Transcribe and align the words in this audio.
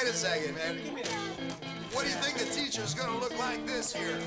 wait 0.00 0.10
a 0.10 0.16
second, 0.16 0.54
man. 0.54 0.76
What 1.92 2.04
do 2.04 2.10
you 2.10 2.16
think 2.16 2.38
the 2.38 2.44
teacher's 2.54 2.94
gonna 2.94 3.18
look 3.18 3.36
like 3.38 3.66
this 3.66 3.94
year? 3.94 4.18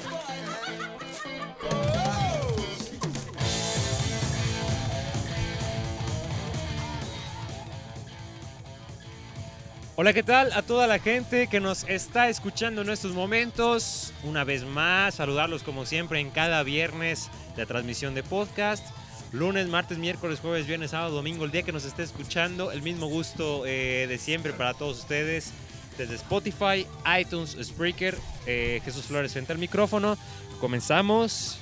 Hola, 9.96 10.14
¿qué 10.14 10.24
tal 10.24 10.52
a 10.54 10.64
toda 10.64 10.88
la 10.88 10.98
gente 10.98 11.48
que 11.48 11.60
nos 11.60 11.84
está 11.84 12.30
escuchando 12.30 12.82
en 12.82 12.90
estos 12.90 13.12
momentos? 13.12 14.14
Una 14.24 14.44
vez 14.44 14.66
más, 14.66 15.16
saludarlos 15.16 15.62
como 15.62 15.86
siempre 15.86 16.20
en 16.20 16.32
cada 16.32 16.64
viernes 16.64 17.30
de 17.56 17.66
transmisión 17.68 18.16
de 18.16 18.24
podcast. 18.24 18.84
Lunes, 19.34 19.70
martes, 19.70 19.98
miércoles, 19.98 20.40
jueves, 20.42 20.68
viernes, 20.68 20.92
sábado, 20.92 21.16
domingo, 21.16 21.46
el 21.46 21.52
día 21.52 21.64
que 21.64 21.72
nos 21.72 21.86
esté 21.86 22.04
escuchando. 22.04 22.72
El 22.74 22.82
mismo 22.82 23.08
gusto 23.08 23.66
eh, 23.66 24.06
de 24.08 24.18
siempre 24.18 24.52
para 24.52 24.74
todos 24.74 25.00
ustedes. 25.00 25.54
Desde 25.98 26.16
Spotify, 26.16 26.86
iTunes, 27.20 27.56
Spreaker, 27.62 28.18
eh, 28.46 28.82
Jesús 28.84 29.06
Flores 29.06 29.32
frente 29.32 29.54
al 29.54 29.58
micrófono. 29.58 30.18
Comenzamos. 30.60 31.60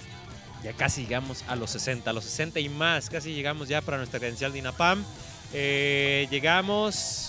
Ya 0.63 0.74
casi 0.74 1.03
llegamos 1.03 1.44
a 1.47 1.56
los 1.56 1.69
60, 1.69 2.09
a 2.09 2.13
los 2.13 2.24
60 2.24 2.59
y 2.59 2.69
más. 2.69 3.07
Casi 3.09 3.34
llegamos 3.34 3.69
ya 3.69 3.81
para 3.81 3.97
nuestra 3.97 4.19
credencial 4.19 4.51
de 4.51 4.59
INAPAM. 4.59 5.03
Eh, 5.53 6.28
llegamos 6.31 7.29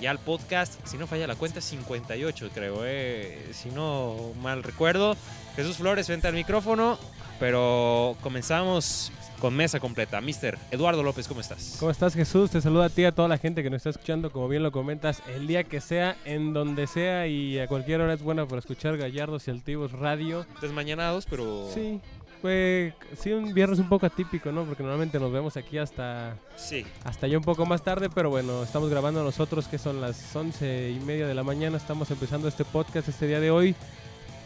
ya 0.00 0.10
al 0.10 0.18
podcast, 0.18 0.84
si 0.86 0.96
no 0.96 1.06
falla 1.06 1.26
la 1.26 1.34
cuenta, 1.34 1.60
58 1.60 2.50
creo, 2.54 2.80
eh, 2.84 3.50
si 3.52 3.70
no 3.70 4.32
mal 4.42 4.62
recuerdo. 4.62 5.16
Jesús 5.56 5.76
Flores 5.76 6.06
frente 6.06 6.28
al 6.28 6.34
micrófono, 6.34 6.98
pero 7.38 8.16
comenzamos 8.22 9.12
con 9.42 9.54
mesa 9.56 9.80
completa. 9.80 10.20
Mister 10.20 10.56
Eduardo 10.70 11.02
López, 11.02 11.26
¿cómo 11.26 11.40
estás? 11.40 11.76
¿Cómo 11.80 11.90
estás 11.90 12.14
Jesús? 12.14 12.50
Te 12.50 12.60
saluda 12.60 12.84
a 12.84 12.88
ti, 12.88 13.04
a 13.04 13.12
toda 13.12 13.26
la 13.26 13.38
gente 13.38 13.64
que 13.64 13.70
nos 13.70 13.78
está 13.78 13.90
escuchando, 13.90 14.30
como 14.30 14.46
bien 14.46 14.62
lo 14.62 14.70
comentas, 14.70 15.20
el 15.34 15.48
día 15.48 15.64
que 15.64 15.80
sea, 15.80 16.16
en 16.24 16.52
donde 16.52 16.86
sea 16.86 17.26
y 17.26 17.58
a 17.58 17.66
cualquier 17.66 18.00
hora 18.00 18.14
es 18.14 18.22
bueno 18.22 18.46
para 18.46 18.60
escuchar 18.60 18.96
Gallardos 18.96 19.48
y 19.48 19.50
Altivos 19.50 19.90
Radio. 19.90 20.46
Desmañanados, 20.60 21.26
pero... 21.26 21.68
Sí, 21.74 22.00
fue 22.42 22.92
sí 23.18 23.32
un 23.32 23.54
viernes 23.54 23.78
un 23.78 23.88
poco 23.88 24.04
atípico, 24.04 24.52
¿no? 24.52 24.64
Porque 24.64 24.82
normalmente 24.82 25.18
nos 25.18 25.32
vemos 25.32 25.56
aquí 25.56 25.78
hasta, 25.78 26.36
Sí. 26.56 26.84
hasta 27.04 27.26
ya 27.28 27.38
un 27.38 27.44
poco 27.44 27.64
más 27.64 27.82
tarde, 27.82 28.10
pero 28.12 28.28
bueno, 28.28 28.62
estamos 28.64 28.90
grabando 28.90 29.22
nosotros 29.24 29.68
que 29.68 29.78
son 29.78 30.00
las 30.00 30.34
once 30.36 30.90
y 30.90 31.00
media 31.00 31.26
de 31.26 31.34
la 31.34 31.44
mañana, 31.44 31.76
estamos 31.78 32.10
empezando 32.10 32.48
este 32.48 32.64
podcast 32.64 33.08
este 33.08 33.26
día 33.28 33.40
de 33.40 33.50
hoy, 33.50 33.74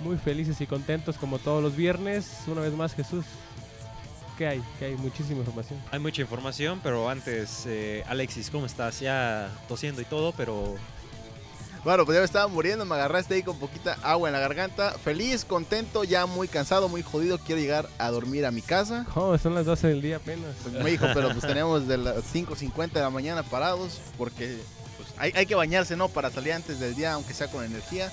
muy 0.01 0.17
felices 0.19 0.61
y 0.61 0.67
contentos 0.67 1.17
como 1.17 1.39
todos 1.39 1.63
los 1.63 1.75
viernes. 1.75 2.43
Una 2.47 2.61
vez 2.61 2.75
más 2.75 2.95
Jesús, 2.95 3.25
¿qué 4.37 4.47
hay? 4.47 4.63
¿Qué 4.79 4.85
hay? 4.85 4.97
Muchísima 4.97 5.41
información. 5.41 5.81
Hay 5.91 5.99
mucha 5.99 6.21
información, 6.21 6.81
pero 6.83 7.09
antes, 7.09 7.65
eh, 7.67 8.05
Alexis, 8.07 8.51
¿cómo 8.51 8.67
estás? 8.67 9.01
Ya 9.01 9.51
tosiendo 9.69 10.03
y 10.03 10.05
todo, 10.05 10.33
pero 10.37 10.75
Bueno, 11.87 12.05
pues 12.05 12.17
ya 12.17 12.21
me 12.21 12.25
estaba 12.25 12.49
muriendo, 12.49 12.85
me 12.85 12.97
agarraste 12.97 13.35
ahí 13.35 13.45
con 13.45 13.61
poquita 13.61 13.97
agua 14.03 14.29
en 14.29 14.33
la 14.33 14.41
garganta. 14.41 14.91
Feliz, 14.99 15.45
contento, 15.45 16.03
ya 16.03 16.27
muy 16.27 16.49
cansado, 16.49 16.89
muy 16.89 17.01
jodido. 17.01 17.39
Quiero 17.39 17.61
llegar 17.61 17.89
a 17.99 18.11
dormir 18.11 18.45
a 18.45 18.51
mi 18.51 18.61
casa. 18.61 19.07
Oh, 19.15 19.39
son 19.39 19.55
las 19.55 19.67
12 19.67 19.87
del 19.87 20.03
día 20.03 20.17
apenas. 20.17 20.51
Pues 20.65 20.75
me 20.75 20.91
dijo, 20.91 21.07
pero 21.15 21.31
pues 21.31 21.47
tenemos 21.47 21.87
de 21.87 21.99
las 21.99 22.17
5.50 22.35 22.91
de 22.91 23.01
la 23.03 23.11
mañana 23.11 23.45
parados 23.45 24.01
porque 24.19 24.59
pues, 24.97 25.11
hay, 25.17 25.31
hay 25.37 25.47
que 25.47 25.55
bañarse, 25.55 25.95
¿no? 25.95 26.09
Para 26.09 26.29
salir 26.31 26.55
antes 26.55 26.81
del 26.81 26.97
día, 26.97 27.13
aunque 27.13 27.33
sea 27.33 27.47
con 27.47 27.65
energía. 27.65 28.13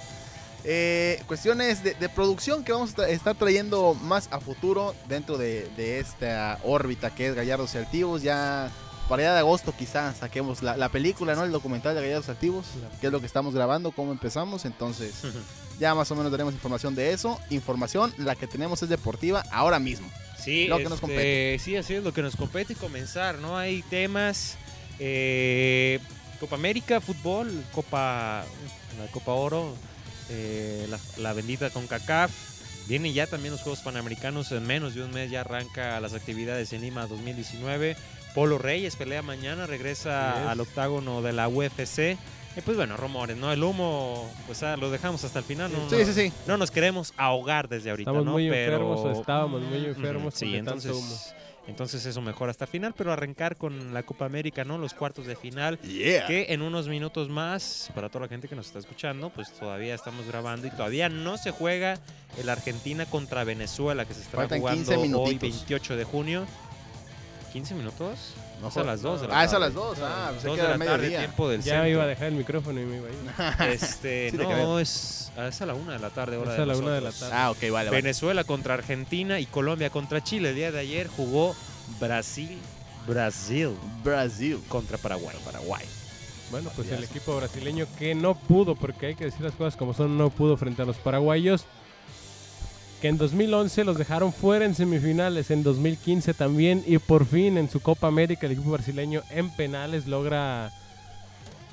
Eh, 0.64 1.24
cuestiones 1.26 1.84
de, 1.84 1.96
de 1.96 2.10
producción 2.10 2.64
que 2.64 2.74
vamos 2.74 2.96
a 3.00 3.10
estar 3.10 3.34
trayendo 3.34 3.96
más 3.96 4.30
a 4.30 4.40
futuro 4.40 4.94
dentro 5.08 5.40
de, 5.40 5.68
de 5.76 5.98
esta 5.98 6.60
órbita 6.64 7.16
que 7.16 7.30
es 7.30 7.34
Gallardos 7.34 7.74
y 7.74 7.80
Altivos. 7.80 8.22
Ya 8.22 8.70
para 9.08 9.24
allá 9.24 9.34
de 9.34 9.40
agosto 9.40 9.74
quizás 9.78 10.18
saquemos 10.18 10.64
la, 10.64 10.78
la 10.78 10.90
película, 10.90 11.36
¿no? 11.36 11.44
El 11.44 11.52
documental 11.52 11.96
de 11.96 12.02
Gallardos 12.02 12.28
y 12.28 12.31
Altivos, 12.31 12.66
que 13.02 13.08
es 13.08 13.12
lo 13.14 13.19
que 13.19 13.25
estamos 13.25 13.53
grabando, 13.53 13.91
cómo 13.91 14.12
empezamos. 14.12 14.66
Entonces 14.66 15.16
ya 15.80 15.94
más 15.96 16.09
o 16.12 16.16
menos 16.16 16.31
tenemos 16.31 16.53
información 16.53 16.96
de 16.96 17.12
eso. 17.12 17.40
Información, 17.50 18.13
la 18.18 18.36
que 18.36 18.47
tenemos 18.47 18.81
es 18.84 18.90
deportiva 18.90 19.44
ahora 19.52 19.80
mismo. 19.80 20.09
Sí, 20.44 20.68
Lo 20.68 20.78
que 20.78 20.84
nos 20.84 20.94
este, 20.94 21.02
compete. 21.02 21.59
Sí, 21.59 21.78
así 21.78 21.94
es 21.94 22.03
lo 22.03 22.13
que 22.13 22.22
nos 22.22 22.36
compete 22.36 22.74
y 22.74 22.75
comenzar, 22.75 23.40
¿no? 23.40 23.58
Hay 23.58 23.81
temas, 23.84 24.58
eh, 25.00 26.00
Copa 26.40 26.56
América, 26.58 27.00
fútbol, 27.00 27.63
Copa, 27.74 28.44
la 29.00 29.12
Copa 29.12 29.31
Oro, 29.31 29.74
eh, 30.30 30.86
la, 30.90 31.00
la 31.18 31.31
bendita 31.31 31.69
CONCACAF. 31.69 32.31
Vienen 32.88 33.13
ya 33.13 33.28
también 33.28 33.53
los 33.53 33.62
Juegos 33.62 33.80
Panamericanos, 33.80 34.51
en 34.51 34.68
menos 34.68 34.95
de 34.95 35.04
un 35.04 35.12
mes 35.12 35.31
ya 35.31 35.42
arranca 35.42 35.98
las 36.01 36.13
actividades 36.13 36.74
en 36.74 36.81
Lima 36.81 37.07
2019. 37.07 37.95
Polo 38.33 38.57
Reyes 38.57 38.95
pelea 38.95 39.21
mañana, 39.21 39.68
regresa 39.68 40.50
al 40.51 40.59
octágono 40.59 41.21
de 41.21 41.33
la 41.33 41.47
UFC. 41.47 42.18
Y 42.56 42.62
pues 42.62 42.77
bueno, 42.77 42.97
rumores, 42.97 43.35
¿no? 43.35 43.51
El 43.51 43.63
humo, 43.63 44.31
pues 44.45 44.62
ah, 44.62 44.77
lo 44.77 44.91
dejamos 44.91 45.24
hasta 45.24 45.39
el 45.39 45.45
final, 45.45 45.71
¿no? 45.71 45.89
Sí, 45.89 45.95
no, 46.00 46.06
sí, 46.06 46.13
sí. 46.13 46.33
no 46.45 46.56
nos 46.57 46.69
queremos 46.69 47.12
ahogar 47.18 47.68
desde 47.68 47.89
ahorita, 47.89 48.12
Estamos 48.12 48.25
¿no? 48.25 48.31
muy 48.33 48.47
Pero- 48.47 48.74
enfermos 48.75 49.18
estábamos 49.18 49.62
muy 49.63 49.85
enfermos 49.85 50.33
Sí, 50.35 50.56
entonces, 50.56 50.91
tanto 50.91 51.00
humo. 51.03 51.18
entonces 51.68 52.06
eso 52.06 52.21
mejor 52.21 52.51
hasta 52.51 52.65
el 52.65 52.69
final, 52.71 52.94
pero 52.95 53.12
arrancar 53.12 53.56
con 53.56 53.91
la 53.91 54.03
Copa 54.03 54.25
América, 54.25 54.63
¿no? 54.65 54.77
Los 54.77 54.94
cuartos 54.94 55.25
de 55.25 55.35
final, 55.35 55.80
Yeah. 55.80 56.27
que 56.27 56.45
en 56.50 56.62
unos 56.62 56.88
minutos 56.88 57.27
más, 57.27 57.89
para 57.95 58.09
toda 58.09 58.25
la 58.25 58.30
gente 58.30 58.47
que 58.47 58.56
nos 58.56 58.68
está 58.68 58.77
escuchando, 58.77 59.31
pues 59.31 59.51
todavía 59.53 59.95
estamos 59.95 60.27
grabando 60.27 60.68
y 60.68 60.69
todavía 60.69 61.09
no 61.09 61.39
se 61.39 61.50
juega 61.50 61.97
el 62.38 62.50
Argentina 62.50 63.07
contra 63.07 63.44
Venezuela, 63.45 64.06
que 64.06 64.13
se 64.13 64.21
estará 64.21 64.44
Faltan 64.44 64.59
jugando 64.59 64.77
15 64.91 64.95
hoy, 64.97 65.07
minutitos. 65.07 65.41
28 65.41 65.95
de 65.97 66.03
junio. 66.03 66.45
¿15 67.54 67.76
minutos? 67.76 68.34
No 68.62 68.70
es 68.70 68.78
a 68.78 68.84
las 68.84 69.02
2 69.02 69.22
de 69.22 69.28
la 69.28 69.40
Ah, 69.40 69.44
es 69.44 69.54
a 69.54 69.60
las 69.60 69.74
2. 69.74 69.98
Ah, 70.02 70.30
pensé 70.32 70.48
Dos 70.48 70.56
que 70.58 70.62
de 70.64 70.68
la 70.70 70.78
tarde, 70.78 70.98
mediodía. 70.98 71.20
tiempo 71.20 71.50
del 71.50 71.62
Ya 71.62 71.74
centro. 71.74 71.90
iba 71.90 72.04
a 72.04 72.08
dejar 72.08 72.28
el 72.30 72.34
micrófono 72.36 72.82
y 72.82 72.86
me 72.86 72.98
iba 72.98 73.08
a 73.08 73.66
ir. 73.66 73.70
Este, 73.74 74.30
Sí 74.32 74.38
te 74.38 74.44
no, 74.44 74.50
creo. 74.50 74.80
es, 74.80 75.32
es 75.38 75.62
a 75.62 75.66
la 75.66 75.74
1 75.76 75.92
de 75.92 76.00
la 76.00 76.10
tarde, 76.10 76.38
hora 76.38 76.52
Es 76.52 76.58
de 76.58 76.64
a 76.64 76.66
la 76.66 76.78
una 76.78 76.92
de 76.94 77.02
la 77.02 77.08
nosotros. 77.08 77.30
tarde. 77.30 77.42
Ah, 77.44 77.52
ok, 77.52 77.60
vale, 77.62 77.72
vale. 77.72 77.90
Venezuela 77.92 78.44
contra 78.44 78.74
Argentina 78.74 79.40
y 79.40 79.46
Colombia 79.46 79.90
contra 79.90 80.24
Chile. 80.24 80.50
El 80.50 80.56
día 80.56 80.72
de 80.72 80.80
ayer 80.80 81.08
jugó 81.08 81.56
Brasil, 82.00 82.58
Brasil 83.08 83.70
Brasil. 84.04 84.60
contra 84.70 84.98
Paraguay. 84.98 85.36
Paraguay. 85.46 85.86
Bueno, 86.52 86.70
pues 86.76 86.92
el 86.92 87.04
equipo 87.04 87.36
brasileño 87.36 87.88
que 87.98 88.14
no 88.16 88.36
pudo, 88.36 88.76
porque 88.76 89.08
hay 89.08 89.16
que 89.16 89.26
decir 89.26 89.42
las 89.42 89.54
cosas 89.56 89.76
como 89.76 89.94
son, 89.94 90.18
no 90.18 90.30
pudo 90.30 90.56
frente 90.58 90.82
a 90.84 90.86
los 90.86 90.98
paraguayos. 90.98 91.66
Que 93.04 93.10
en 93.10 93.18
2011 93.18 93.84
los 93.84 93.98
dejaron 93.98 94.32
fuera 94.32 94.64
en 94.64 94.76
semifinales, 94.76 95.52
en 95.52 95.62
2015 95.62 96.34
también, 96.34 96.86
y 96.88 97.00
por 97.00 97.26
fin 97.26 97.58
en 97.58 97.70
su 97.70 97.82
Copa 97.82 98.08
América 98.08 98.46
el 98.46 98.54
equipo 98.54 98.72
brasileño 98.72 99.24
en 99.30 99.50
penales 99.50 100.08
logra, 100.08 100.72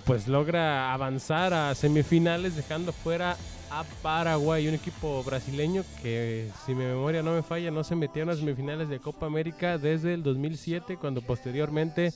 pues 0.06 0.26
logra 0.26 0.92
avanzar 0.92 1.54
a 1.54 1.72
semifinales 1.76 2.56
dejando 2.56 2.92
fuera 2.92 3.36
a 3.70 3.84
Paraguay, 4.02 4.66
un 4.66 4.74
equipo 4.74 5.22
brasileño 5.22 5.84
que 6.02 6.48
si 6.66 6.74
mi 6.74 6.82
memoria 6.82 7.22
no 7.22 7.32
me 7.32 7.44
falla 7.44 7.70
no 7.70 7.84
se 7.84 7.94
metió 7.94 8.22
en 8.22 8.28
las 8.30 8.38
semifinales 8.38 8.88
de 8.88 8.98
Copa 8.98 9.26
América 9.26 9.78
desde 9.78 10.14
el 10.14 10.24
2007 10.24 10.96
cuando 10.96 11.22
posteriormente 11.22 12.12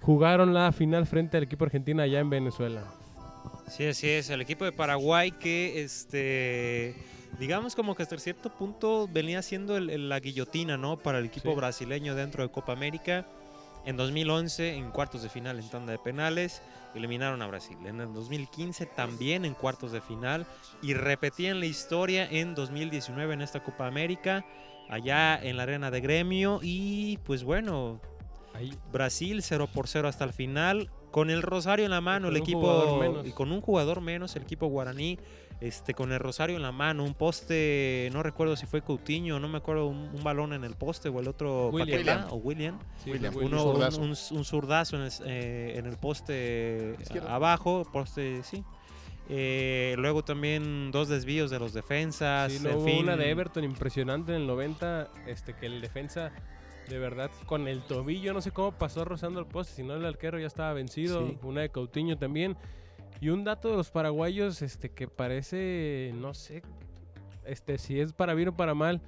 jugaron 0.00 0.54
la 0.54 0.70
final 0.70 1.08
frente 1.08 1.38
al 1.38 1.42
equipo 1.42 1.64
argentino 1.64 2.02
allá 2.02 2.20
en 2.20 2.30
Venezuela. 2.30 2.84
Sí, 3.68 3.84
así 3.86 4.08
es. 4.08 4.30
El 4.30 4.42
equipo 4.42 4.64
de 4.64 4.70
Paraguay 4.70 5.32
que, 5.32 5.82
este, 5.82 6.94
digamos 7.38 7.74
como 7.74 7.94
que 7.94 8.02
hasta 8.02 8.18
cierto 8.18 8.50
punto 8.50 9.08
venía 9.12 9.42
siendo 9.42 9.76
el- 9.76 9.90
el- 9.90 10.08
la 10.08 10.20
guillotina, 10.20 10.76
¿no? 10.76 10.96
Para 10.96 11.18
el 11.18 11.26
equipo 11.26 11.50
Sí. 11.50 11.56
brasileño 11.56 12.14
dentro 12.14 12.42
de 12.42 12.50
Copa 12.50 12.72
América. 12.72 13.26
En 13.86 13.96
2011, 13.96 14.74
en 14.76 14.90
cuartos 14.90 15.22
de 15.22 15.28
final 15.28 15.58
en 15.58 15.68
tanda 15.68 15.92
de 15.92 15.98
penales, 15.98 16.62
eliminaron 16.94 17.42
a 17.42 17.46
Brasil. 17.46 17.76
En 17.84 18.00
el 18.00 18.12
2015 18.14 18.86
también 18.86 19.44
en 19.44 19.52
cuartos 19.54 19.92
de 19.92 20.00
final 20.00 20.46
y 20.80 20.94
repetían 20.94 21.60
la 21.60 21.66
historia 21.66 22.26
en 22.30 22.54
2019 22.54 23.34
en 23.34 23.42
esta 23.42 23.62
Copa 23.62 23.86
América, 23.86 24.44
allá 24.88 25.36
en 25.42 25.56
la 25.58 25.64
arena 25.64 25.90
de 25.90 26.00
gremio. 26.00 26.60
Y 26.62 27.18
pues 27.24 27.44
bueno, 27.44 28.00
Ahí, 28.56 28.72
Brasil 28.92 29.42
0 29.42 29.68
por 29.74 29.88
0 29.88 30.06
hasta 30.06 30.22
el 30.24 30.32
final. 30.32 30.88
Con 31.10 31.28
el 31.30 31.42
Rosario 31.42 31.86
en 31.86 31.90
la 31.90 32.00
mano, 32.00 32.28
el 32.28 32.36
equipo. 32.36 33.02
Y 33.24 33.32
con 33.32 33.50
un 33.50 33.60
jugador 33.60 34.00
menos, 34.00 34.36
el 34.36 34.42
equipo 34.42 34.68
guaraní. 34.68 35.18
Este, 35.60 35.94
con 35.94 36.12
el 36.12 36.18
Rosario 36.18 36.56
en 36.56 36.62
la 36.62 36.72
mano, 36.72 37.04
un 37.04 37.14
poste, 37.14 38.10
no 38.12 38.22
recuerdo 38.22 38.54
si 38.56 38.66
fue 38.66 38.82
Coutinho, 38.82 39.38
no 39.40 39.48
me 39.48 39.58
acuerdo, 39.58 39.86
un, 39.86 40.10
un 40.12 40.22
balón 40.24 40.52
en 40.52 40.64
el 40.64 40.74
poste 40.74 41.08
o 41.08 41.20
el 41.20 41.28
otro 41.28 41.68
William. 41.70 42.04
Paquetá 42.04 42.26
o 42.32 42.36
William. 42.36 42.78
sí, 43.02 43.10
William. 43.12 43.34
William. 43.34 43.52
Uno, 43.52 43.64
un, 43.64 43.72
zurdazo. 43.72 44.00
un, 44.00 44.38
un 44.38 44.44
zurdazo 44.44 44.96
en 44.96 45.02
el, 45.02 45.12
eh, 45.26 45.74
en 45.78 45.86
el 45.86 45.96
poste 45.96 46.96
abajo, 47.28 47.84
poste, 47.92 48.42
sí. 48.42 48.62
Eh, 49.30 49.94
luego 49.96 50.22
también 50.22 50.90
dos 50.90 51.08
desvíos 51.08 51.50
de 51.50 51.58
los 51.58 51.72
defensas. 51.72 52.52
Sí, 52.52 52.66
en 52.68 52.84
fin. 52.84 52.98
una 53.04 53.16
de 53.16 53.30
Everton 53.30 53.64
impresionante 53.64 54.34
en 54.34 54.42
el 54.42 54.46
90, 54.46 55.08
este, 55.26 55.54
que 55.54 55.64
el 55.66 55.80
defensa 55.80 56.30
de 56.88 56.98
verdad 56.98 57.30
con 57.46 57.66
el 57.66 57.80
tobillo, 57.80 58.34
no 58.34 58.42
sé 58.42 58.50
cómo 58.50 58.72
pasó 58.72 59.06
rozando 59.06 59.40
el 59.40 59.46
poste, 59.46 59.72
si 59.76 59.82
no 59.82 59.94
el 59.94 60.04
arquero 60.04 60.38
ya 60.38 60.46
estaba 60.46 60.74
vencido, 60.74 61.26
Sí. 61.26 61.38
una 61.42 61.62
de 61.62 61.70
Coutinho 61.70 62.18
también. 62.18 62.58
Y 63.20 63.28
un 63.30 63.44
dato 63.44 63.70
de 63.70 63.76
los 63.76 63.90
paraguayos, 63.90 64.60
este, 64.62 64.90
que 64.90 65.08
parece, 65.08 66.12
no 66.14 66.34
sé, 66.34 66.62
este, 67.44 67.78
si 67.78 68.00
es 68.00 68.12
para 68.12 68.34
bien 68.34 68.48
o 68.48 68.56
para 68.56 68.74
mal, 68.74 69.00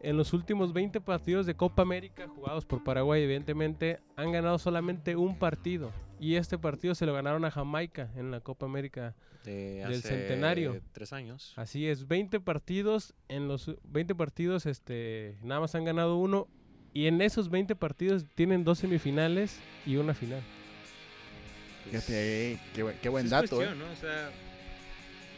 en 0.00 0.16
los 0.16 0.32
últimos 0.32 0.72
20 0.72 1.00
partidos 1.00 1.46
de 1.46 1.54
Copa 1.54 1.82
América 1.82 2.28
jugados 2.28 2.64
por 2.64 2.84
Paraguay, 2.84 3.22
evidentemente, 3.22 4.00
han 4.16 4.32
ganado 4.32 4.58
solamente 4.58 5.16
un 5.16 5.38
partido. 5.38 5.90
Y 6.18 6.36
este 6.36 6.58
partido 6.58 6.94
se 6.94 7.06
lo 7.06 7.12
ganaron 7.12 7.44
a 7.44 7.50
Jamaica 7.50 8.10
en 8.16 8.30
la 8.30 8.40
Copa 8.40 8.66
América. 8.66 9.14
De 9.44 9.76
Del 9.76 10.00
hace 10.00 10.08
centenario. 10.08 10.80
Tres 10.92 11.12
años. 11.12 11.52
Así 11.56 11.86
es, 11.86 12.08
20 12.08 12.40
partidos, 12.40 13.14
en 13.28 13.48
los 13.48 13.76
20 13.84 14.14
partidos 14.14 14.66
este, 14.66 15.38
nada 15.42 15.60
más 15.60 15.74
han 15.74 15.84
ganado 15.84 16.16
uno. 16.16 16.48
Y 16.92 17.06
en 17.08 17.20
esos 17.20 17.50
20 17.50 17.76
partidos 17.76 18.24
tienen 18.34 18.64
dos 18.64 18.78
semifinales 18.78 19.60
y 19.84 19.96
una 19.96 20.14
final. 20.14 20.40
Eh, 21.92 22.58
qué, 22.74 22.82
buen- 22.82 22.96
qué 23.00 23.08
buen 23.08 23.22
Sí 23.24 23.26
es 23.26 23.30
dato. 23.30 23.56
cuestión, 23.56 23.78
eh. 23.80 23.84
¿no? 23.84 23.92
O 23.92 23.96
sea, 23.96 24.30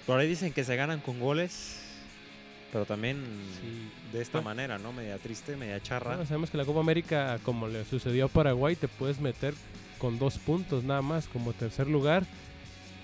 por 0.07 0.19
ahí 0.19 0.29
dicen 0.29 0.53
que 0.53 0.65
se 0.65 0.77
ganan 0.77 1.01
con 1.01 1.21
goles, 1.21 1.81
pero 2.73 2.85
también 2.87 3.17
Sí. 3.61 3.91
de 4.17 4.23
esta 4.23 4.39
Bueno. 4.39 4.51
manera, 4.51 4.79
¿no? 4.79 4.93
Media 4.93 5.19
triste, 5.19 5.57
media 5.57 5.81
charra. 5.83 6.11
Bueno, 6.13 6.27
sabemos 6.27 6.51
que 6.51 6.57
la 6.59 6.65
Copa 6.65 6.81
América, 6.81 7.39
como 7.43 7.69
le 7.69 7.85
sucedió 7.85 8.27
a 8.27 8.29
Paraguay, 8.29 8.77
te 8.77 8.89
puedes 8.89 9.21
meter 9.21 9.55
con 9.99 10.19
dos 10.19 10.39
puntos 10.39 10.85
nada 10.85 11.03
más 11.03 11.27
como 11.29 11.53
tercer 11.53 11.89
lugar 11.89 12.25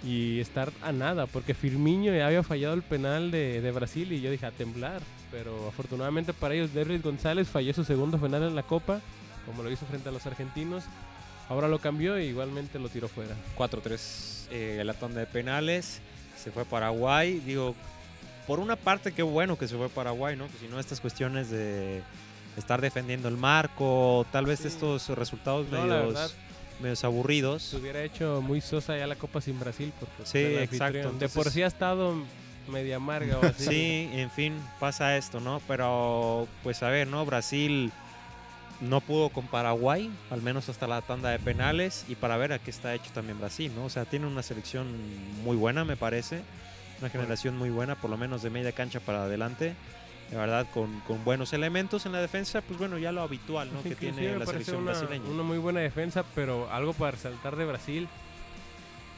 y 0.05 0.39
estar 0.41 0.71
a 0.83 0.93
nada, 0.93 1.27
porque 1.27 1.55
Firmino 1.55 2.15
ya 2.15 2.27
había 2.27 2.43
fallado 2.43 2.75
el 2.75 2.83
penal 2.83 3.31
de, 3.31 3.61
de 3.61 3.71
Brasil 3.73 4.13
y 4.13 4.21
yo 4.21 4.31
dije 4.31 4.45
a 4.47 4.51
temblar, 4.51 5.01
pero 5.31 5.67
afortunadamente 5.69 6.33
para 6.35 6.55
ellos 6.55 6.73
Derris 6.75 7.03
González 7.03 7.49
falló 7.49 7.73
su 7.73 7.85
segundo 7.85 8.19
penal 8.19 8.43
en 8.43 8.55
la 8.55 8.63
Copa, 8.63 9.01
como 9.47 9.63
lo 9.63 9.71
hizo 9.71 9.87
frente 9.87 10.09
a 10.11 10.13
los 10.13 10.25
argentinos. 10.27 10.85
Ahora 11.49 11.69
lo 11.69 11.79
cambió 11.79 12.17
e 12.17 12.25
igualmente 12.25 12.79
lo 12.79 12.89
tiró 12.89 13.09
fuera. 13.09 13.35
4-3 13.57 14.47
eh, 14.51 14.83
la 14.85 14.95
tanda 14.95 15.21
de 15.21 15.27
penales. 15.27 16.01
Se 16.43 16.51
fue 16.51 16.65
Paraguay. 16.65 17.41
Digo, 17.45 17.75
por 18.47 18.61
una 18.61 18.77
parte, 18.77 19.13
qué 19.13 19.23
bueno 19.23 19.57
que 19.59 19.69
se 19.69 19.77
fue 19.77 19.89
Paraguay, 19.89 20.37
¿no? 20.37 20.47
Que 20.49 20.59
si 20.59 20.69
no, 20.69 20.79
estas 20.81 21.01
cuestiones 21.01 21.51
de 21.51 22.03
estar 22.57 22.81
defendiendo 22.81 23.29
el 23.29 23.37
marco, 23.37 24.27
tal 24.31 24.47
vez 24.47 24.61
Sí. 24.61 24.69
estos 24.69 25.09
resultados 25.11 25.69
No, 25.71 25.83
medios, 25.85 26.35
medios 26.81 27.05
aburridos. 27.05 27.63
Se 27.63 27.77
hubiera 27.77 28.03
hecho 28.03 28.41
muy 28.43 28.61
sosa 28.61 28.97
ya 28.97 29.07
la 29.07 29.17
Copa 29.17 29.41
sin 29.41 29.59
Brasil. 29.61 29.93
Porque 29.99 30.15
Sí, 30.25 30.39
exacto. 30.39 31.13
De 31.13 31.29
por 31.29 31.51
sí 31.51 31.63
ha 31.63 31.67
estado 31.67 32.15
media 32.69 32.97
amarga 32.97 33.39
o 33.39 33.45
así. 33.47 33.65
Sí, 33.67 34.11
en 34.13 34.31
fin, 34.31 34.55
pasa 34.81 35.17
esto, 35.17 35.41
¿no? 35.41 35.61
Pero, 35.69 36.49
pues 36.63 36.83
a 36.83 36.89
ver, 36.89 37.07
¿no? 37.09 37.25
Brasil 37.27 37.93
no 38.85 39.01
pudo 39.01 39.31
con 39.31 39.47
Paraguay, 39.47 40.11
al 40.31 40.43
menos 40.43 40.69
hasta 40.69 40.87
la 40.87 41.03
tanda 41.03 41.31
de 41.31 41.39
penales, 41.39 42.05
y 42.09 42.15
para 42.15 42.37
ver 42.37 42.53
a 42.53 42.59
qué 42.59 42.71
está 42.71 42.95
hecho 42.95 43.11
también 43.13 43.39
Brasil, 43.39 43.73
¿no? 43.75 43.85
O 43.85 43.91
sea, 43.91 44.05
tiene 44.05 44.27
una 44.27 44.43
selección 44.43 44.87
muy 45.43 45.57
buena, 45.57 45.85
me 45.85 45.97
parece, 45.97 46.43
una 47.01 47.11
generación 47.11 47.57
muy 47.57 47.71
buena, 47.71 47.97
por 47.97 48.11
lo 48.11 48.17
menos 48.17 48.43
de 48.43 48.51
media 48.51 48.73
cancha 48.73 49.01
para 49.01 49.25
adelante, 49.25 49.75
de 50.31 50.37
verdad, 50.37 50.67
con, 50.73 51.01
con 51.01 51.25
buenos 51.25 51.53
elementos 51.53 52.07
en 52.07 52.13
la 52.13 52.21
defensa, 52.21 52.61
pues 52.63 52.79
bueno, 52.79 52.99
ya 52.99 53.13
lo 53.13 53.23
habitual, 53.23 53.73
¿no? 53.73 53.83
Que 53.83 53.95
tiene 53.95 54.39
la 54.39 54.47
selección 54.47 54.83
una, 54.83 54.93
brasileña. 54.93 55.29
una 55.29 55.43
muy 55.43 55.59
buena 55.59 55.81
defensa, 55.81 56.25
pero 56.35 56.71
algo 56.71 56.93
para 56.93 57.13
resaltar 57.13 57.57
de 57.57 57.65
Brasil, 57.65 58.09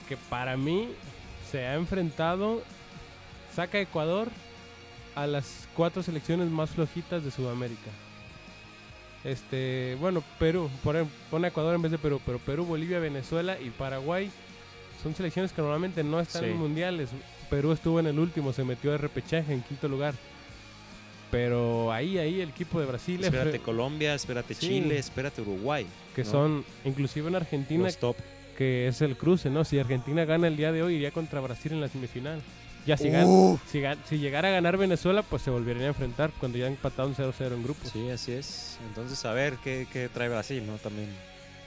que 0.08 0.16
para 0.16 0.56
mí 0.56 0.88
se 1.50 1.66
ha 1.66 1.74
enfrentado, 1.74 2.62
saca 3.54 3.80
Ecuador 3.80 4.28
a 5.14 5.26
las 5.26 5.68
cuatro 5.74 6.02
selecciones 6.02 6.50
más 6.50 6.70
flojitas 6.70 7.24
de 7.24 7.30
Sudamérica. 7.30 7.90
Este, 9.26 9.96
bueno, 10.00 10.22
Perú, 10.38 10.70
pone, 10.84 11.04
pone 11.30 11.48
Ecuador 11.48 11.74
en 11.74 11.82
vez 11.82 11.90
de 11.90 11.98
Perú, 11.98 12.20
pero 12.24 12.38
Perú, 12.38 12.64
Bolivia, 12.64 13.00
Venezuela 13.00 13.58
y 13.60 13.70
Paraguay 13.70 14.30
son 15.02 15.14
selecciones 15.16 15.52
que 15.52 15.60
normalmente 15.60 16.04
no 16.04 16.20
están 16.20 16.44
Sí. 16.44 16.50
en 16.50 16.56
mundiales. 16.56 17.08
Perú 17.50 17.72
estuvo 17.72 17.98
en 17.98 18.06
el 18.06 18.18
último, 18.20 18.52
se 18.52 18.62
metió 18.64 18.92
de 18.92 18.98
repechaje 18.98 19.52
en 19.52 19.62
quinto 19.62 19.88
lugar. 19.88 20.14
Pero 21.30 21.92
ahí, 21.92 22.18
ahí 22.18 22.40
el 22.40 22.50
equipo 22.50 22.78
de 22.78 22.86
Brasil, 22.86 23.22
Espérate 23.22 23.58
Colombia, 23.58 24.14
espérate 24.14 24.54
Sí. 24.54 24.68
Chile, 24.68 24.96
espérate 24.98 25.42
Uruguay, 25.42 25.86
que 26.14 26.22
¿no? 26.22 26.30
son, 26.30 26.64
inclusive 26.84 27.28
en 27.28 27.34
Argentina, 27.34 27.88
que 28.56 28.86
es 28.86 29.02
el 29.02 29.16
cruce, 29.16 29.50
¿no? 29.50 29.64
Si 29.64 29.78
Argentina 29.78 30.24
gana 30.24 30.46
el 30.46 30.56
día 30.56 30.70
de 30.70 30.82
hoy, 30.84 30.94
iría 30.94 31.10
contra 31.10 31.40
Brasil 31.40 31.72
en 31.72 31.80
la 31.80 31.88
semifinal. 31.88 32.40
Ya 32.86 32.96
si, 32.96 33.08
gan- 33.10 33.26
Uf, 33.26 33.60
si, 33.70 33.80
gan- 33.80 33.98
si 34.08 34.18
llegara 34.18 34.48
a 34.48 34.52
ganar 34.52 34.76
Venezuela, 34.76 35.22
pues 35.22 35.42
se 35.42 35.50
volverían 35.50 35.86
a 35.86 35.88
enfrentar 35.88 36.30
cuando 36.38 36.56
ya 36.58 36.66
han 36.66 36.72
empatado 36.72 37.08
un 37.08 37.16
0-0 37.16 37.52
en 37.54 37.62
grupos. 37.64 37.90
Sí, 37.92 38.08
así 38.10 38.32
es. 38.32 38.78
Entonces, 38.88 39.24
a 39.24 39.32
ver 39.32 39.54
qué, 39.62 39.86
qué 39.92 40.08
trae 40.08 40.28
Brasil, 40.28 40.64
¿no? 40.66 40.76
También. 40.78 41.08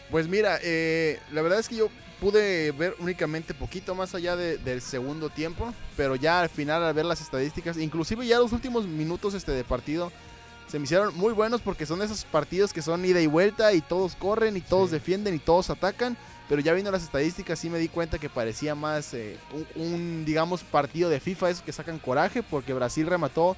Pues 0.10 0.28
mira, 0.28 0.60
eh, 0.64 1.20
la 1.32 1.42
verdad 1.42 1.60
es 1.60 1.68
que 1.68 1.76
yo 1.76 1.90
pude 2.22 2.72
ver 2.72 2.96
únicamente 3.00 3.54
poquito 3.54 3.96
más 3.96 4.16
allá 4.16 4.36
de- 4.36 4.58
del 4.58 4.82
segundo 4.82 5.30
tiempo, 5.30 5.74
pero 5.98 6.16
ya 6.16 6.42
al 6.42 6.50
final 6.50 6.84
al 6.84 6.94
ver 6.94 7.06
las 7.06 7.22
estadísticas, 7.22 7.78
inclusive 7.78 8.26
ya 8.26 8.40
los 8.40 8.52
últimos 8.54 8.86
minutos 8.88 9.34
este 9.34 9.52
de 9.52 9.64
partido 9.64 10.12
se 10.68 10.80
me 10.80 10.86
hicieron 10.86 11.16
muy 11.18 11.34
buenos 11.34 11.62
porque 11.62 11.86
son 11.86 12.02
esos 12.02 12.26
partidos 12.26 12.74
que 12.74 12.82
son 12.82 13.04
ida 13.04 13.20
y 13.22 13.28
vuelta 13.28 13.74
y 13.74 13.82
todos 13.82 14.16
corren 14.16 14.56
y 14.58 14.62
todos 14.62 14.90
Sí. 14.90 14.96
defienden 14.96 15.34
y 15.36 15.40
todos 15.40 15.70
atacan, 15.70 16.16
pero 16.50 16.62
ya 16.62 16.74
viendo 16.74 16.91
las 16.91 17.03
estadísticas 17.03 17.60
sí 17.60 17.70
me 17.70 17.77
di 17.79 17.88
cuenta 17.88 18.18
que 18.18 18.27
parecía 18.29 18.75
más 18.75 19.13
eh, 19.13 19.38
un, 19.53 19.68
un, 19.82 20.25
digamos 20.25 20.63
partido 20.63 21.10
de 21.10 21.20
FIFA, 21.22 21.51
esos 21.51 21.63
que 21.63 21.72
sacan 21.72 22.00
coraje 22.00 22.44
porque 22.44 22.74
Brasil 22.74 23.06
remató 23.08 23.56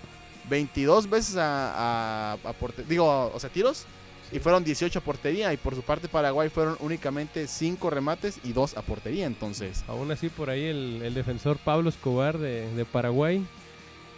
22 0.50 1.10
veces 1.10 1.38
a, 1.38 2.34
a, 2.34 2.38
a 2.44 2.54
porte- 2.54 2.84
digo, 2.88 3.32
o 3.34 3.40
sea, 3.40 3.50
tiros 3.50 3.86
y 4.32 4.40
fueron 4.40 4.64
18 4.64 5.00
a 5.00 5.02
portería. 5.02 5.54
Y 5.54 5.58
por 5.58 5.76
su 5.76 5.82
parte, 5.82 6.08
Paraguay 6.08 6.50
fueron 6.50 6.78
únicamente 6.80 7.48
5 7.48 7.90
remates 7.90 8.40
y 8.44 8.54
2 8.54 8.78
a 8.78 8.82
portería. 8.82 9.26
Entonces, 9.26 9.84
Aún 9.88 10.10
así, 10.12 10.30
por 10.30 10.50
ahí 10.50 10.66
el, 10.66 11.02
el 11.04 11.14
defensor 11.14 11.58
Pablo 11.58 11.90
Escobar 11.90 12.38
de, 12.38 12.74
de 12.74 12.86
Paraguay 12.86 13.38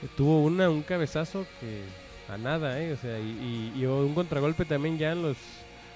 eh, 0.02 0.08
tuvo 0.16 0.42
una, 0.44 0.70
un 0.70 0.84
cabezazo 0.84 1.46
que 1.60 1.82
a 2.32 2.38
nada, 2.38 2.82
¿eh? 2.82 2.94
O 2.94 2.98
sea, 2.98 3.20
y, 3.20 3.72
y- 3.76 3.80
y 3.82 3.86
un 3.86 4.14
contragolpe 4.14 4.66
también 4.66 4.98
ya 4.98 5.12
en 5.12 5.24
los 5.24 5.38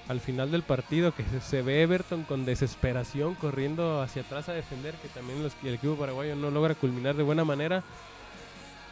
al 0.08 0.20
final 0.20 0.50
del 0.50 0.62
partido 0.62 1.14
que 1.14 1.22
se, 1.24 1.40
se 1.40 1.62
ve 1.62 1.82
Everton 1.82 2.22
con 2.24 2.44
desesperación 2.46 3.34
corriendo 3.34 4.00
hacia 4.00 4.22
atrás 4.22 4.48
a 4.48 4.52
defender 4.54 4.94
que 4.94 5.08
también 5.08 5.42
los- 5.42 5.52
el 5.62 5.74
equipo 5.74 5.96
paraguayo 5.96 6.34
no 6.34 6.50
logra 6.50 6.74
culminar 6.74 7.14
de 7.14 7.22
buena 7.22 7.44
manera 7.44 7.82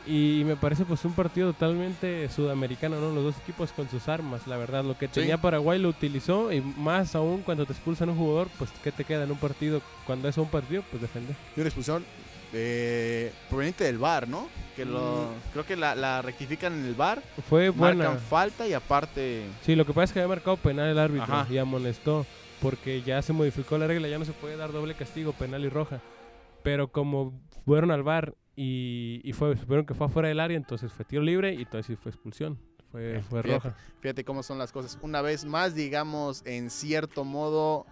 y 0.07 0.43
me 0.45 0.55
parece 0.55 0.85
pues 0.85 1.05
un 1.05 1.15
partido 1.15 1.53
totalmente 1.53 2.29
sudamericano, 2.31 3.01
¿no? 3.01 3.13
Los 3.13 3.25
dos 3.25 3.37
equipos 3.43 3.73
con 3.73 3.89
sus 3.91 4.09
armas, 4.09 4.47
la 4.47 4.57
verdad. 4.57 4.85
Lo 4.85 4.97
que 4.97 5.07
Sí. 5.07 5.15
tenía 5.15 5.37
Paraguay 5.39 5.81
lo 5.81 5.89
utilizó 5.89 6.53
y 6.53 6.61
más 6.61 7.17
aún 7.17 7.43
cuando 7.43 7.67
te 7.67 7.73
expulsan 7.73 8.11
un 8.11 8.17
jugador, 8.17 8.49
pues 8.59 8.71
¿qué 8.85 8.93
te 8.93 9.05
queda 9.05 9.25
en 9.25 9.33
un 9.33 9.39
partido? 9.39 9.81
Cuando 10.07 10.29
es 10.29 10.37
un 10.39 10.49
partido, 10.49 10.85
pues 10.91 11.03
defender. 11.03 11.35
y 11.57 11.61
una 11.61 11.69
expulsión 11.69 12.05
eh, 12.59 13.33
proveniente 13.49 13.85
del 13.85 13.99
VAR, 13.99 14.27
¿no? 14.29 14.49
Que 14.75 14.85
lo, 14.85 15.29
creo 15.53 15.65
que 15.65 15.77
la, 15.77 15.95
la 15.95 16.21
rectifican 16.23 16.73
en 16.73 16.85
el 16.87 16.95
VAR, 16.95 17.23
Fue 17.49 17.69
buena. 17.71 18.05
marcan 18.05 18.19
falta 18.21 18.67
y 18.69 18.73
aparte. 18.73 19.45
Sí, 19.63 19.75
lo 19.75 19.85
que 19.87 19.93
pasa 19.93 20.05
es 20.05 20.13
que 20.13 20.21
había 20.21 20.29
marcado 20.29 20.57
penal 20.57 20.89
el 20.89 20.99
árbitro 20.99 21.33
Ajá. 21.35 21.47
y 21.53 21.59
amonestó 21.59 22.27
porque 22.61 23.03
ya 23.03 23.21
se 23.23 23.33
modificó 23.33 23.79
la 23.79 23.87
regla, 23.87 24.09
ya 24.09 24.19
no 24.19 24.25
se 24.25 24.33
puede 24.33 24.57
dar 24.57 24.73
doble 24.73 24.95
castigo, 24.95 25.33
penal 25.33 25.65
y 25.65 25.69
roja. 25.69 26.01
Pero 26.63 26.89
como 26.89 27.39
fueron 27.65 27.91
al 27.91 28.03
bar 28.03 28.35
y, 28.57 29.21
y 29.25 29.33
fue, 29.33 29.57
supieron 29.57 29.87
que 29.87 29.95
fue 29.95 30.07
afuera 30.07 30.29
del 30.29 30.41
área, 30.41 30.57
entonces 30.57 30.93
fue 30.93 31.05
tiro 31.05 31.23
libre 31.23 31.55
y 31.55 31.63
entonces 31.63 31.99
fue 31.99 32.11
expulsión. 32.11 32.59
Fue, 32.93 33.23
fue 33.29 33.43
Fíjate. 33.43 33.69
roja. 33.69 33.77
Fíjate 34.01 34.25
cómo 34.25 34.43
son 34.43 34.59
las 34.59 34.73
cosas. 34.73 34.99
Una 35.03 35.21
vez 35.23 35.45
más, 35.45 35.75
digamos, 35.75 36.43
en 36.47 36.71
cierto 36.71 37.25
modo, 37.25 37.85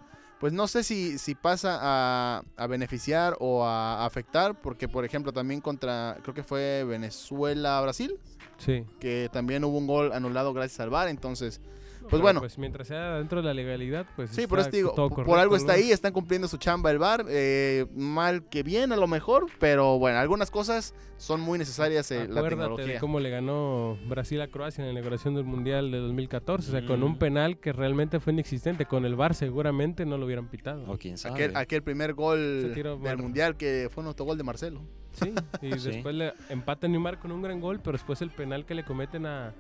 pues 0.45 0.53
no 0.53 0.69
sé 0.69 0.85
si, 0.85 1.17
si 1.17 1.35
pasa 1.35 1.79
a, 1.81 2.43
a 2.59 2.67
beneficiar 2.67 3.35
o 3.41 3.65
a 3.65 4.05
afectar, 4.05 4.61
porque 4.61 4.89
por 4.89 5.07
ejemplo 5.07 5.33
también 5.33 5.63
contra, 5.63 6.19
creo 6.21 6.35
que 6.35 6.43
fue 6.43 6.85
Venezuela-Brasil, 6.85 8.19
Sí. 8.59 8.85
que 9.01 9.31
también 9.33 9.65
hubo 9.65 9.79
un 9.79 9.87
gol 9.87 10.13
anulado 10.13 10.53
gracias 10.53 10.81
al 10.81 10.91
VAR, 10.91 11.09
entonces, 11.09 11.63
pues 12.05 12.11
Pero, 12.13 12.23
bueno. 12.23 12.41
Pues 12.41 12.59
mientras 12.59 12.87
sea 12.89 13.17
dentro 13.17 13.41
de 13.41 13.47
la 13.47 13.55
legalidad, 13.55 14.07
pues. 14.17 14.31
sí, 14.31 14.47
por 14.47 14.59
eso 14.59 14.71
te 14.71 14.77
digo, 14.79 14.93
todo 14.93 15.09
por, 15.11 15.39
algo 15.39 15.53
¿no? 15.55 15.57
está 15.57 15.73
ahí, 15.73 15.91
están 15.91 16.13
cumpliendo 16.13 16.49
su 16.49 16.57
chamba 16.59 16.91
el 16.91 16.99
VAR, 16.99 17.25
eh, 17.29 17.87
mal 17.95 18.49
que 18.49 18.63
bien 18.63 18.93
a 18.93 18.97
lo 18.97 19.07
mejor, 19.07 19.47
pero 19.59 19.99
bueno, 19.99 20.19
algunas 20.19 20.51
cosas 20.51 20.95
son 21.17 21.41
muy 21.41 21.59
necesarias 21.59 22.11
eh, 22.11 22.27
la 22.29 22.41
Acuérdate 22.41 22.51
tecnología. 22.51 22.95
de 22.95 23.01
cómo 23.01 23.21
le 23.21 23.31
ganó 23.31 23.97
Brasil 24.07 24.41
a 24.41 24.49
Croacia 24.49 24.83
en 24.83 24.87
la 24.89 24.93
inauguración 24.93 25.35
del 25.35 25.45
Mundial 25.45 25.91
de 25.91 25.99
2014. 25.99 26.69
O 26.69 26.73
sea, 26.73 26.87
con 26.87 27.01
Mm. 27.01 27.05
un 27.05 27.19
penal 27.19 27.59
que 27.59 27.73
realmente 27.73 28.21
fue 28.21 28.33
inexistente. 28.33 28.85
Con 28.87 29.05
el 29.07 29.15
VAR 29.17 29.35
seguramente 29.35 30.05
no 30.07 30.19
lo 30.19 30.27
hubieran 30.27 30.49
pitado. 30.49 30.85
O 30.91 30.99
quién 30.99 31.17
sabe. 31.19 31.35
Aquel, 31.45 31.57
aquel 31.57 31.83
primer 31.83 32.15
gol 32.15 32.75
del 32.75 32.99
Mar- 32.99 33.17
mundial 33.19 33.57
que 33.57 33.89
fue 33.91 34.03
un 34.03 34.09
autogol 34.09 34.37
de 34.37 34.45
Marcelo. 34.45 34.83
Sí, 35.13 35.33
y 35.63 35.73
Sí. 35.79 35.91
después 35.91 36.15
le 36.15 36.33
empatan 36.49 36.91
Neymar 36.93 37.19
con 37.21 37.31
un 37.33 37.41
gran 37.41 37.61
gol, 37.61 37.81
pero 37.81 37.93
después 37.93 38.21
el 38.21 38.31
penal 38.31 38.67
que 38.67 38.75
le 38.75 38.85
cometen 38.85 39.27
a. 39.27 39.55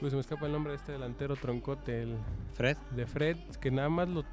Pues 0.00 0.10
se 0.12 0.16
me 0.16 0.20
escapa 0.20 0.46
el 0.46 0.52
nombre 0.52 0.72
de 0.72 0.76
este 0.76 0.92
delantero 0.92 1.36
troncote, 1.36 2.02
el 2.02 2.16
Fred. 2.54 2.76
de 2.90 3.06
Fred, 3.06 3.36
que 3.60 3.70
nada 3.70 3.88
más 3.88 4.08
lo. 4.08 4.24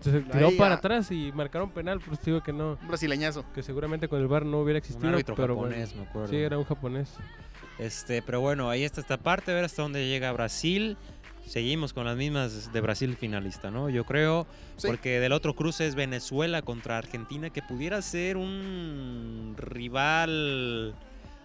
Se 0.00 0.20
tiró 0.20 0.48
Ahí, 0.48 0.56
para 0.56 0.74
ah. 0.74 0.78
atrás 0.78 1.10
y 1.10 1.32
marcaron 1.32 1.70
penal, 1.70 1.98
por 2.00 2.14
eso 2.14 2.22
digo 2.26 2.40
que 2.42 2.52
no. 2.52 2.78
Un 2.80 2.88
brasileñazo. 2.88 3.44
Que 3.52 3.62
seguramente 3.62 4.06
con 4.08 4.20
el 4.20 4.28
VAR 4.28 4.44
no 4.44 4.60
hubiera 4.60 4.76
Un 4.76 4.82
existido. 4.84 5.08
árbitro 5.08 5.34
pero 5.34 5.56
japonés, 5.56 5.88
bueno. 5.90 6.04
me 6.04 6.08
acuerdo. 6.10 6.28
Sí, 6.28 6.36
era 6.36 6.58
un 6.58 6.64
japonés. 6.64 7.14
Este, 7.78 8.22
pero 8.22 8.40
bueno, 8.40 8.70
ahí 8.70 8.84
está 8.84 9.00
esta 9.00 9.16
parte, 9.16 9.50
a 9.50 9.54
ver 9.54 9.64
hasta 9.64 9.82
dónde 9.82 10.06
llega 10.08 10.30
Brasil. 10.32 10.96
Seguimos 11.46 11.94
con 11.94 12.04
las 12.04 12.16
mismas 12.16 12.72
de 12.72 12.80
Brasil 12.82 13.16
finalista, 13.16 13.70
¿no? 13.70 13.88
Yo 13.88 14.04
creo, 14.04 14.46
Sí. 14.76 14.86
porque 14.86 15.18
del 15.18 15.32
otro 15.32 15.54
cruce 15.56 15.86
es 15.86 15.94
Venezuela 15.94 16.60
contra 16.62 16.98
Argentina, 16.98 17.48
que 17.50 17.62
pudiera 17.62 18.02
ser 18.02 18.36
un 18.36 19.54
rival 19.56 20.94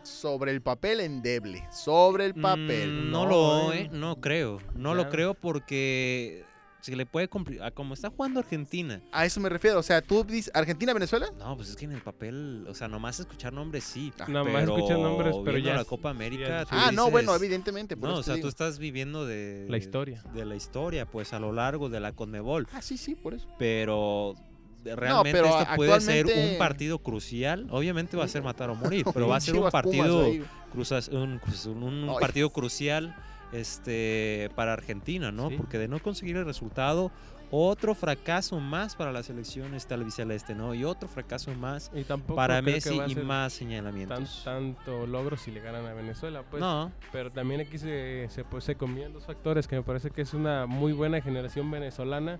sobre 0.03 0.51
el 0.51 0.61
papel 0.61 0.99
endeble. 0.99 1.63
Sobre 1.71 2.25
el 2.25 2.33
papel. 2.35 2.91
Mm, 3.07 3.11
no, 3.11 3.25
No, 3.25 3.29
lo, 3.29 3.73
eh. 3.73 3.81
eh, 3.81 3.89
no 3.91 4.19
creo. 4.21 4.59
No 4.75 4.93
lo 4.93 5.09
creo 5.09 5.33
porque 5.33 6.45
se 6.81 6.95
le 6.97 7.05
puede 7.05 7.29
complicar. 7.29 7.73
Como 7.73 7.93
está 7.93 8.09
jugando 8.09 8.41
Argentina. 8.41 9.01
A 9.13 9.25
eso 9.25 9.39
me 9.39 9.47
refiero. 9.47 9.79
O 9.79 9.83
sea, 9.83 10.01
tú 10.01 10.23
dices 10.25 10.51
Argentina-Venezuela. 10.53 11.27
No, 11.39 11.55
pues 11.55 11.69
es 11.69 11.75
que 11.77 11.85
en 11.85 11.93
el 11.93 12.01
papel, 12.01 12.65
o 12.67 12.73
sea, 12.75 12.89
nomás 12.89 13.19
escuchar 13.21 13.53
nombres 13.53 13.85
sí. 13.85 14.11
Ah, 14.19 14.25
Nada 14.27 14.43
más 14.43 14.63
escuchas 14.63 14.99
nombres, 14.99 15.33
pero 15.45 15.57
ya. 15.57 15.75
la 15.75 15.85
Copa 15.85 16.09
América. 16.09 16.63
tú 16.65 16.69
Ah, 16.71 16.91
no, 16.93 17.09
bueno, 17.09 17.33
evidentemente. 17.35 17.95
por 17.95 18.09
No, 18.09 18.17
o 18.17 18.23
sea, 18.23 18.33
digo. 18.35 18.45
tú 18.45 18.49
estás 18.49 18.79
viviendo 18.79 19.25
de 19.25 19.65
La 19.69 19.77
historia. 19.77 20.21
de 20.33 20.43
la 20.45 20.55
historia, 20.55 21.05
pues 21.05 21.31
a 21.31 21.39
lo 21.39 21.53
largo 21.53 21.87
de 21.87 22.01
la 22.01 22.11
Conmebol. 22.11 22.67
Ah, 22.73 22.81
sí, 22.81 22.97
sí, 22.97 23.15
por 23.15 23.33
eso. 23.33 23.47
Pero 23.57 24.35
realmente 24.83 25.39
esto 25.39 25.65
puede 25.75 26.01
ser 26.01 26.25
un 26.27 26.57
partido 26.57 26.99
crucial. 26.99 27.67
Obviamente 27.71 28.17
va 28.17 28.25
a 28.25 28.27
ser 28.27 28.43
matar 28.43 28.69
o 28.69 28.75
morir, 28.75 29.05
pero 29.13 29.27
va 29.27 29.37
a 29.37 29.41
ser 29.41 29.55
un 29.55 29.69
partido 29.69 30.25
cruzas- 30.73 31.09
un, 31.09 31.39
pues, 31.43 31.65
un- 31.65 31.83
un 31.83 32.09
Ay. 32.09 32.15
partido 32.19 32.49
crucial 32.49 33.15
este 33.51 34.49
para 34.55 34.73
Argentina, 34.73 35.31
¿no? 35.31 35.49
Sí. 35.49 35.55
Porque 35.57 35.77
de 35.77 35.87
no 35.87 35.99
conseguir 35.99 36.37
el 36.37 36.45
resultado, 36.45 37.11
otro 37.55 37.93
fracaso 37.93 38.59
más 38.59 38.95
para 38.95 39.11
la 39.11 39.21
selección 39.21 39.75
este 39.75 39.93
albiceleste, 39.93 40.55
¿no? 40.55 40.73
Y 40.73 40.83
otro 40.85 41.07
fracaso 41.07 41.53
más 41.53 41.91
Y 41.93 42.03
para 42.03 42.61
Messi 42.63 42.95
y 43.07 43.15
más 43.15 43.53
tan- 43.53 43.59
señalamientos. 43.59 44.41
tanto 44.43 45.05
logro 45.05 45.37
si 45.37 45.51
le 45.51 45.59
ganan 45.61 45.85
a 45.85 45.93
Venezuela. 45.93 46.41
Pues. 46.49 46.59
no, 46.61 46.91
Pero 47.11 47.31
también 47.31 47.61
aquí 47.61 47.77
se, 47.77 48.27
se, 48.31 48.43
pues, 48.43 48.63
se 48.63 48.73
combinan 48.75 49.13
dos 49.13 49.25
factores 49.25 49.67
que 49.67 49.75
me 49.75 49.83
parece 49.83 50.09
que 50.09 50.23
es 50.23 50.33
una 50.33 50.65
muy 50.65 50.93
buena 50.93 51.21
generación 51.21 51.69
venezolana 51.69 52.39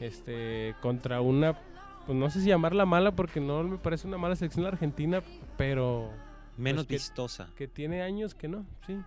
este, 0.00 0.74
contra 0.80 1.20
una, 1.20 1.58
pues 2.06 2.16
no 2.16 2.30
sé 2.30 2.40
si 2.40 2.48
llamarla 2.48 2.86
mala 2.86 3.12
porque 3.16 3.40
no 3.40 3.62
me 3.64 3.78
parece 3.78 4.06
una 4.06 4.18
mala 4.18 4.36
selección 4.36 4.62
la 4.64 4.70
Argentina, 4.70 5.22
pero 5.56 6.10
menos 6.56 6.86
que- 6.86 6.94
vistosa. 6.94 7.50
que 7.56 7.66
tiene 7.68 8.02
años 8.02 8.34
que 8.34 8.48
no, 8.48 8.64
sí. 8.86 8.98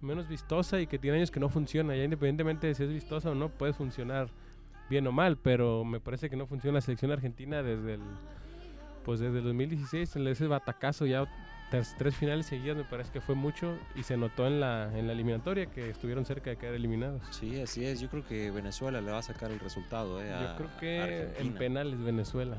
Menos 0.00 0.28
vistosa 0.28 0.80
y 0.80 0.86
que 0.86 0.98
tiene 0.98 1.16
años 1.18 1.30
que 1.30 1.40
no 1.40 1.48
funciona. 1.48 1.96
Ya 1.96 2.04
independientemente 2.04 2.66
de 2.66 2.74
si 2.74 2.82
es 2.84 2.90
vistosa 2.90 3.30
o 3.30 3.34
no, 3.34 3.48
puede 3.48 3.72
funcionar 3.72 4.28
bien 4.90 5.06
o 5.06 5.12
mal, 5.12 5.38
pero 5.38 5.82
me 5.84 5.98
parece 5.98 6.28
que 6.28 6.36
no 6.36 6.46
funciona 6.46 6.74
la 6.76 6.80
selección 6.82 7.10
argentina 7.10 7.62
desde 7.62 7.94
el 7.94 8.00
pues 9.04 9.20
desde 9.20 9.38
el 9.38 9.44
2016, 9.44 10.16
en 10.16 10.26
ese 10.28 10.46
batacazo 10.46 11.04
ya 11.04 11.26
tres, 11.78 11.94
tres 11.98 12.14
finales 12.16 12.46
seguidas 12.46 12.76
me 12.76 12.84
parece 12.84 13.10
que 13.12 13.20
fue 13.20 13.34
mucho 13.34 13.76
y 13.94 14.02
se 14.02 14.16
notó 14.16 14.46
en 14.46 14.60
la, 14.60 14.90
en 14.96 15.06
la 15.06 15.12
eliminatoria 15.12 15.66
que 15.66 15.90
estuvieron 15.90 16.24
cerca 16.24 16.50
de 16.50 16.56
quedar 16.56 16.74
eliminados. 16.74 17.22
Sí, 17.30 17.60
así 17.60 17.84
es. 17.84 18.00
Yo 18.00 18.08
creo 18.08 18.24
que 18.26 18.50
Venezuela 18.50 19.00
le 19.00 19.10
va 19.10 19.18
a 19.18 19.22
sacar 19.22 19.50
el 19.50 19.60
resultado. 19.60 20.22
¿eh? 20.22 20.28
Yo 20.28 20.48
a 20.48 20.56
creo 20.56 20.70
que 20.78 20.96
en 20.96 21.02
Argentina. 21.30 21.58
penales 21.58 21.98
Venezuela. 22.02 22.56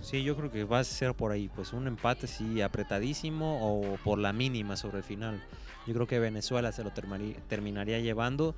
Sí, 0.00 0.22
yo 0.22 0.36
creo 0.36 0.50
que 0.50 0.62
va 0.64 0.78
a 0.78 0.84
ser 0.84 1.14
por 1.14 1.32
ahí, 1.32 1.48
pues 1.48 1.72
un 1.72 1.86
empate 1.88 2.26
sí 2.28 2.60
apretadísimo 2.62 3.58
o 3.60 3.96
por 4.04 4.18
la 4.18 4.32
mínima 4.32 4.76
sobre 4.76 4.98
el 4.98 5.04
final. 5.04 5.42
Yo 5.86 5.94
creo 5.94 6.06
que 6.06 6.18
Venezuela 6.18 6.70
se 6.70 6.84
lo 6.84 6.90
termari- 6.90 7.36
terminaría 7.48 7.98
llevando 7.98 8.54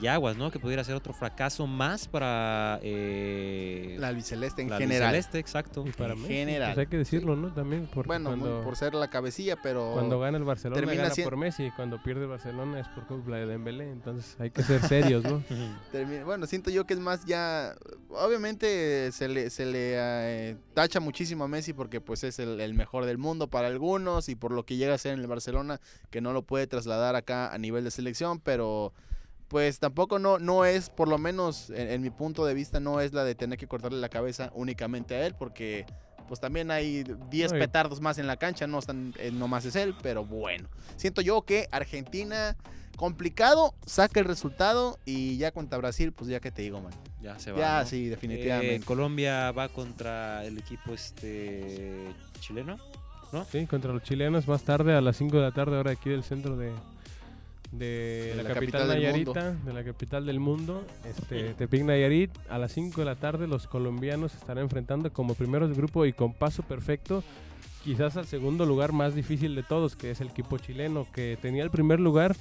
y 0.00 0.06
aguas, 0.06 0.36
¿no? 0.36 0.50
Que 0.50 0.58
pudiera 0.58 0.82
ser 0.82 0.94
otro 0.94 1.12
fracaso 1.12 1.66
más 1.66 2.08
para 2.08 2.78
eh, 2.82 3.96
La 3.98 4.08
albiceleste 4.08 4.62
en 4.62 4.70
la 4.70 4.78
general. 4.78 5.08
albiceleste, 5.08 5.38
exacto. 5.38 5.84
Y 5.86 5.92
para 5.92 6.14
En 6.14 6.22
Messi, 6.22 6.34
general, 6.34 6.74
pues 6.74 6.78
hay 6.86 6.90
que 6.90 6.96
decirlo, 6.96 7.36
¿no? 7.36 7.52
También 7.52 7.88
porque 7.92 8.08
Bueno, 8.08 8.30
cuando, 8.30 8.62
por 8.62 8.76
ser 8.76 8.94
la 8.94 9.08
cabecilla, 9.08 9.56
pero. 9.62 9.92
cuando 9.92 10.18
gana 10.18 10.38
el 10.38 10.44
Barcelona 10.44 10.80
termina 10.80 11.08
gana 11.08 11.14
por 11.22 11.36
Messi 11.36 11.64
y 11.66 11.70
cuando 11.72 12.02
pierde 12.02 12.22
el 12.22 12.28
Barcelona 12.28 12.80
es 12.80 12.88
por 12.88 13.06
culpa 13.06 13.36
de 13.36 13.46
Dembélé, 13.46 13.90
entonces 13.90 14.36
hay 14.40 14.50
que 14.50 14.62
ser 14.62 14.80
serios, 14.82 15.22
¿no? 15.24 15.42
termina- 15.92 16.24
bueno, 16.24 16.46
siento 16.46 16.70
yo 16.70 16.86
que 16.86 16.94
es 16.94 17.00
más 17.00 17.24
ya. 17.26 17.74
Obviamente 18.10 19.12
se 19.12 19.28
le, 19.28 19.50
se 19.50 19.66
le 19.66 19.92
eh, 19.96 20.56
tacha 20.74 21.00
muchísimo 21.00 21.44
a 21.44 21.48
Messi 21.48 21.72
porque 21.72 22.00
pues 22.00 22.24
es 22.24 22.38
el, 22.38 22.60
el 22.60 22.74
mejor 22.74 23.04
del 23.04 23.18
mundo 23.18 23.48
para 23.48 23.68
algunos 23.68 24.28
y 24.28 24.34
por 24.34 24.50
lo 24.52 24.64
que 24.64 24.76
llega 24.76 24.94
a 24.94 24.98
ser 24.98 25.14
en 25.14 25.20
el 25.20 25.26
Barcelona, 25.26 25.80
que 26.10 26.20
no 26.20 26.32
lo 26.32 26.42
puede 26.42 26.66
trasladar 26.66 27.16
acá 27.16 27.52
a 27.52 27.58
nivel 27.58 27.84
de 27.84 27.90
selección, 27.90 28.40
pero 28.40 28.92
pues 29.54 29.78
tampoco 29.78 30.18
no, 30.18 30.40
no 30.40 30.64
es, 30.64 30.90
por 30.90 31.06
lo 31.06 31.16
menos 31.16 31.70
en, 31.70 31.88
en 31.88 32.02
mi 32.02 32.10
punto 32.10 32.44
de 32.44 32.54
vista, 32.54 32.80
no 32.80 33.00
es 33.00 33.12
la 33.12 33.22
de 33.22 33.36
tener 33.36 33.56
que 33.56 33.68
cortarle 33.68 34.00
la 34.00 34.08
cabeza 34.08 34.50
únicamente 34.52 35.14
a 35.14 35.24
él, 35.24 35.36
porque 35.38 35.86
pues 36.26 36.40
también 36.40 36.72
hay 36.72 37.04
10 37.30 37.52
No, 37.52 37.58
y- 37.58 37.60
petardos 37.60 38.00
más 38.00 38.18
en 38.18 38.26
la 38.26 38.36
cancha, 38.36 38.66
no 38.66 38.80
están, 38.80 39.14
eh, 39.16 39.30
nomás 39.30 39.64
es 39.64 39.76
él, 39.76 39.94
pero 40.02 40.24
bueno. 40.24 40.68
Siento 40.96 41.20
yo 41.20 41.42
que 41.42 41.68
Argentina, 41.70 42.56
complicado, 42.96 43.76
saca 43.86 44.18
el 44.18 44.26
resultado 44.26 44.98
y 45.04 45.36
ya 45.36 45.52
contra 45.52 45.78
Brasil, 45.78 46.10
pues 46.10 46.28
ya 46.28 46.40
que 46.40 46.50
te 46.50 46.62
digo, 46.62 46.80
man. 46.80 46.92
Ya 47.22 47.38
se 47.38 47.52
va. 47.52 47.60
Ya, 47.60 47.80
¿no? 47.82 47.86
sí, 47.88 48.06
Eh, 48.06 48.10
definitivamente. 48.10 48.84
Colombia 48.84 49.52
va 49.52 49.68
contra 49.68 50.44
el 50.44 50.58
equipo 50.58 50.94
este 50.94 52.12
chileno. 52.40 52.76
Sí, 53.52 53.66
contra 53.66 53.92
los 53.92 54.02
chilenos 54.02 54.48
más 54.48 54.64
tarde 54.64 54.94
a 54.96 55.00
las 55.00 55.16
5 55.16 55.36
de 55.36 55.42
la 55.42 55.52
tarde, 55.52 55.76
ahora 55.76 55.92
aquí 55.92 56.10
del 56.10 56.24
centro 56.24 56.56
de, 56.56 56.72
de, 57.78 58.28
De 58.30 58.34
la, 58.36 58.42
la 58.42 58.54
capital, 58.54 58.88
Nayarita, 58.88 59.52
de 59.52 59.72
la 59.72 59.84
capital 59.84 60.26
del 60.26 60.40
mundo, 60.40 60.84
este, 61.04 61.54
Tepic 61.54 61.84
Nayarit. 61.84 62.30
A 62.48 62.58
las 62.58 62.72
5 62.72 63.00
de 63.00 63.04
la 63.04 63.16
tarde 63.16 63.46
los 63.46 63.66
colombianos 63.66 64.32
se 64.32 64.38
estarán 64.38 64.64
enfrentando 64.64 65.12
como 65.12 65.34
primeros 65.34 65.76
grupo 65.76 66.06
y 66.06 66.12
con 66.12 66.32
paso 66.32 66.62
perfecto, 66.62 67.22
quizás 67.82 68.16
al 68.16 68.26
segundo 68.26 68.66
lugar 68.66 68.92
más 68.92 69.14
difícil 69.14 69.54
de 69.54 69.62
todos, 69.62 69.96
que 69.96 70.10
es 70.10 70.20
el 70.20 70.28
equipo 70.28 70.58
chileno, 70.58 71.06
que 71.12 71.38
tenía 71.40 71.62
el 71.62 71.70
primer 71.70 72.00
lugar 72.00 72.36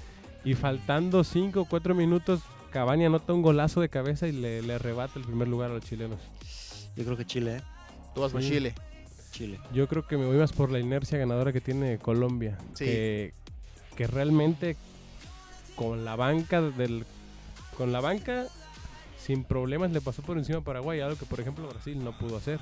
y 0.45 0.55
faltando 0.55 1.23
5 1.23 1.61
o 1.61 1.65
4 1.65 1.95
minutos, 1.95 2.41
Cavani 2.71 3.05
anota 3.05 3.33
un 3.33 3.41
golazo 3.41 3.81
de 3.81 3.89
cabeza 3.89 4.27
y 4.27 4.31
le, 4.31 4.61
le 4.61 4.73
arrebata 4.73 5.19
el 5.19 5.25
primer 5.25 5.47
lugar 5.47 5.71
a 5.71 5.75
los 5.75 5.83
chilenos. 5.83 6.19
Yo 6.95 7.03
creo 7.05 7.17
que 7.17 7.25
Chile, 7.25 7.57
¿eh? 7.57 7.61
Tú 8.13 8.21
vas 8.21 8.31
por 8.31 8.41
sí. 8.41 8.49
Chile. 8.49 8.73
Chile. 9.31 9.59
Yo 9.73 9.87
creo 9.87 10.05
que 10.05 10.17
me 10.17 10.25
voy 10.25 10.37
más 10.37 10.53
por 10.53 10.71
la 10.71 10.79
inercia 10.79 11.17
ganadora 11.17 11.51
que 11.51 11.61
tiene 11.61 11.97
Colombia. 11.97 12.57
Sí. 12.73 12.85
Que, 12.85 13.33
que 13.95 14.07
realmente 14.07 14.75
con 15.75 16.05
la 16.05 16.15
banca 16.15 16.61
del 16.61 17.05
con 17.77 17.91
la 17.91 18.01
banca 18.01 18.45
sin 19.23 19.45
problemas 19.45 19.91
le 19.91 20.01
pasó 20.01 20.21
por 20.21 20.37
encima 20.37 20.59
a 20.59 20.61
Paraguay, 20.61 20.99
algo 20.99 21.17
que 21.17 21.25
por 21.25 21.39
ejemplo 21.39 21.67
Brasil 21.67 22.03
no 22.03 22.17
pudo 22.17 22.37
hacer 22.37 22.59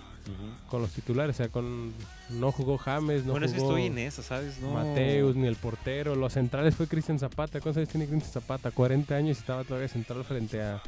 con 0.70 0.82
los 0.82 0.92
titulares, 0.92 1.36
o 1.36 1.38
sea, 1.38 1.50
con 1.50 1.92
no 2.30 2.52
jugó 2.52 2.78
James, 2.78 3.26
no 3.26 3.32
bueno, 3.32 3.48
jugó 3.48 3.64
estoy 3.64 3.86
en 3.88 3.98
esa, 3.98 4.22
¿sabes? 4.22 4.60
No. 4.60 4.74
Mateus 4.74 5.36
ni 5.36 5.48
el 5.48 5.56
portero, 5.56 6.16
los 6.16 6.34
centrales 6.34 6.76
fue 6.76 6.88
Cristian 6.88 7.18
Zapata, 7.18 7.60
¿cuántos 7.60 7.78
años 7.78 7.90
tiene 7.90 8.06
Cristian 8.06 8.32
Zapata? 8.32 8.70
40 8.70 9.16
años 9.16 9.38
y 9.38 9.40
estaba 9.40 9.64
todavía 9.64 9.88
central 9.88 10.24
frente 10.24 10.62
a 10.62 10.82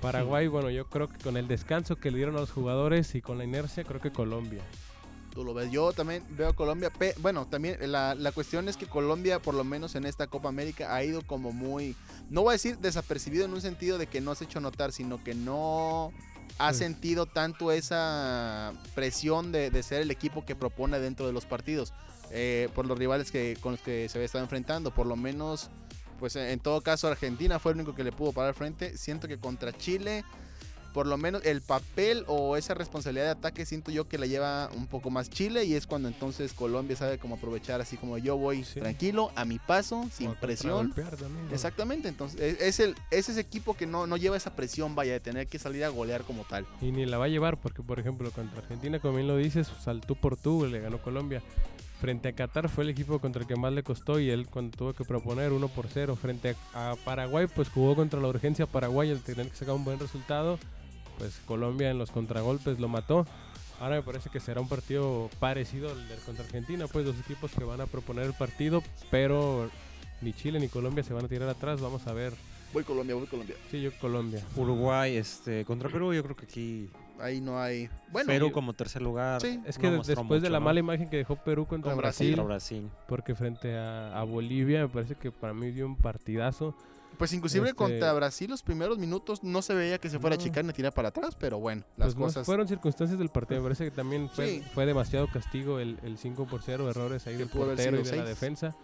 Paraguay. 0.00 0.48
Bueno, 0.48 0.70
yo 0.70 0.86
creo 0.86 1.08
que 1.08 1.18
con 1.18 1.36
el 1.36 1.46
descanso 1.46 1.96
que 1.96 2.10
le 2.10 2.16
dieron 2.16 2.36
a 2.36 2.40
los 2.40 2.50
jugadores 2.50 3.14
y 3.14 3.20
con 3.20 3.36
la 3.36 3.44
inercia, 3.44 3.84
creo 3.84 4.00
que 4.00 4.10
Colombia. 4.10 4.62
Tú 5.30 5.44
lo 5.44 5.54
ves. 5.54 5.70
Yo 5.70 5.92
también 5.92 6.24
veo 6.30 6.48
a 6.48 6.52
Colombia. 6.54 6.90
bueno, 7.18 7.46
también 7.46 7.78
la, 7.92 8.14
la 8.16 8.32
cuestión 8.32 8.68
es 8.68 8.76
que 8.76 8.86
Colombia, 8.86 9.40
por 9.40 9.54
lo 9.54 9.62
menos 9.62 9.94
en 9.94 10.04
esta 10.04 10.26
Copa 10.26 10.48
América, 10.48 10.94
ha 10.94 11.04
ido 11.04 11.22
como 11.22 11.52
muy. 11.52 11.94
No 12.30 12.42
voy 12.42 12.50
a 12.50 12.52
decir 12.52 12.78
desapercibido 12.78 13.44
en 13.44 13.52
un 13.52 13.60
sentido 13.60 13.96
de 13.96 14.08
que 14.08 14.20
no 14.20 14.34
se 14.34 14.44
ha 14.44 14.46
hecho 14.48 14.60
notar, 14.60 14.90
sino 14.92 15.22
que 15.22 15.34
no 15.34 16.12
ha 16.58 16.72
sentido 16.74 17.26
tanto 17.26 17.70
esa 17.72 18.72
presión 18.94 19.52
de, 19.52 19.70
de 19.70 19.82
ser 19.84 20.02
el 20.02 20.10
equipo 20.10 20.44
que 20.44 20.56
propone 20.56 20.98
dentro 20.98 21.26
de 21.26 21.32
los 21.32 21.46
partidos. 21.46 21.92
eh, 22.32 22.68
por 22.74 22.86
los 22.86 22.98
rivales 22.98 23.30
que, 23.32 23.56
con 23.60 23.72
los 23.72 23.80
que 23.80 24.08
se 24.08 24.18
había 24.18 24.26
estado 24.26 24.44
enfrentando. 24.44 24.92
Por 24.94 25.06
lo 25.06 25.16
menos, 25.16 25.68
pues 26.18 26.36
en 26.36 26.60
todo 26.60 26.80
caso, 26.80 27.08
Argentina 27.08 27.58
fue 27.58 27.72
el 27.72 27.78
único 27.78 27.94
que 27.94 28.04
le 28.04 28.12
pudo 28.12 28.32
parar 28.32 28.54
frente. 28.54 28.96
Siento 28.96 29.26
que 29.28 29.38
contra 29.38 29.72
Chile 29.76 30.24
por 30.92 31.06
lo 31.06 31.16
menos 31.16 31.44
el 31.44 31.60
papel 31.60 32.24
o 32.26 32.56
esa 32.56 32.74
responsabilidad 32.74 33.24
de 33.26 33.30
ataque 33.30 33.64
siento 33.66 33.90
yo 33.90 34.08
que 34.08 34.18
la 34.18 34.26
lleva 34.26 34.68
un 34.76 34.86
poco 34.86 35.10
más 35.10 35.30
Chile 35.30 35.64
y 35.64 35.74
es 35.74 35.86
cuando 35.86 36.08
entonces 36.08 36.52
Colombia 36.52 36.96
sabe 36.96 37.18
cómo 37.18 37.36
aprovechar 37.36 37.80
así 37.80 37.96
como 37.96 38.18
yo 38.18 38.36
voy 38.36 38.64
Sí. 38.64 38.80
tranquilo 38.80 39.30
a 39.36 39.44
mi 39.44 39.58
paso 39.58 40.06
sin 40.12 40.28
O 40.28 40.32
a 40.32 40.34
presión 40.34 40.92
también, 40.92 41.46
¿no? 41.48 41.52
exactamente 41.54 42.08
entonces 42.08 42.40
es, 42.40 42.60
es 42.60 42.80
el 42.80 42.94
es 43.10 43.28
ese 43.28 43.40
equipo 43.40 43.74
que 43.74 43.86
no, 43.86 44.06
no 44.06 44.16
lleva 44.16 44.36
esa 44.36 44.54
presión 44.56 44.94
vaya 44.94 45.12
de 45.12 45.20
tener 45.20 45.46
que 45.46 45.58
salir 45.58 45.84
a 45.84 45.88
golear 45.88 46.22
como 46.24 46.44
tal 46.44 46.66
Y 46.80 46.90
ni 46.92 47.06
la 47.06 47.18
va 47.18 47.26
a 47.26 47.28
llevar 47.28 47.56
porque, 47.60 47.82
por 47.82 47.98
ejemplo, 48.00 48.30
contra 48.30 48.58
Argentina, 48.60 48.98
como 48.98 49.14
bien 49.16 49.28
lo 49.28 49.36
dices, 49.36 49.68
saltó 49.82 50.14
por 50.14 50.36
tú, 50.36 50.66
le 50.66 50.80
ganó 50.80 51.00
Colombia. 51.02 51.42
Frente 52.00 52.28
a 52.28 52.32
Qatar 52.32 52.68
fue 52.70 52.84
el 52.84 52.90
equipo 52.90 53.18
contra 53.18 53.42
el 53.42 53.48
que 53.48 53.56
más 53.56 53.72
le 53.74 53.82
costó 53.82 54.18
y 54.18 54.30
él 54.30 54.46
cuando 54.46 54.76
tuvo 54.76 54.92
que 54.94 55.04
proponer 55.04 55.52
1 55.52 55.68
por 55.68 55.86
0. 55.88 56.16
Frente 56.16 56.56
a, 56.72 56.92
a 56.92 56.96
Paraguay, 56.96 57.46
pues 57.54 57.68
jugó 57.68 57.94
contra 57.94 58.18
la 58.20 58.28
urgencia 58.28 58.66
Paraguay 58.66 59.10
al 59.10 59.20
tener 59.20 59.48
que 59.50 59.56
sacar 59.56 59.74
un 59.74 59.84
buen 59.84 59.98
resultado. 59.98 60.58
Pues 61.20 61.38
Colombia 61.44 61.90
en 61.90 61.98
los 61.98 62.10
contragolpes 62.10 62.80
lo 62.80 62.88
mató. 62.88 63.26
Ahora 63.78 63.96
me 63.96 64.02
parece 64.02 64.30
que 64.30 64.40
será 64.40 64.60
un 64.62 64.68
partido 64.68 65.28
parecido 65.38 65.90
al 65.90 66.08
del 66.08 66.18
contra 66.20 66.44
Argentina, 66.44 66.86
pues 66.86 67.04
dos 67.04 67.16
equipos 67.18 67.52
que 67.52 67.62
van 67.62 67.82
a 67.82 67.86
proponer 67.86 68.24
el 68.24 68.32
partido, 68.32 68.82
pero 69.10 69.70
ni 70.22 70.32
Chile 70.32 70.58
ni 70.60 70.68
Colombia 70.68 71.04
se 71.04 71.12
van 71.12 71.26
a 71.26 71.28
tirar 71.28 71.48
atrás. 71.50 71.80
Vamos 71.82 72.06
a 72.06 72.14
ver 72.14 72.32
Voy 72.72 72.84
Colombia, 72.84 73.14
voy 73.16 73.26
Colombia. 73.26 73.56
Sí, 73.70 73.82
yo 73.82 73.90
Colombia. 73.98 74.42
Uruguay 74.56 75.16
este, 75.16 75.64
contra 75.66 75.90
Perú, 75.90 76.14
yo 76.14 76.22
creo 76.22 76.36
que 76.36 76.44
aquí 76.46 76.88
Ahí 77.20 77.40
no 77.40 77.60
hay. 77.60 77.90
Bueno, 78.10 78.28
Perú 78.28 78.50
como 78.50 78.72
tercer 78.72 79.02
lugar. 79.02 79.42
Sí. 79.42 79.60
Es 79.66 79.76
que 79.76 79.90
no 79.90 80.02
después 80.02 80.40
de 80.40 80.48
la 80.48 80.58
¿no? 80.58 80.64
mala 80.64 80.80
imagen 80.80 81.10
que 81.10 81.18
dejó 81.18 81.36
Perú 81.36 81.66
contra 81.66 81.92
Con 81.92 81.98
Brasil, 81.98 82.30
Contra 82.30 82.44
Brasil. 82.44 82.88
porque 83.06 83.34
frente 83.34 83.76
a, 83.76 84.18
a 84.18 84.24
Bolivia 84.24 84.82
me 84.82 84.88
parece 84.88 85.16
que 85.16 85.30
para 85.30 85.52
mí 85.52 85.70
dio 85.70 85.86
un 85.86 85.96
partidazo. 85.96 86.74
Pues 87.20 87.32
inclusive 87.32 87.66
este- 87.68 87.76
contra 87.76 88.12
Brasil 88.12 88.50
los 88.50 88.62
primeros 88.64 88.98
minutos 88.98 89.44
no 89.44 89.62
se 89.62 89.74
veía 89.74 89.98
que 89.98 90.10
se 90.10 90.18
fuera 90.18 90.34
No. 90.34 90.40
a 90.42 90.44
chicar 90.44 90.64
ni 90.64 90.72
tirar 90.72 90.92
para 90.92 91.10
atrás, 91.10 91.36
pero 91.38 91.60
bueno, 91.60 91.84
las 91.96 92.06
Pues 92.08 92.16
no, 92.16 92.22
cosas. 92.24 92.44
fueron 92.46 92.66
circunstancias 92.66 93.16
del 93.18 93.28
partido. 93.28 93.60
Me 93.60 93.64
parece 93.66 93.84
que 93.84 93.90
también 93.92 94.28
fue, 94.28 94.48
Sí. 94.48 94.62
fue 94.74 94.86
demasiado 94.86 95.28
castigo 95.30 95.78
el, 95.78 95.98
el 96.02 96.18
5 96.18 96.46
por 96.48 96.62
0, 96.62 96.90
errores 96.90 97.24
ahí 97.28 97.36
del 97.36 97.48
portero 97.48 98.00
y 98.00 98.02
de 98.02 98.16
la 98.16 98.24
defensa. 98.24 98.74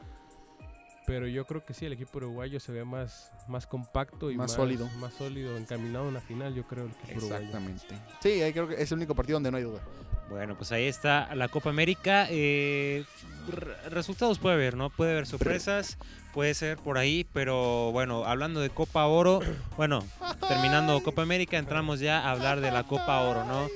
Pero 1.07 1.29
yo 1.29 1.45
creo 1.47 1.65
que 1.65 1.73
sí, 1.73 1.87
el 1.87 1.93
equipo 1.93 2.19
uruguayo 2.19 2.59
se 2.59 2.73
ve 2.73 2.85
más, 2.85 3.31
más 3.47 3.67
compacto 3.69 4.31
y 4.33 4.37
Más 4.37 4.49
más, 4.51 4.57
sólido. 4.57 4.89
Más 4.99 5.15
sólido, 5.15 5.57
encaminado 5.57 6.05
a 6.07 6.09
una 6.09 6.21
final, 6.21 6.53
yo 6.55 6.65
creo, 6.67 6.87
el 6.87 6.91
equipo 6.91 7.19
uruguayo. 7.19 7.37
Exactamente. 7.47 7.87
Sí, 8.21 8.43
ahí 8.43 8.53
creo 8.53 8.67
que 8.67 8.83
es 8.83 8.91
el 8.91 8.99
único 8.99 9.15
partido 9.15 9.37
donde 9.37 9.53
no 9.53 9.57
hay 9.57 9.63
duda. 9.63 9.81
Bueno, 10.29 10.57
pues 10.57 10.73
ahí 10.73 10.87
está 10.87 11.33
la 11.37 11.47
Copa 11.47 11.71
América. 11.71 12.27
Eh, 12.29 13.05
re- 13.49 13.89
resultados 13.91 14.41
puede 14.41 14.57
haber, 14.57 14.77
¿no? 14.77 14.91
Puede 14.91 15.13
haber 15.13 15.27
sorpresas, 15.29 15.97
puede 16.37 16.53
ser 16.53 16.77
por 16.77 16.99
ahí, 16.99 17.25
pero 17.33 17.93
bueno, 17.93 18.27
hablando 18.27 18.61
de 18.61 18.69
Copa 18.69 19.07
Oro, 19.07 19.41
bueno, 19.79 20.05
terminando 20.47 21.03
Copa 21.03 21.23
América, 21.23 21.57
entramos 21.57 21.99
ya 21.99 22.21
a 22.21 22.33
hablar 22.33 22.61
de 22.61 22.71
la 22.71 22.83
Copa 22.83 23.23
Oro, 23.23 23.47
¿no? 23.47 23.69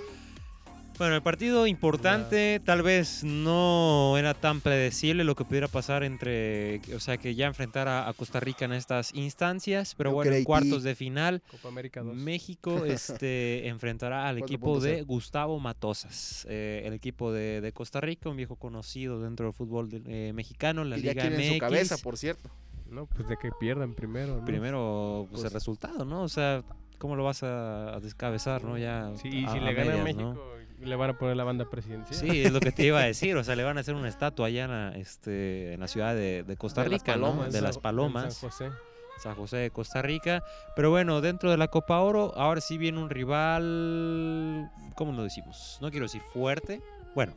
Bueno, 1.00 1.14
el 1.14 1.22
partido 1.22 1.66
importante 1.66 2.60
tal 2.62 2.82
vez 2.82 3.24
no 3.24 4.18
era 4.18 4.34
tan 4.34 4.60
predecible 4.60 5.24
lo 5.24 5.34
que 5.34 5.46
pudiera 5.46 5.66
pasar 5.66 6.02
entre, 6.04 6.82
o 6.94 7.00
sea, 7.00 7.16
que 7.16 7.34
ya 7.34 7.46
enfrentara 7.46 8.06
a 8.06 8.12
Costa 8.12 8.38
Rica 8.38 8.66
en 8.66 8.74
estas 8.74 9.14
instancias, 9.14 9.94
pero 9.94 10.10
Yo 10.10 10.14
bueno, 10.16 10.28
en 10.28 10.34
creí 10.34 10.44
cuartos 10.44 10.82
de 10.82 10.94
final 10.94 11.40
Copa 11.50 11.68
América 11.68 12.02
2. 12.02 12.14
México 12.14 12.84
este, 12.84 13.66
enfrentará 13.68 14.28
al 14.28 14.40
Cuatro 14.40 14.54
equipo 14.54 14.78
de. 14.80 15.00
Gustavo 15.04 15.58
Matosas, 15.58 16.46
eh, 16.50 16.82
el 16.84 16.92
equipo 16.92 17.32
de, 17.32 17.62
de 17.62 17.72
Costa 17.72 18.02
Rica, 18.02 18.28
un 18.28 18.36
viejo 18.36 18.56
conocido 18.56 19.22
dentro 19.22 19.46
del 19.46 19.54
fútbol 19.54 19.88
de- 19.88 20.02
eh, 20.28 20.32
mexicano, 20.34 20.84
la 20.84 20.98
Y 20.98 21.00
ya 21.00 21.12
Liga 21.12 21.22
quieren 21.22 21.40
MX. 21.40 21.52
su 21.54 21.58
cabeza, 21.60 21.96
por 21.96 22.18
cierto. 22.18 22.50
No, 22.90 23.06
pues 23.06 23.26
de 23.26 23.38
que 23.38 23.48
pierdan 23.58 23.94
primero. 23.94 24.36
¿no? 24.36 24.44
Primero, 24.44 25.26
pues, 25.30 25.44
el 25.44 25.44
Pues- 25.44 25.54
resultado, 25.54 26.04
¿no? 26.04 26.22
O 26.24 26.28
sea, 26.28 26.62
¿cómo 26.98 27.16
lo 27.16 27.24
vas 27.24 27.42
a, 27.42 27.94
a 27.94 28.00
descabezar, 28.00 28.62
no? 28.64 28.76
Ya 28.76 29.10
Sí, 29.16 29.28
y 29.28 29.44
a- 29.46 29.52
si 29.52 29.56
a 29.58 29.60
le 29.62 29.72
gana 29.72 29.94
a 29.94 30.12
¿no? 30.12 30.59
Le 30.80 30.96
van 30.96 31.10
a 31.10 31.18
poner 31.18 31.36
la 31.36 31.44
banda 31.44 31.68
presidencial. 31.68 32.18
Sí, 32.18 32.42
es 32.42 32.52
lo 32.52 32.60
que 32.60 32.72
te 32.72 32.84
iba 32.84 32.98
a 33.00 33.04
decir, 33.04 33.36
o 33.36 33.44
sea, 33.44 33.54
le 33.54 33.64
van 33.64 33.76
a 33.76 33.80
hacer 33.82 33.94
una 33.94 34.08
estatua 34.08 34.46
allá 34.46 34.64
en 34.64 34.70
la, 34.70 34.88
este, 34.96 35.74
en 35.74 35.80
la 35.80 35.88
ciudad 35.88 36.14
de, 36.14 36.42
de 36.42 36.56
Costa 36.56 36.82
De 36.82 36.88
las 36.90 37.02
Rica. 37.02 37.18
De 37.50 37.60
las 37.60 37.78
Palomas. 37.78 38.34
San 38.34 38.50
José. 38.50 38.70
San 39.18 39.34
José 39.34 39.56
de 39.58 39.70
Costa 39.70 40.00
Rica. 40.00 40.42
Pero 40.74 40.88
bueno, 40.90 41.20
dentro 41.20 41.50
de 41.50 41.58
la 41.58 41.68
Copa 41.68 42.00
Oro, 42.00 42.32
ahora 42.36 42.62
sí 42.62 42.78
viene 42.78 42.98
un 42.98 43.10
rival, 43.10 44.70
¿cómo 44.94 45.12
lo 45.12 45.22
decimos? 45.22 45.78
No 45.80 45.90
quiero 45.90 46.06
decir 46.06 46.22
fuerte. 46.32 46.80
Bueno, 47.14 47.34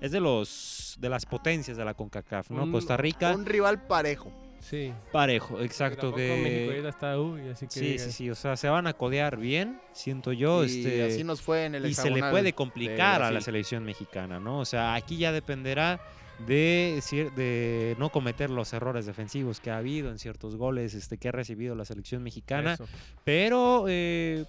es 0.00 0.10
de 0.12 0.20
los 0.20 0.96
de 1.00 1.08
las 1.08 1.26
potencias 1.26 1.76
de 1.76 1.84
la 1.84 1.94
CONCACAF, 1.94 2.50
¿no? 2.50 2.64
Un- 2.64 2.72
Costa 2.72 2.96
Rica, 2.96 3.32
Un 3.32 3.46
rival 3.46 3.86
parejo. 3.86 4.32
Sí. 4.60 4.92
parejo, 5.10 5.60
exacto. 5.60 6.12
México 6.12 6.16
Que... 6.16 6.66
ahorita 6.66 6.88
está 6.90 7.18
uy, 7.20 7.48
así 7.48 7.66
que 7.66 7.72
Sí, 7.72 7.98
sí, 7.98 8.12
sí, 8.12 8.30
o 8.30 8.34
sea, 8.34 8.56
se 8.56 8.68
van 8.68 8.86
a 8.86 8.92
codear 8.92 9.36
bien, 9.38 9.80
siento 9.92 10.32
yo. 10.32 10.62
y 10.64 10.66
este, 10.66 11.02
así 11.02 11.24
nos 11.24 11.40
fue 11.40 11.64
en 11.64 11.74
el 11.74 11.86
y 11.86 11.94
se 11.94 12.10
le 12.10 12.20
puede 12.20 12.42
de 12.44 12.52
complicar 12.52 13.22
a 13.22 13.30
la 13.30 13.40
selección 13.40 13.84
mexicana, 13.84 14.38
¿no? 14.38 14.60
O 14.60 14.64
sea, 14.64 14.94
aquí 14.94 15.16
ya 15.16 15.32
dependerá 15.32 16.00
de, 16.46 17.02
de 17.36 17.96
no 17.98 18.10
cometer 18.10 18.50
los 18.50 18.72
errores 18.72 19.06
defensivos 19.06 19.60
que 19.60 19.70
ha 19.70 19.78
habido 19.78 20.10
en 20.10 20.18
ciertos 20.18 20.56
goles 20.56 20.94
este, 20.94 21.18
que 21.18 21.28
ha 21.28 21.32
recibido 21.32 21.74
la 21.74 21.84
selección 21.84 22.22
mexicana. 22.22 22.74
eso. 22.74 22.86
Pero, 23.24 23.86
eh, 23.88 24.44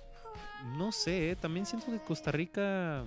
no 0.77 0.91
sé, 0.91 1.31
eh, 1.31 1.35
también 1.35 1.65
siento 1.65 1.87
que 1.91 1.99
Costa 1.99 2.31
Rica 2.31 3.03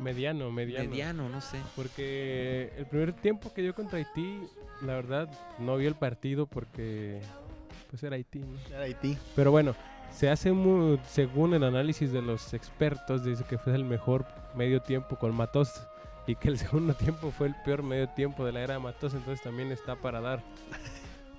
Mediano, 0.00 0.50
mediano. 0.50 0.88
mediano, 0.90 1.28
no 1.28 1.40
sé. 1.40 1.58
Porque 1.76 2.72
el 2.76 2.86
primer 2.86 3.12
tiempo 3.12 3.52
que 3.52 3.62
dio 3.62 3.74
contra 3.74 3.98
Haití, 3.98 4.40
la 4.82 4.94
verdad, 4.94 5.28
no 5.58 5.76
vi 5.76 5.86
el 5.86 5.94
partido 5.94 6.46
porque 6.46 7.20
pues 7.90 8.02
era 8.02 8.16
Haití. 8.16 8.40
¿no? 8.40 8.58
Era 8.74 8.84
Haití. 8.84 9.16
Pero 9.36 9.50
bueno, 9.50 9.74
se 10.10 10.28
hace 10.30 10.52
mu- 10.52 10.98
según 11.06 11.54
el 11.54 11.64
análisis 11.64 12.12
de 12.12 12.22
los 12.22 12.54
expertos, 12.54 13.24
dice 13.24 13.44
que 13.48 13.56
fue 13.58 13.74
el 13.74 13.84
mejor 13.84 14.26
medio 14.54 14.80
tiempo 14.82 15.16
con 15.16 15.34
Matos 15.34 15.70
y 16.26 16.34
que 16.36 16.48
el 16.48 16.58
segundo 16.58 16.94
tiempo 16.94 17.30
fue 17.30 17.48
el 17.48 17.54
peor 17.64 17.82
medio 17.82 18.08
tiempo 18.10 18.44
de 18.44 18.52
la 18.52 18.60
era 18.62 18.74
de 18.74 18.80
Matos, 18.80 19.14
entonces 19.14 19.42
también 19.42 19.70
está 19.72 19.96
para 19.96 20.20
dar 20.20 20.42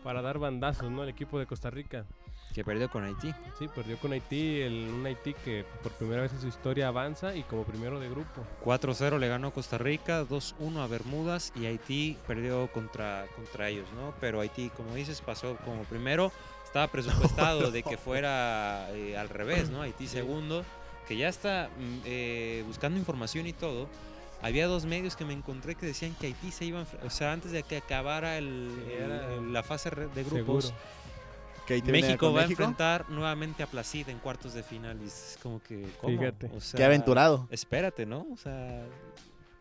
para 0.03 0.21
dar 0.21 0.37
bandazos, 0.37 0.91
¿no? 0.91 1.01
El 1.03 1.09
equipo 1.09 1.39
de 1.39 1.47
Costa 1.47 1.69
Rica. 1.71 2.05
Que 2.55 2.63
perdió 2.63 2.89
con 2.89 3.03
Haití. 3.03 3.33
Sí, 3.59 3.67
perdió 3.67 3.97
con 3.97 4.13
Haití, 4.13 4.61
el, 4.61 4.89
un 4.89 5.05
Haití 5.05 5.33
que 5.43 5.65
por 5.83 5.91
primera 5.91 6.21
vez 6.21 6.31
en 6.31 6.39
su 6.39 6.47
historia 6.47 6.87
avanza 6.87 7.35
y 7.35 7.43
como 7.43 7.65
primero 7.65 7.99
de 7.99 8.09
grupo. 8.09 8.45
4-0 8.63 9.19
le 9.19 9.27
ganó 9.27 9.51
Costa 9.51 9.77
Rica, 9.77 10.23
2-1 10.23 10.79
a 10.81 10.87
Bermudas 10.87 11.51
y 11.53 11.65
Haití 11.65 12.17
perdió 12.25 12.71
contra, 12.71 13.25
contra 13.35 13.67
ellos, 13.67 13.87
¿no? 13.93 14.13
Pero 14.21 14.39
Haití, 14.39 14.69
como 14.69 14.95
dices, 14.95 15.19
pasó 15.19 15.57
como 15.65 15.83
primero. 15.83 16.31
Estaba 16.63 16.87
presupuestado 16.87 17.71
de 17.71 17.83
que 17.83 17.97
fuera 17.97 18.87
eh, 18.93 19.17
al 19.17 19.27
revés, 19.27 19.69
¿no? 19.69 19.81
Haití 19.81 20.07
segundo, 20.07 20.63
que 21.09 21.17
ya 21.17 21.27
está 21.27 21.69
mm, 21.77 21.99
eh, 22.05 22.63
buscando 22.65 22.97
información 22.97 23.47
y 23.47 23.53
todo. 23.53 23.89
Había 24.41 24.67
dos 24.67 24.85
medios 24.85 25.17
que 25.17 25.25
me 25.25 25.33
encontré 25.33 25.75
que 25.75 25.85
decían 25.87 26.15
que 26.21 26.27
Haití 26.27 26.51
se 26.51 26.63
iba, 26.63 26.85
o 27.03 27.09
sea, 27.09 27.33
antes 27.33 27.51
de 27.51 27.63
que 27.63 27.75
acabara 27.77 28.37
el- 28.37 29.51
la 29.51 29.61
fase 29.63 29.89
de 29.89 30.23
grupos, 30.23 30.65
Seguro. 30.67 30.95
Que 31.65 31.81
México 31.83 32.31
va 32.31 32.41
México. 32.43 32.61
a 32.61 32.65
enfrentar 32.65 33.09
nuevamente 33.09 33.63
a 33.63 33.67
Placid 33.67 34.09
en 34.09 34.19
cuartos 34.19 34.53
de 34.53 34.63
final. 34.63 34.99
Y 35.01 35.07
es 35.07 35.37
como 35.41 35.61
que, 35.61 35.87
¿cómo? 35.99 36.17
Fíjate. 36.17 36.51
O 36.55 36.59
sea, 36.61 36.77
Qué 36.77 36.83
aventurado. 36.83 37.47
Espérate, 37.49 38.05
¿no? 38.05 38.27
O 38.31 38.37
sea, 38.37 38.85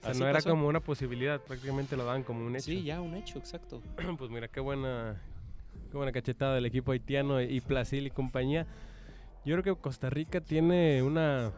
O 0.02 0.04
sea, 0.04 0.14
no 0.14 0.24
era 0.26 0.34
pasó. 0.34 0.50
como 0.50 0.68
una 0.68 0.80
posibilidad, 0.80 1.40
prácticamente 1.40 1.96
lo 1.96 2.04
dan 2.04 2.22
como 2.22 2.44
un 2.46 2.54
hecho. 2.56 2.66
Sí, 2.66 2.82
ya 2.82 3.00
un 3.00 3.14
hecho, 3.14 3.38
exacto. 3.38 3.80
pues 4.18 4.30
mira, 4.30 4.48
qué 4.48 4.60
buena, 4.60 5.20
qué 5.90 5.96
buena 5.96 6.12
cachetada 6.12 6.54
del 6.54 6.66
equipo 6.66 6.92
haitiano 6.92 7.40
y 7.40 7.60
Placil 7.60 8.06
y 8.06 8.10
compañía. 8.10 8.66
Yo 9.46 9.54
creo 9.58 9.76
que 9.76 9.80
Costa 9.82 10.10
Rica 10.10 10.40
tiene 10.40 11.02
una, 11.02 11.52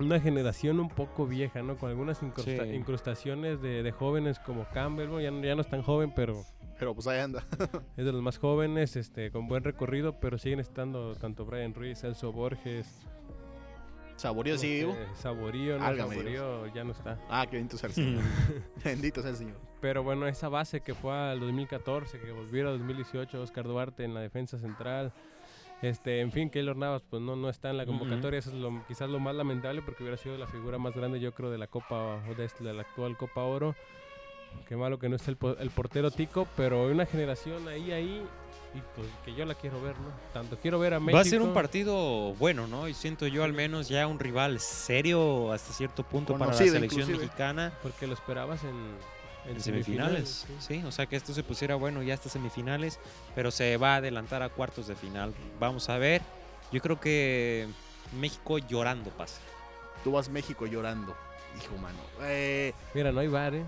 una 0.00 0.20
generación 0.20 0.78
un 0.80 0.88
poco 0.88 1.26
vieja, 1.26 1.62
¿no? 1.62 1.76
Con 1.76 1.90
algunas 1.90 2.22
incrusta- 2.22 2.64
Sí. 2.64 2.70
incrustaciones 2.74 3.60
de, 3.60 3.82
de 3.82 3.92
jóvenes 3.92 4.38
como 4.38 4.68
Campbell, 4.70 5.08
bueno, 5.08 5.20
ya, 5.22 5.30
no- 5.30 5.44
ya 5.44 5.54
no 5.56 5.60
es 5.62 5.68
tan 5.68 5.82
joven, 5.82 6.12
pero 6.14 6.44
Pero 6.78 6.94
pues 6.94 7.06
ahí 7.06 7.20
anda. 7.20 7.44
es 7.96 8.04
de 8.04 8.12
los 8.12 8.22
más 8.22 8.38
jóvenes, 8.38 8.96
este, 8.96 9.30
con 9.30 9.48
buen 9.48 9.64
recorrido, 9.64 10.20
pero 10.20 10.38
siguen 10.38 10.60
estando 10.60 11.14
tanto 11.16 11.44
Brian 11.44 11.74
Ruiz, 11.74 12.00
Celso 12.00 12.32
Borges, 12.32 12.86
Saborío 14.18 14.58
sigue 14.58 14.80
vivo. 14.80 14.92
este, 14.92 15.22
Saborío, 15.22 15.78
no, 15.78 15.84
Álgame 15.84 16.16
Saborío 16.16 16.66
ya 16.74 16.82
no 16.82 16.90
está. 16.90 17.18
Ah, 17.30 17.46
qué 17.48 17.56
bendito 17.56 17.78
sea 17.78 17.88
el 17.88 17.94
Señor. 17.94 18.22
bendito 18.84 19.22
sea 19.22 19.30
el 19.30 19.36
Señor. 19.36 19.56
Pero 19.80 20.02
bueno, 20.02 20.26
esa 20.26 20.48
base 20.48 20.80
que 20.80 20.92
fue 20.92 21.14
al 21.14 21.38
2014, 21.38 22.18
que 22.18 22.32
volviera 22.32 22.70
al 22.70 22.78
2018, 22.78 23.40
Oscar 23.40 23.64
Duarte 23.64 24.04
en 24.04 24.14
la 24.14 24.20
defensa 24.20 24.58
central. 24.58 25.12
Este, 25.82 26.20
en 26.20 26.32
fin, 26.32 26.50
Keylor 26.50 26.76
Navas 26.76 27.02
pues 27.08 27.22
no, 27.22 27.36
no 27.36 27.48
está 27.48 27.70
en 27.70 27.76
la 27.76 27.86
convocatoria, 27.86 28.40
eso 28.40 28.50
es 28.50 28.56
lo, 28.56 28.84
quizás 28.88 29.08
lo 29.08 29.20
más 29.20 29.36
lamentable 29.36 29.80
porque 29.82 30.02
hubiera 30.02 30.16
sido 30.16 30.36
la 30.36 30.48
figura 30.48 30.76
más 30.78 30.92
grande 30.96 31.20
yo 31.20 31.32
creo 31.32 31.50
de 31.50 31.58
la 31.58 31.68
Copa 31.68 32.20
o 32.28 32.34
de, 32.34 32.50
de 32.58 32.74
la 32.74 32.82
actual 32.82 33.16
Copa 33.16 33.42
Oro. 33.44 33.76
Qué 34.68 34.76
malo 34.76 34.98
que 34.98 35.08
no 35.08 35.16
esté 35.16 35.30
el, 35.30 35.36
po- 35.36 35.56
el 35.56 35.70
portero 35.70 36.10
Tico, 36.10 36.46
pero 36.56 36.86
hay 36.86 36.92
una 36.92 37.06
generación 37.06 37.66
ahí, 37.68 37.90
ahí, 37.90 38.22
y 38.74 38.82
pues 38.94 39.08
que 39.24 39.34
yo 39.34 39.46
la 39.46 39.54
quiero 39.54 39.80
ver, 39.80 39.94
¿no? 39.98 40.10
Tanto 40.34 40.58
quiero 40.58 40.78
ver 40.78 40.92
a 40.94 41.00
México. 41.00 41.16
Va 41.16 41.22
a 41.22 41.24
ser 41.24 41.40
un 41.40 41.54
partido 41.54 42.34
bueno, 42.34 42.66
¿no? 42.66 42.86
Y 42.86 42.92
siento 42.94 43.26
yo 43.26 43.44
al 43.44 43.54
menos 43.54 43.88
ya 43.88 44.06
un 44.06 44.18
rival 44.18 44.60
serio 44.60 45.52
hasta 45.52 45.72
cierto 45.72 46.02
punto 46.02 46.36
para 46.36 46.50
la 46.52 46.56
selección 46.58 46.84
inclusive. 47.02 47.18
mexicana 47.18 47.72
Porque 47.82 48.06
lo 48.06 48.12
esperabas 48.12 48.62
en, 48.64 48.76
en 49.46 49.56
en 49.56 49.60
semifinales. 49.60 50.46
sí. 50.46 50.76
Sí, 50.80 50.84
o 50.84 50.92
sea 50.92 51.06
que 51.06 51.16
esto 51.16 51.32
se 51.32 51.42
pusiera 51.42 51.74
bueno 51.76 52.02
ya 52.02 52.12
hasta 52.12 52.28
semifinales, 52.28 53.00
pero 53.34 53.50
se 53.50 53.78
va 53.78 53.94
a 53.94 53.96
adelantar 53.96 54.42
a 54.42 54.50
cuartos 54.50 54.86
de 54.86 54.94
final. 54.96 55.32
Vamos 55.58 55.88
a 55.88 55.96
ver. 55.96 56.20
Yo 56.70 56.82
creo 56.82 57.00
que 57.00 57.66
México 58.20 58.58
llorando 58.58 59.08
pasa. 59.12 59.40
Tú 60.04 60.12
vas 60.12 60.28
México 60.28 60.66
llorando. 60.66 61.16
Hijo 61.56 61.74
mano. 61.78 61.96
Eh, 62.20 62.74
Mira, 62.92 63.10
no 63.12 63.20
hay 63.20 63.28
bar, 63.28 63.54
¿eh? 63.54 63.64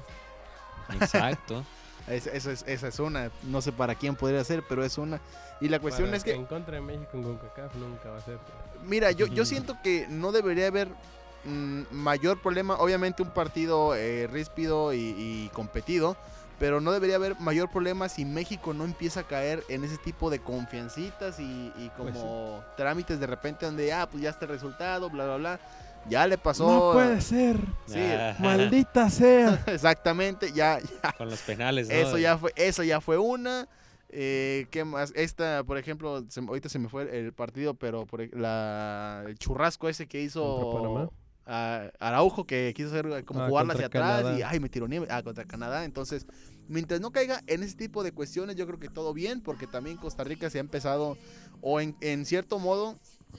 Exacto. 0.94 1.64
es- 2.08 2.26
esa, 2.26 2.52
es, 2.52 2.64
esa 2.66 2.88
es 2.88 2.98
una. 2.98 3.30
No 3.44 3.60
sé 3.62 3.72
para 3.72 3.94
quién 3.94 4.16
podría 4.16 4.42
ser, 4.44 4.62
pero 4.68 4.84
es 4.84 4.98
una. 4.98 5.20
Y 5.60 5.68
la 5.68 5.78
cuestión 5.78 6.08
Para 6.08 6.16
es 6.16 6.24
que 6.24 6.34
En 6.34 6.46
contra 6.46 6.74
de 6.76 6.80
México 6.80 7.10
en 7.14 7.22
CONCACAF 7.22 7.74
nunca 7.76 8.10
va 8.10 8.18
a 8.18 8.22
ser. 8.22 8.38
Mira, 8.84 9.10
yo, 9.10 9.26
yo 9.26 9.44
siento 9.46 9.76
que 9.82 10.06
no 10.08 10.32
debería 10.32 10.68
haber 10.68 10.88
mm, 11.44 11.82
mayor 11.92 12.40
problema. 12.40 12.76
Obviamente 12.76 13.22
un 13.22 13.30
partido 13.30 13.94
eh, 13.94 14.26
ríspido 14.26 14.92
y, 14.94 14.98
y 15.16 15.50
competido. 15.52 16.16
Pero 16.58 16.78
no 16.82 16.92
debería 16.92 17.16
haber 17.16 17.40
mayor 17.40 17.70
problema 17.70 18.10
si 18.10 18.26
México 18.26 18.74
no 18.74 18.84
empieza 18.84 19.20
a 19.20 19.22
caer 19.22 19.64
en 19.70 19.82
ese 19.82 19.96
tipo 19.96 20.28
de 20.28 20.40
confiancitas 20.40 21.40
y, 21.40 21.72
y 21.74 21.90
Pues 21.96 22.12
como 22.14 22.62
trámites 22.76 23.18
de 23.18 23.26
repente 23.26 23.64
donde, 23.64 23.94
ah, 23.94 24.06
pues 24.10 24.22
ya 24.22 24.28
está 24.28 24.44
el 24.44 24.50
resultado, 24.50 25.08
bla, 25.08 25.24
bla, 25.24 25.36
bla. 25.38 25.60
Ya 26.08 26.26
le 26.26 26.38
pasó. 26.38 27.20
ser. 27.20 27.56
Sí, 27.86 28.00
Maldita 28.38 29.10
sea. 29.10 29.62
exactamente. 29.66 30.52
Ya, 30.52 30.78
ya 30.80 31.12
Con 31.12 31.28
los 31.28 31.40
penales, 31.40 31.88
¿no? 31.88 31.94
Eso 31.94 32.18
ya 32.18 32.38
fue, 32.38 32.52
eso 32.56 32.82
ya 32.82 33.00
fue 33.00 33.18
una. 33.18 33.68
Eh, 34.08 34.66
¿Qué 34.70 34.84
más? 34.84 35.12
Esta, 35.14 35.62
por 35.64 35.78
ejemplo, 35.78 36.24
se- 36.28 36.40
ahorita 36.40 36.68
se 36.68 36.78
me 36.80 36.88
fue 36.88 37.16
el 37.16 37.32
partido, 37.32 37.74
pero 37.74 38.06
por, 38.06 38.34
la, 38.36 39.22
el 39.26 39.38
churrasco 39.38 39.88
ese 39.88 40.08
que 40.08 40.20
hizo 40.20 41.12
Araujo, 41.46 42.44
que 42.46 42.72
quiso 42.74 42.88
hacer 42.88 43.06
eh, 43.06 43.24
como 43.24 43.42
Ah, 43.42 43.48
jugarla 43.48 43.74
hacia 43.74 43.86
atrás 43.86 44.38
y 44.38 44.42
ay, 44.42 44.60
me 44.60 44.68
tiró 44.68 44.88
nieve. 44.88 45.06
Ah, 45.10 45.22
contra 45.22 45.44
Canadá. 45.44 45.84
Entonces, 45.84 46.26
mientras 46.68 47.00
no 47.00 47.10
caiga 47.12 47.42
en 47.46 47.62
ese 47.62 47.76
tipo 47.76 48.02
de 48.02 48.12
cuestiones, 48.12 48.56
yo 48.56 48.66
creo 48.66 48.78
que 48.78 48.88
todo 48.88 49.12
bien, 49.14 49.40
porque 49.42 49.66
también 49.66 49.96
Costa 49.96 50.24
Rica 50.24 50.50
se 50.50 50.58
ha 50.58 50.60
empezado, 50.60 51.16
o 51.60 51.80
en, 51.80 51.96
en 52.00 52.24
cierto 52.24 52.58
modo, 52.58 52.98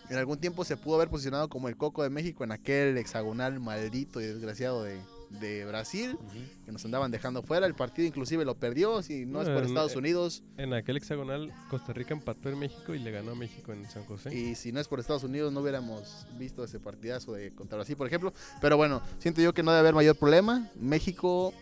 en 0.09 0.17
algún 0.17 0.37
tiempo 0.37 0.65
se 0.65 0.77
pudo 0.77 0.95
haber 0.95 1.09
posicionado 1.09 1.49
como 1.49 1.67
el 1.67 1.77
coco 1.77 2.03
de 2.03 2.09
México 2.09 2.43
en 2.43 2.51
aquel 2.51 2.97
hexagonal 2.97 3.59
maldito 3.59 4.19
y 4.19 4.25
desgraciado 4.25 4.83
de, 4.83 4.99
de 5.39 5.65
Brasil, 5.65 6.17
que 6.65 6.71
nos 6.71 6.83
andaban 6.85 7.11
dejando 7.11 7.41
fuera. 7.43 7.65
El 7.65 7.75
partido 7.75 8.07
inclusive 8.07 8.43
lo 8.45 8.55
perdió, 8.55 9.01
si 9.01 9.25
no 9.25 9.41
es 9.41 9.49
por 9.49 9.63
Estados 9.63 9.95
Unidos. 9.95 10.43
En 10.57 10.73
aquel 10.73 10.97
hexagonal, 10.97 11.53
Costa 11.69 11.93
Rica 11.93 12.13
empató 12.13 12.49
en 12.49 12.59
México 12.59 12.93
y 12.93 12.99
le 12.99 13.11
ganó 13.11 13.31
a 13.31 13.35
México 13.35 13.71
en 13.71 13.89
San 13.89 14.03
José. 14.05 14.35
Y 14.35 14.55
si 14.55 14.71
no 14.71 14.79
es 14.79 14.87
por 14.87 14.99
Estados 14.99 15.23
Unidos, 15.23 15.53
no 15.53 15.61
hubiéramos 15.61 16.27
visto 16.37 16.63
ese 16.63 16.79
partidazo 16.79 17.33
de 17.33 17.51
contra 17.51 17.77
Brasil, 17.77 17.95
por 17.95 18.07
ejemplo. 18.07 18.33
Pero 18.59 18.77
bueno, 18.77 19.01
siento 19.19 19.41
yo 19.41 19.53
que 19.53 19.63
no 19.63 19.71
debe 19.71 19.79
haber 19.79 19.95
mayor 19.95 20.15
problema. 20.17 20.69
México, 20.75 21.53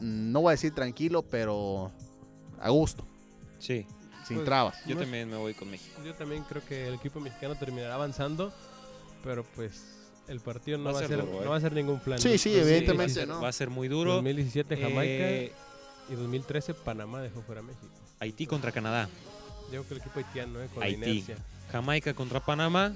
mm, 0.00 0.32
no 0.32 0.42
voy 0.42 0.50
a 0.50 0.52
decir 0.52 0.74
tranquilo, 0.74 1.22
pero 1.22 1.90
a 2.60 2.70
gusto, 2.70 3.04
Sí, 3.58 3.86
sin 4.28 4.36
Pues, 4.38 4.44
trabas. 4.46 4.76
yo 4.86 4.94
No 4.94 5.00
es- 5.00 5.06
también 5.06 5.28
me 5.30 5.36
voy 5.36 5.54
con 5.54 5.70
México. 5.70 6.00
Yo 6.04 6.14
también 6.14 6.44
creo 6.48 6.62
que 6.64 6.86
el 6.88 6.94
equipo 6.94 7.18
mexicano 7.20 7.54
terminará 7.56 7.94
avanzando, 7.94 8.52
pero 9.24 9.44
pues 9.56 9.96
el 10.28 10.40
partido 10.40 10.78
no 10.78 10.84
Va 10.84 10.90
a 10.90 10.92
va, 10.94 10.98
a 11.00 11.02
ser 11.02 11.16
ser, 11.16 11.26
duro, 11.26 11.40
¿eh? 11.40 11.44
no 11.44 11.50
va 11.50 11.56
a 11.56 11.60
ser 11.60 11.72
ningún 11.72 11.98
plan. 12.00 12.18
Sí, 12.18 12.36
sí, 12.38 12.50
evidentemente, 12.54 12.96
va 12.96 13.04
a 13.04 13.08
ser- 13.08 13.28
¿no? 13.28 13.40
Va 13.40 13.48
a 13.48 13.52
ser 13.52 13.70
muy 13.70 13.88
duro. 13.88 14.14
2017 14.14 14.76
Jamaica 14.76 15.00
Eh, 15.30 15.52
y 16.10 16.14
2013 16.14 16.74
Panamá 16.74 17.20
dejó 17.22 17.42
fuera 17.42 17.62
México. 17.62 17.88
Haití 18.20 18.46
contra 18.46 18.70
Canadá. 18.72 19.08
Yo 19.72 19.82
creo 19.84 19.84
que 19.88 19.94
el 19.94 20.00
equipo 20.00 20.18
haitiano, 20.18 20.62
eh, 20.62 20.68
con 20.72 20.82
Haití. 20.82 21.00
la 21.00 21.06
inercia. 21.08 21.36
Jamaica 21.72 22.14
contra 22.14 22.40
Panamá. 22.40 22.94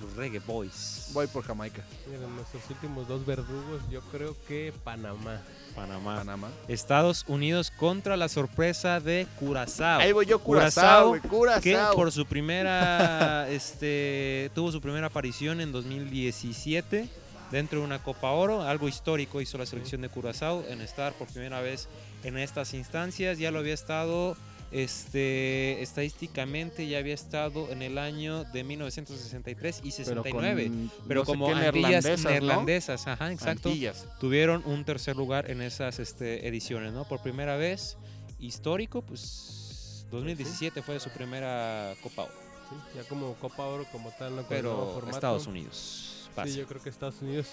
Los 0.00 0.16
Reggae 0.16 0.40
Boys. 0.40 1.10
Voy 1.12 1.26
por 1.26 1.44
Jamaica, 1.44 1.82
Miren, 2.06 2.34
nuestros 2.36 2.62
últimos 2.70 3.06
dos 3.06 3.24
verdugos, 3.26 3.82
yo 3.90 4.00
creo 4.12 4.36
que 4.46 4.72
Panamá. 4.84 5.40
Panamá. 5.74 6.16
Panamá. 6.16 6.48
Estados 6.68 7.24
Unidos 7.28 7.70
contra 7.70 8.16
la 8.16 8.28
sorpresa 8.28 9.00
de 9.00 9.26
Curazao. 9.38 10.00
Ahí 10.00 10.12
voy 10.12 10.26
yo, 10.26 10.38
Curazao, 10.38 11.08
Curazao, 11.08 11.08
güey, 11.08 11.20
que 11.20 11.28
Curazao. 11.28 11.94
por 11.94 12.12
su 12.12 12.26
primera, 12.26 13.48
este, 13.50 14.50
tuvo 14.54 14.72
su 14.72 14.80
primera 14.80 15.06
aparición 15.06 15.60
en 15.60 15.72
2017 15.72 17.08
dentro 17.50 17.80
de 17.80 17.84
una 17.84 18.02
Copa 18.02 18.30
Oro, 18.30 18.62
algo 18.62 18.88
histórico 18.88 19.40
hizo 19.40 19.58
la 19.58 19.66
selección 19.66 20.00
de 20.02 20.08
Curazao 20.08 20.64
en 20.68 20.80
estar 20.80 21.12
por 21.14 21.26
primera 21.28 21.60
vez 21.60 21.88
en 22.22 22.38
estas 22.38 22.74
instancias, 22.74 23.38
ya 23.38 23.50
lo 23.50 23.58
había 23.58 23.74
estado, 23.74 24.36
este, 24.70 25.82
estadísticamente 25.82 26.86
ya 26.86 26.98
había 26.98 27.14
estado 27.14 27.70
en 27.70 27.82
el 27.82 27.98
año 27.98 28.44
de 28.44 28.64
1963 28.64 29.80
y 29.84 29.90
69, 29.90 30.70
pero, 31.08 31.20
no 31.20 31.26
sé 31.26 31.32
como 31.32 31.46
qué 31.48 31.54
Antillas 31.54 32.24
neerlandesas, 32.24 33.06
¿no? 33.06 33.12
ajá, 33.12 33.32
exacto 33.32 33.68
Antillas. 33.68 34.06
tuvieron 34.20 34.62
un 34.66 34.84
tercer 34.84 35.16
lugar 35.16 35.50
en 35.50 35.62
esas 35.62 35.98
este, 35.98 36.46
ediciones, 36.46 36.92
¿no? 36.92 37.04
Por 37.04 37.20
primera 37.20 37.56
vez, 37.56 37.96
histórico, 38.38 39.02
pues 39.02 40.06
2017 40.10 40.82
fue 40.82 41.00
su 41.00 41.10
primera 41.10 41.94
Copa 42.02 42.22
Oro, 42.22 42.50
Sí, 42.68 42.76
ya 42.94 43.02
como 43.08 43.34
Copa 43.34 43.66
Oro 43.66 43.84
como 43.90 44.10
tal, 44.10 44.36
¿no? 44.36 44.42
Con 44.42 44.48
pero. 44.48 45.02
Estados 45.10 45.48
Unidos 45.48 46.28
pasa. 46.34 46.52
Sí, 46.52 46.58
yo 46.58 46.66
creo 46.66 46.82
que 46.82 46.88
Estados 46.88 47.20
Unidos, 47.20 47.48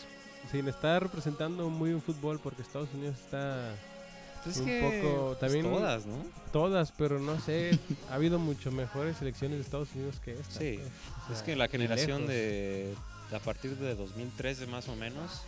sin 0.51 0.67
estar 0.67 1.01
representando 1.01 1.69
muy 1.69 1.91
un 1.91 2.01
fútbol, 2.01 2.39
porque 2.39 2.61
Estados 2.61 2.89
Unidos 2.93 3.15
está 3.19 3.75
Pues 4.43 4.55
es 4.55 4.61
un 4.61 4.65
que, 4.67 5.01
poco 5.01 5.25
pues, 5.27 5.39
también- 5.39 5.65
todas, 5.71 6.05
¿no? 6.05 6.23
todas, 6.51 6.91
pero 6.91 7.19
no 7.19 7.39
sé, 7.41 7.77
ha 8.09 8.15
habido 8.15 8.39
mucho 8.39 8.71
mejores 8.71 9.17
selecciones 9.17 9.57
de 9.57 9.63
Estados 9.63 9.89
Unidos 9.95 10.15
que 10.23 10.33
esta. 10.33 10.59
Sí, 10.59 10.79
pues, 10.79 10.91
o 11.29 11.31
Es 11.33 11.37
sea, 11.39 11.45
que 11.45 11.55
la 11.55 11.67
generación 11.67 12.21
lejos. 12.27 12.29
de 12.33 12.95
a 13.35 13.39
partir 13.39 13.75
de 13.77 13.95
2013 13.95 14.67
más 14.67 14.87
o 14.87 14.95
menos, 14.95 15.41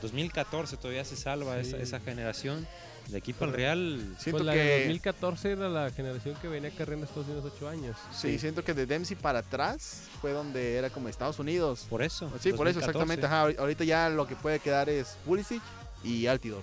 2014 0.00 0.76
todavía 0.76 1.04
se 1.04 1.16
salva 1.16 1.58
esa, 1.58 1.76
Sí. 1.76 1.82
esa 1.82 2.00
generación. 2.00 2.66
De 3.08 3.18
aquí 3.18 3.32
para 3.32 3.50
el. 3.50 3.56
Real, 3.56 4.16
Siento 4.20 4.38
Pues 4.38 4.44
la 4.44 4.52
que... 4.52 4.58
de 4.60 4.78
2014 4.80 5.50
era 5.52 5.68
la 5.68 5.90
generación 5.90 6.36
que 6.40 6.46
venía 6.46 6.70
cargando 6.70 7.04
Estados 7.04 7.26
Unidos 7.26 7.52
8 7.56 7.68
años. 7.68 7.96
Sí, 8.16 8.38
siento 8.38 8.62
que 8.62 8.74
de 8.74 8.86
Dempsey 8.86 9.16
para 9.16 9.40
atrás 9.40 10.02
fue 10.20 10.30
donde 10.32 10.76
era 10.76 10.88
como 10.88 11.08
Estados 11.08 11.38
Unidos. 11.40 11.84
por 11.90 12.02
eso. 12.04 12.30
Sí, 12.40 12.52
por 12.52 12.68
eso 12.68 12.78
2014. 12.78 12.80
exactamente. 12.80 13.26
Ajá, 13.26 13.44
ahori- 13.44 13.58
ahorita 13.58 13.82
ya 13.84 14.08
lo 14.08 14.26
que 14.28 14.36
puede 14.36 14.60
quedar 14.60 14.88
es 14.88 15.16
Pulisic 15.26 15.60
y 16.04 16.26
Altidor. 16.28 16.62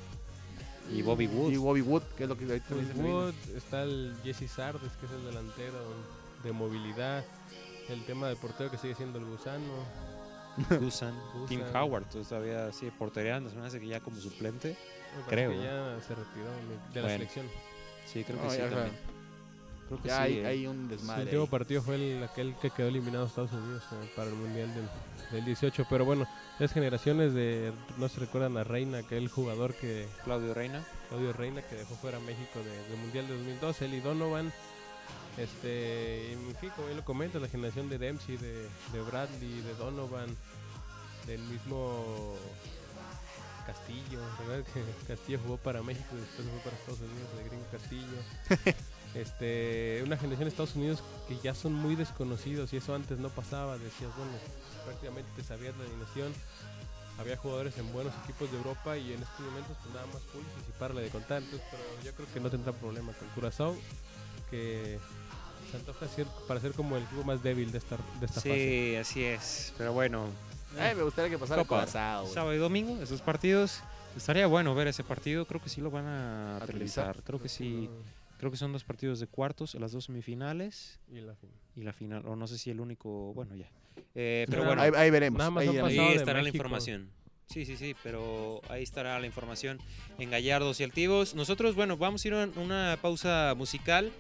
Y 0.91 1.02
Bobby 1.02 1.28
Wood. 1.28 1.52
Y 1.52 1.58
Bobby 1.58 1.82
Wood, 1.82 2.04
que 2.17 2.23
es 2.23 2.30
lo 2.30 2.38
que 2.38 2.45
ahorita 2.45 2.67
Felipe. 2.67 2.99
Wood, 2.99 3.34
está 3.56 3.84
el 3.84 4.15
Jesse 4.23 4.49
Sardes, 4.49 4.91
que 4.99 5.06
es 5.06 5.12
el 5.12 5.25
delantero 5.25 5.78
de 6.43 6.52
movilidad. 6.52 7.23
El 7.89 8.04
tema 8.06 8.28
del 8.28 8.38
portero 8.38 8.69
que 8.71 8.78
sigue 8.78 8.95
siendo 8.95 9.19
el 9.19 9.25
gusano. 9.25 9.65
Gusan, 10.82 11.13
Tim. 11.47 11.62
Howard 11.73 12.06
todavía 12.10 12.71
sigue 12.71 12.91
portereando, 12.91 13.49
se 13.49 13.56
me 13.56 13.65
hace 13.67 13.80
que 13.80 13.88
ya 13.88 13.99
como 13.99 14.17
suplente. 14.17 14.75
Creo, 15.28 15.52
ya 15.54 15.97
se 16.06 16.13
retiró 16.15 16.45
de- 16.45 16.95
la 16.95 17.02
Bueno. 17.02 17.08
selección. 17.10 17.45
Sí, 18.06 18.23
creo 18.23 18.38
que 18.39 18.45
No, 18.45 18.52
sí 18.52 18.58
también. 18.60 18.91
Creo 19.89 20.02
que 20.02 20.08
Ya 20.08 20.15
sí. 20.17 20.21
hay, 20.21 20.38
eh. 20.38 20.45
hay 20.47 20.67
un 20.67 20.88
desmadre. 20.88 21.23
último 21.23 21.41
ahí. 21.43 21.47
partido 21.49 21.82
fue 21.82 21.95
el, 21.95 22.23
aquel 22.23 22.56
que 22.62 22.69
quedó 22.69 22.88
eliminado 22.88 23.25
Estados 23.25 23.52
Unidos 23.52 23.84
eh, 23.91 24.10
para 24.15 24.30
el 24.30 24.36
Mundial 24.36 24.73
del, 24.73 24.88
del 25.32 25.45
18. 25.45 25.86
Pero 25.89 26.06
bueno, 26.06 26.25
las 26.60 26.71
generaciones 26.71 27.34
de, 27.34 27.73
no 27.97 28.08
se 28.08 28.19
recuerdan 28.21 28.56
a 28.58 28.63
Reina, 28.63 28.99
aquel 28.99 29.28
jugador 29.30 29.73
que, 29.73 30.08
Claudio 30.23 30.54
Reina. 30.54 30.86
Claudio 31.10 31.34
Reina, 31.34 31.62
que 31.63 31.75
dejó 31.75 31.95
fuera 31.95 32.17
a 32.17 32.21
México 32.21 32.60
de- 32.63 32.89
del 32.89 32.97
Mundial 32.99 33.28
de 33.28 33.34
2012, 33.36 33.86
él 33.86 33.93
y 33.95 33.99
Donovan. 33.99 34.54
Este, 35.38 36.34
en 36.34 36.56
fin, 36.58 36.69
como 36.75 36.88
bien 36.88 36.97
lo 36.97 37.06
comenta, 37.06 37.39
la 37.39 37.47
generación 37.47 37.89
de 37.89 37.97
Dempsey, 37.97 38.38
de, 38.38 38.63
de 38.93 39.02
Bradley, 39.10 39.62
de 39.62 39.73
Donovan, 39.75 40.36
del 41.25 41.39
mismo 41.41 42.36
Castillo, 43.65 44.19
¿verdad? 44.47 44.65
Que 44.73 44.84
Castillo 45.13 45.39
jugó 45.43 45.58
para 45.58 45.82
México 45.82 46.08
y 46.13 46.17
después 46.19 46.47
fue 46.47 46.60
para 46.60 46.75
Estados 46.75 46.99
Unidos, 46.99 47.30
el 47.39 47.49
gringo 47.49 47.65
Castillo. 47.71 48.75
este, 49.15 50.01
una 50.05 50.17
generación 50.17 50.45
de 50.45 50.49
Estados 50.49 50.75
Unidos 50.75 51.03
que 51.27 51.37
ya 51.39 51.53
son 51.53 51.73
muy 51.73 51.95
desconocidos 51.95 52.73
y 52.73 52.77
eso 52.77 52.93
antes 52.93 53.17
no 53.19 53.29
pasaba, 53.29 53.77
decías, 53.77 54.11
bueno, 54.17 54.31
prácticamente 54.85 55.29
te 55.35 55.43
sabías 55.43 55.75
la 55.77 55.85
alineación. 55.85 56.33
Había 57.19 57.35
jugadores 57.35 57.77
en 57.77 57.91
buenos 57.91 58.13
equipos 58.23 58.49
de 58.49 58.57
Europa 58.57 58.97
y 58.97 59.11
en 59.11 59.21
estos 59.21 59.39
momentos 59.41 59.75
pues 59.83 59.93
nada 59.93 60.07
más 60.07 60.21
Pulisic 60.23 60.97
y 60.97 61.01
de 61.01 61.09
contar. 61.09 61.41
Entonces, 61.41 61.67
pero 61.69 61.83
yo 62.03 62.13
creo 62.13 62.27
que 62.33 62.39
no 62.39 62.49
tendrá 62.49 62.71
problema 62.71 63.11
con 63.13 63.27
Curazao, 63.29 63.75
que 64.49 64.99
se 65.69 65.77
antoja 65.77 66.07
ser, 66.07 66.27
para 66.47 66.61
ser 66.61 66.71
como 66.71 66.95
el 66.95 67.03
equipo 67.03 67.23
más 67.25 67.43
débil 67.43 67.73
de 67.73 67.79
esta, 67.79 67.97
de 68.19 68.25
esta 68.25 68.35
fase. 68.35 68.55
Sí, 68.55 68.95
así 68.95 69.23
es. 69.23 69.73
Pero 69.77 69.91
bueno, 69.91 70.27
Ay, 70.77 70.95
me 70.95 71.03
gustaría 71.03 71.29
que 71.29 71.37
pasara. 71.37 71.63
Curazao, 71.63 72.27
sábado 72.27 72.53
y 72.53 72.57
domingo, 72.57 73.01
esos 73.01 73.21
partidos. 73.21 73.81
Estaría 74.15 74.47
bueno 74.47 74.73
ver 74.75 74.87
ese 74.87 75.03
partido. 75.03 75.45
Creo 75.45 75.61
que 75.61 75.69
sí 75.69 75.81
lo 75.81 75.91
van 75.91 76.05
a, 76.05 76.59
televisar. 76.65 77.21
Creo 77.23 77.41
que 77.41 77.49
sí. 77.49 77.89
Creo 78.39 78.49
que 78.49 78.58
son 78.58 78.71
dos 78.71 78.84
partidos 78.86 79.19
de 79.19 79.28
cuartos, 79.28 79.75
las 79.75 79.91
dos 79.91 80.06
semifinales 80.06 80.97
Y 81.12 81.19
la 81.19 81.36
fin. 81.36 81.49
y 81.75 81.84
la 81.84 81.93
final. 81.93 82.25
O 82.25 82.36
no 82.36 82.47
sé 82.47 82.58
si 82.58 82.71
el 82.71 82.80
único. 82.80 83.34
Bueno, 83.34 83.54
ya. 83.54 83.69
Eh, 84.15 84.45
pero 84.49 84.63
Nada 84.63 84.75
bueno, 84.75 84.82
Ahí, 84.97 85.04
ahí 85.06 85.12
veremos. 85.12 85.38
Nada 85.38 85.52
más 85.52 85.67
ahí 85.67 85.78
ahí 85.78 86.15
estará 86.15 86.41
la 86.41 86.49
información. 86.49 87.12
Sí, 87.47 87.65
sí, 87.65 87.75
sí, 87.75 87.95
pero 88.04 88.62
ahí 88.69 88.84
estará 88.84 89.19
la 89.19 89.25
información 89.25 89.80
en 90.19 90.30
Gallardos 90.30 90.80
y 90.80 90.84
Altivos. 90.84 91.36
Nosotros, 91.36 91.75
bueno, 91.75 91.97
vamos 91.97 92.23
a 92.23 92.28
ir 92.28 92.34
a 92.34 92.47
una 92.56 92.97
pausa 93.02 93.56
musical 93.58 94.12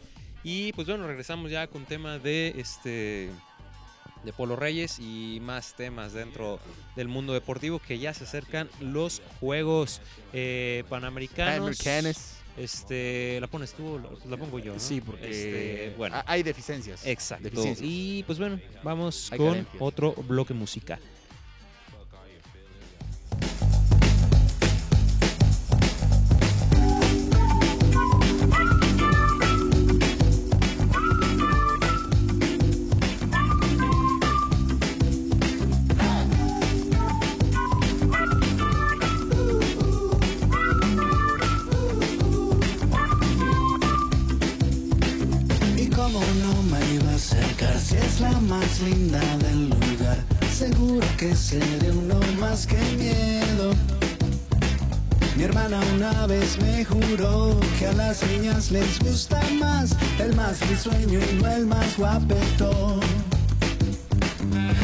y 0.43 0.73
pues 0.73 0.87
bueno, 0.87 1.05
regresamos 1.07 1.51
ya 1.51 1.67
con 1.67 1.85
tema 1.85 2.17
de 2.19 2.55
este 2.57 3.29
de 4.23 4.33
Polo 4.33 4.55
Reyes 4.57 4.99
y 4.99 5.39
más 5.41 5.75
temas 5.75 6.11
dentro 6.11 6.59
del 6.97 7.07
mundo 7.07 7.31
deportivo 7.33 7.79
que 7.79 7.99
ya 7.99 8.13
se 8.13 8.25
acercan 8.25 8.67
los 8.81 9.21
Juegos 9.39 10.01
eh, 10.33 10.83
Panamericanos. 10.89 11.59
Americanes. 11.59 12.38
Este, 12.59 13.37
¿la 13.39 13.47
pones 13.47 13.73
tú 13.73 13.87
o 13.95 13.99
la, 13.99 14.09
la 14.29 14.37
pongo 14.37 14.59
yo? 14.59 14.73
¿no? 14.73 14.79
Sí, 14.79 14.99
porque 15.01 15.29
Este, 15.29 15.95
bueno, 15.97 16.17
ha- 16.17 16.23
hay 16.27 16.43
deficiencias. 16.43 17.05
exacto. 17.05 17.45
deficiencias. 17.45 17.87
Y 17.89 18.23
pues 18.27 18.37
bueno, 18.37 18.59
vamos 18.83 19.31
Hay 19.31 19.37
con 19.37 19.47
carencias. 19.49 19.77
otro 19.79 20.13
bloque 20.27 20.53
musical. 20.53 20.99
Más 48.69 48.81
linda 48.81 49.19
del 49.37 49.69
lugar 49.69 50.17
Seguro 50.51 51.05
que 51.17 51.35
se 51.35 51.59
de 51.59 51.91
uno 51.91 52.19
más 52.39 52.67
que 52.67 52.77
miedo 52.97 53.73
Mi 55.35 55.43
hermana 55.43 55.79
una 55.95 56.27
vez 56.27 56.57
me 56.61 56.83
juró 56.85 57.59
que 57.77 57.87
a 57.87 57.93
las 57.93 58.23
niñas 58.27 58.71
les 58.71 58.99
gusta 58.99 59.41
más 59.59 59.95
el 60.19 60.35
más 60.35 60.59
risueño 60.69 61.19
y 61.19 61.41
no 61.41 61.47
el 61.47 61.65
más 61.65 61.97
guapetón. 61.97 62.99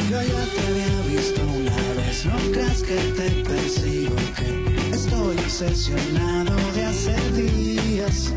Yo 0.09 0.21
ya 0.21 0.45
te 0.53 0.61
había 0.67 1.19
visto 1.19 1.41
una 1.41 1.75
vez, 2.01 2.25
no 2.25 2.51
creas 2.51 2.81
que 2.83 2.95
te 3.17 3.29
persigo, 3.43 4.15
que 4.37 4.95
estoy 4.95 5.37
obsesionado 5.39 6.55
de 6.73 6.85
hace 6.85 7.31
días. 7.33 8.31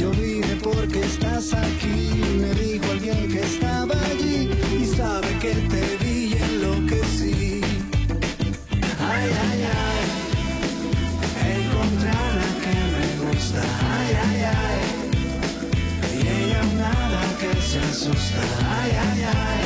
Yo 0.00 0.10
vine 0.12 0.56
porque 0.62 1.00
estás 1.00 1.52
aquí, 1.52 2.22
me 2.40 2.54
dijo 2.54 2.90
alguien 2.90 3.28
que 3.28 3.40
estaba 3.40 3.94
allí 4.10 4.48
y 4.80 4.86
sabe 4.96 5.28
que 5.38 5.52
te 5.52 5.98
vi 6.02 6.32
y 6.32 6.36
enloquecí. 6.42 7.60
Ay, 8.98 9.28
ay, 9.46 9.60
ay, 9.84 10.04
encontré 11.52 12.08
a 12.08 12.28
la 12.38 12.48
que 12.62 12.74
me 12.94 13.06
gusta. 13.26 13.60
Ay, 13.92 14.12
ay, 14.24 14.40
ay, 14.64 14.82
y 16.16 16.18
ella 16.28 16.62
nada 16.78 17.22
que 17.38 17.52
se 17.60 17.78
asusta. 17.80 18.42
Ay, 18.80 18.92
ay, 19.06 19.20
ay, 19.44 19.64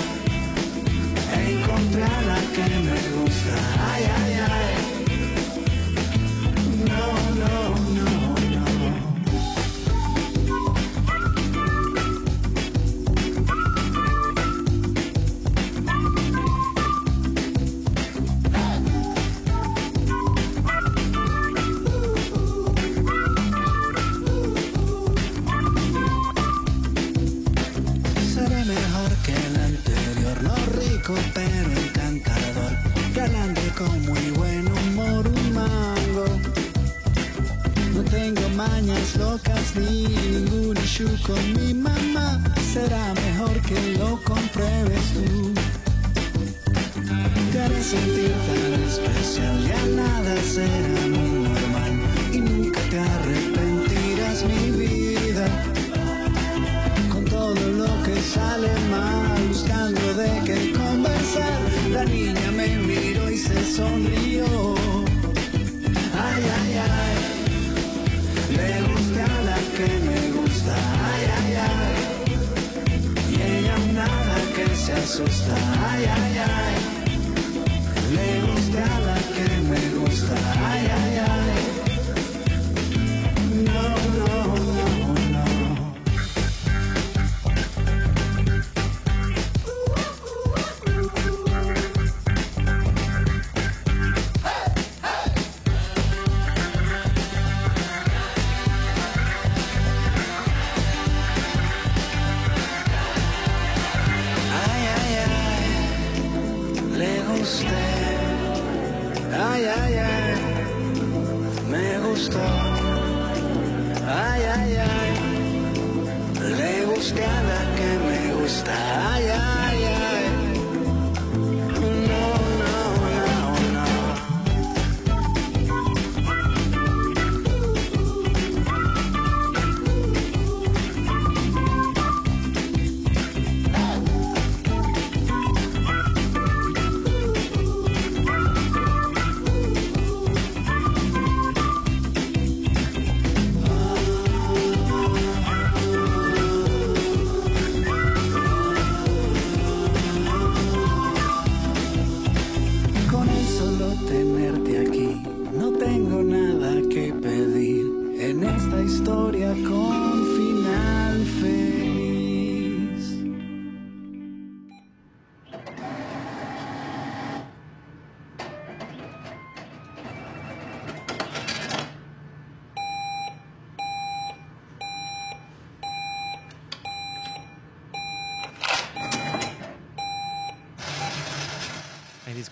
encontré 1.48 2.02
a 2.02 2.22
la 2.22 2.40
que 2.54 2.66
me 2.88 2.98
gusta. 3.14 3.54
Ay, 3.94 4.02
ay, 4.02 4.32
ay, 4.32 4.33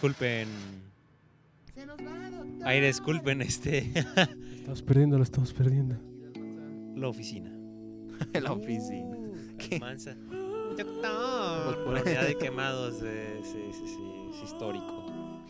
Disculpen. 0.02 0.48
Ay, 2.64 2.80
disculpen, 2.80 3.40
este. 3.40 3.88
Estamos 4.56 4.82
perdiendo, 4.82 5.16
lo 5.16 5.22
estamos 5.22 5.52
perdiendo. 5.52 5.94
la 6.96 7.06
oficina. 7.06 7.52
la 8.42 8.50
oficina. 8.50 9.16
Uh, 9.16 9.78
Mansa. 9.78 10.16
Doctor. 10.76 12.02
De 12.02 12.36
quemados. 12.36 12.96
eh, 13.04 13.42
sí, 13.44 13.58
sí, 13.72 13.86
sí, 13.86 14.02
es 14.34 14.42
histórico. 14.42 15.44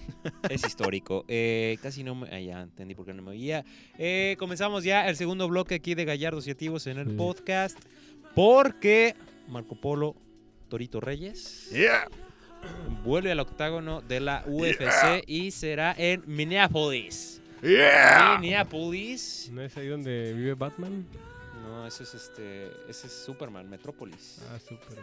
Es 0.51 0.67
histórico. 0.67 1.25
Eh, 1.29 1.79
casi 1.81 2.05
no 2.05 2.15
me. 2.15 2.29
ah, 2.31 2.39
ya 2.39 2.61
entendí 2.61 2.95
por 2.95 3.07
qué 3.07 3.15
no 3.15 3.23
me 3.23 3.31
oía. 3.31 3.65
Eh, 3.97 4.37
comenzamos 4.39 4.85
ya 4.85 5.09
el 5.09 5.17
segundo 5.17 5.49
bloque 5.49 5.77
aquí 5.77 5.95
de 5.95 6.05
Gallardos 6.05 6.47
y 6.47 6.51
Activos 6.51 6.87
en 6.89 6.99
el 6.99 7.09
Sí. 7.09 7.15
podcast. 7.17 7.79
Porque 8.35 9.15
Marco 9.49 9.77
Polo 9.77 10.15
Torito 10.69 11.01
Reyes 11.01 11.71
Yeah. 11.71 12.07
Vuelve 13.05 13.33
al 13.33 13.41
octágono 13.41 14.01
de 14.03 14.21
la 14.21 14.45
UFC 14.47 15.25
y 15.27 15.51
será 15.51 15.95
en 15.97 16.23
Minneapolis. 16.27 17.41
Yeah. 17.63 18.39
Minneapolis. 18.41 19.49
¿No 19.53 19.63
es 19.63 19.77
ahí 19.77 19.87
donde 19.89 20.33
vive 20.33 20.55
Batman? 20.55 21.07
No, 21.63 21.87
ese 21.87 22.03
es 22.03 22.15
este. 22.15 22.67
Ese 22.89 23.07
es 23.07 23.13
Superman, 23.13 23.69
Metrópolis. 23.71 24.41
Ah, 24.53 24.59
súper. 24.59 24.99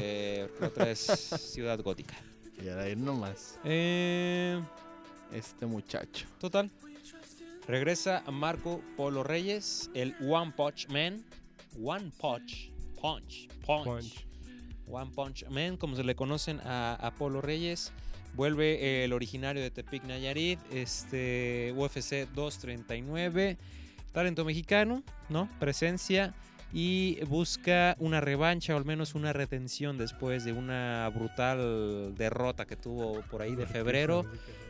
Este, 0.00 0.64
otra 0.64 0.90
es 0.90 0.98
Ciudad 1.52 1.78
Gótica. 1.80 2.14
Y 2.62 2.68
ahora 2.68 2.88
ir 2.88 2.98
nomás. 2.98 3.58
Eh, 3.64 4.60
Este 5.32 5.66
muchacho. 5.66 6.26
total. 6.40 6.70
Regresa 7.68 8.22
Marco 8.32 8.80
Polo 8.96 9.22
Reyes, 9.22 9.90
el 9.94 10.16
One 10.28 10.52
Punch 10.56 10.88
Man. 10.88 11.24
One 11.80 12.10
Punch. 12.18 12.72
Punch. 13.00 13.48
Punch. 13.64 13.84
Punch. 13.84 14.26
One 14.90 15.10
Punch 15.14 15.46
Man, 15.48 15.76
como 15.76 15.96
se 15.96 16.04
le 16.04 16.14
conocen 16.14 16.60
a, 16.60 16.94
a 16.94 17.10
Polo 17.12 17.40
Reyes. 17.40 17.92
Vuelve 18.34 19.04
el 19.04 19.12
originario 19.12 19.62
de 19.62 19.70
Tepic 19.70 20.04
Nayarit, 20.04 20.58
este 20.72 21.74
UFC 21.76 22.28
239. 22.34 23.58
Talento 24.12 24.44
mexicano, 24.44 25.02
¿no? 25.28 25.48
Presencia. 25.58 26.34
Y 26.72 27.18
busca 27.24 27.96
una 27.98 28.20
revancha 28.20 28.74
o 28.74 28.76
al 28.76 28.84
menos 28.84 29.16
una 29.16 29.32
retención 29.32 29.98
después 29.98 30.44
de 30.44 30.52
una 30.52 31.10
brutal 31.12 32.14
derrota 32.16 32.64
que 32.64 32.76
tuvo 32.76 33.22
por 33.22 33.42
ahí 33.42 33.56
de 33.56 33.66
febrero. 33.66 34.24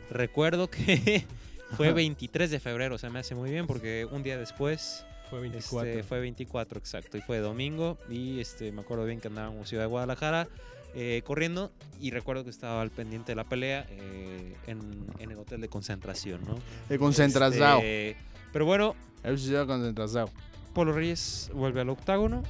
Recuerdo 0.09 0.69
que 0.69 1.25
Fue 1.77 1.93
23 1.93 2.51
de 2.51 2.59
febrero, 2.59 2.97
se 2.97 3.09
me 3.09 3.19
hace 3.19 3.33
muy 3.33 3.49
bien 3.49 3.65
porque 3.65 4.05
un 4.11 4.23
día 4.23 4.37
después 4.37 5.05
Fue 5.31 5.39
24. 5.39 5.89
este, 5.89 6.03
fue 6.03 6.19
24, 6.19 6.77
exacto, 6.77 7.17
y 7.17 7.21
fue 7.21 7.39
domingo. 7.39 7.97
Y 8.09 8.41
este, 8.41 8.73
me 8.73 8.81
acuerdo 8.81 9.05
bien 9.05 9.21
que 9.21 9.29
andábamos 9.29 9.59
en 9.59 9.65
Ciudad 9.65 9.83
de 9.83 9.87
Guadalajara 9.87 10.49
eh, 10.93 11.21
corriendo. 11.25 11.71
Y 12.01 12.11
recuerdo 12.11 12.43
que 12.43 12.49
estaba 12.49 12.81
al 12.81 12.89
pendiente 12.89 13.31
de 13.31 13.37
la 13.37 13.45
pelea 13.45 13.87
eh, 13.89 14.57
en, 14.67 15.05
en 15.19 15.31
el 15.31 15.37
hotel 15.37 15.61
de 15.61 15.69
concentración, 15.69 16.41
¿no? 16.45 16.59
De 16.89 16.99
concentración. 16.99 17.77
Este, 17.77 18.17
pero 18.51 18.65
bueno, 18.65 18.93
sí, 19.23 19.51
de 19.51 19.65
concentración. 19.65 20.27
Polo 20.73 20.91
Reyes 20.91 21.49
vuelve 21.53 21.79
al 21.79 21.89
octágono. 21.89 22.43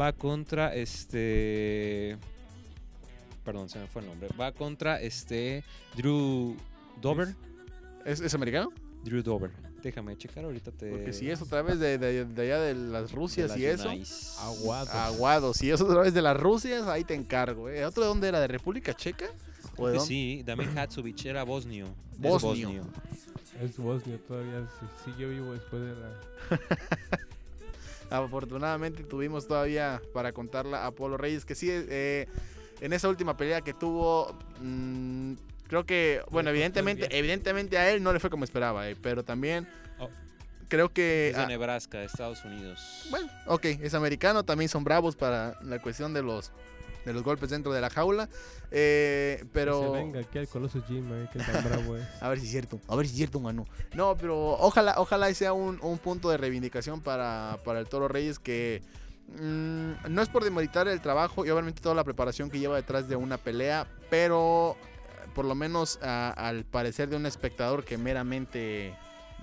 Va 0.00 0.14
contra 0.14 0.74
este. 0.74 2.16
Perdón, 3.44 3.68
se 3.68 3.80
me 3.80 3.86
fue 3.86 4.00
el 4.00 4.08
nombre. 4.08 4.30
Va 4.40 4.52
contra 4.52 4.98
este. 4.98 5.62
Drew 5.94 6.56
Dover. 7.02 7.34
¿Es, 8.06 8.20
es 8.22 8.32
americano? 8.32 8.72
Drew 9.02 9.22
Dover. 9.22 9.73
Déjame 9.84 10.16
checar 10.16 10.44
ahorita. 10.44 10.72
Te... 10.72 10.90
Porque 10.90 11.12
si 11.12 11.30
es 11.30 11.40
otra 11.42 11.60
vez 11.62 11.78
de, 11.78 11.98
de- 11.98 12.24
de 12.24 12.42
allá 12.42 12.58
de 12.60 12.74
las 12.74 13.10
de 13.10 13.14
Rusias 13.14 13.50
las 13.50 13.58
y 13.58 13.66
eso. 13.66 13.90
Aguado. 14.40 14.90
Aguado. 14.90 15.54
Si 15.54 15.70
es 15.70 15.80
otra 15.80 16.00
vez 16.00 16.14
de 16.14 16.22
las 16.22 16.36
Rusias, 16.40 16.86
ahí 16.88 17.04
te 17.04 17.14
encargo. 17.14 17.68
¿eh? 17.68 17.84
¿Otro 17.84 18.02
de 18.02 18.08
dónde 18.08 18.28
era? 18.28 18.40
¿De 18.40 18.48
República 18.48 18.94
Checa? 18.94 19.26
¿O 19.76 19.88
de 19.88 20.00
sí, 20.00 20.42
Damir 20.44 20.70
Hatzovic 20.78 21.24
era 21.26 21.42
bosnio. 21.44 21.86
Es 22.14 22.20
Bosnio. 22.20 22.84
Es 23.60 23.76
Bosnia 23.76 24.18
todavía. 24.26 24.66
Sí, 24.80 24.86
sí, 25.04 25.10
yo 25.18 25.28
vivo 25.28 25.52
después 25.52 25.82
de 25.82 25.94
la. 25.94 26.10
Afortunadamente 28.10 29.02
tuvimos 29.04 29.46
todavía 29.46 30.00
para 30.12 30.32
contarla 30.32 30.86
a 30.86 30.90
Polo 30.92 31.16
Reyes, 31.16 31.44
que 31.44 31.54
sí, 31.54 31.68
eh, 31.70 32.26
en 32.80 32.92
esa 32.92 33.08
última 33.08 33.36
pelea 33.36 33.60
que 33.62 33.74
tuvo, 33.74 34.34
mm, 34.60 35.32
creo 35.68 35.84
que, 35.86 36.22
bueno, 36.30 36.50
evidentemente, 36.50 37.08
evidentemente 37.16 37.78
a 37.78 37.90
él 37.90 38.02
no 38.02 38.12
le 38.12 38.20
fue 38.20 38.30
como 38.30 38.44
esperaba, 38.44 38.88
eh, 38.88 38.96
pero 39.00 39.24
también 39.24 39.66
Oh. 39.98 40.08
creo 40.68 40.92
que... 40.92 41.30
Es 41.30 41.36
de 41.36 41.42
ah, 41.42 41.46
Nebraska, 41.46 42.02
Estados 42.02 42.44
Unidos. 42.44 43.06
bueno, 43.10 43.30
ok, 43.46 43.64
es 43.64 43.94
americano, 43.94 44.44
también 44.44 44.68
son 44.68 44.84
bravos 44.84 45.16
para 45.16 45.58
la 45.62 45.80
cuestión 45.80 46.12
de 46.12 46.22
los, 46.22 46.52
de 47.04 47.12
los 47.12 47.22
golpes 47.22 47.50
dentro 47.50 47.72
de 47.72 47.80
la 47.80 47.90
jaula, 47.90 48.28
eh, 48.70 49.44
pero... 49.52 49.80
Que 49.80 49.86
se 49.86 49.92
venga 50.04 50.20
aquí 50.20 50.38
al 50.38 50.48
Colossus 50.48 50.84
Gym, 50.88 51.12
eh, 51.12 51.28
que 51.32 51.38
tan 51.38 51.62
bravo 51.64 51.96
es. 51.96 52.04
A 52.20 52.28
ver 52.28 52.38
si 52.40 52.46
es 52.46 52.50
cierto, 52.50 52.80
a 52.88 52.96
ver 52.96 53.06
si 53.06 53.12
es 53.12 53.16
cierto, 53.18 53.40
mano. 53.40 53.66
No, 53.94 54.16
pero 54.16 54.36
ojalá, 54.58 54.94
ojalá 54.98 55.32
sea 55.34 55.52
un, 55.52 55.78
un 55.82 55.98
punto 55.98 56.30
de 56.30 56.36
reivindicación 56.36 57.00
para, 57.00 57.58
para 57.64 57.78
el 57.78 57.86
Toro 57.88 58.08
Reyes 58.08 58.38
que 58.38 58.82
mm, 59.38 60.10
no 60.10 60.22
es 60.22 60.28
por 60.28 60.44
demeritar 60.44 60.88
el 60.88 61.00
trabajo 61.00 61.46
y 61.46 61.50
obviamente 61.50 61.80
toda 61.80 61.94
la 61.94 62.04
preparación 62.04 62.50
que 62.50 62.58
lleva 62.58 62.76
detrás 62.76 63.08
de 63.08 63.16
una 63.16 63.38
pelea, 63.38 63.86
pero 64.10 64.76
por 65.34 65.44
lo 65.44 65.54
menos 65.54 65.98
a- 66.02 66.30
al 66.30 66.64
parecer 66.64 67.08
de 67.08 67.16
un 67.16 67.26
espectador 67.26 67.84
que 67.84 67.98
meramente 67.98 68.94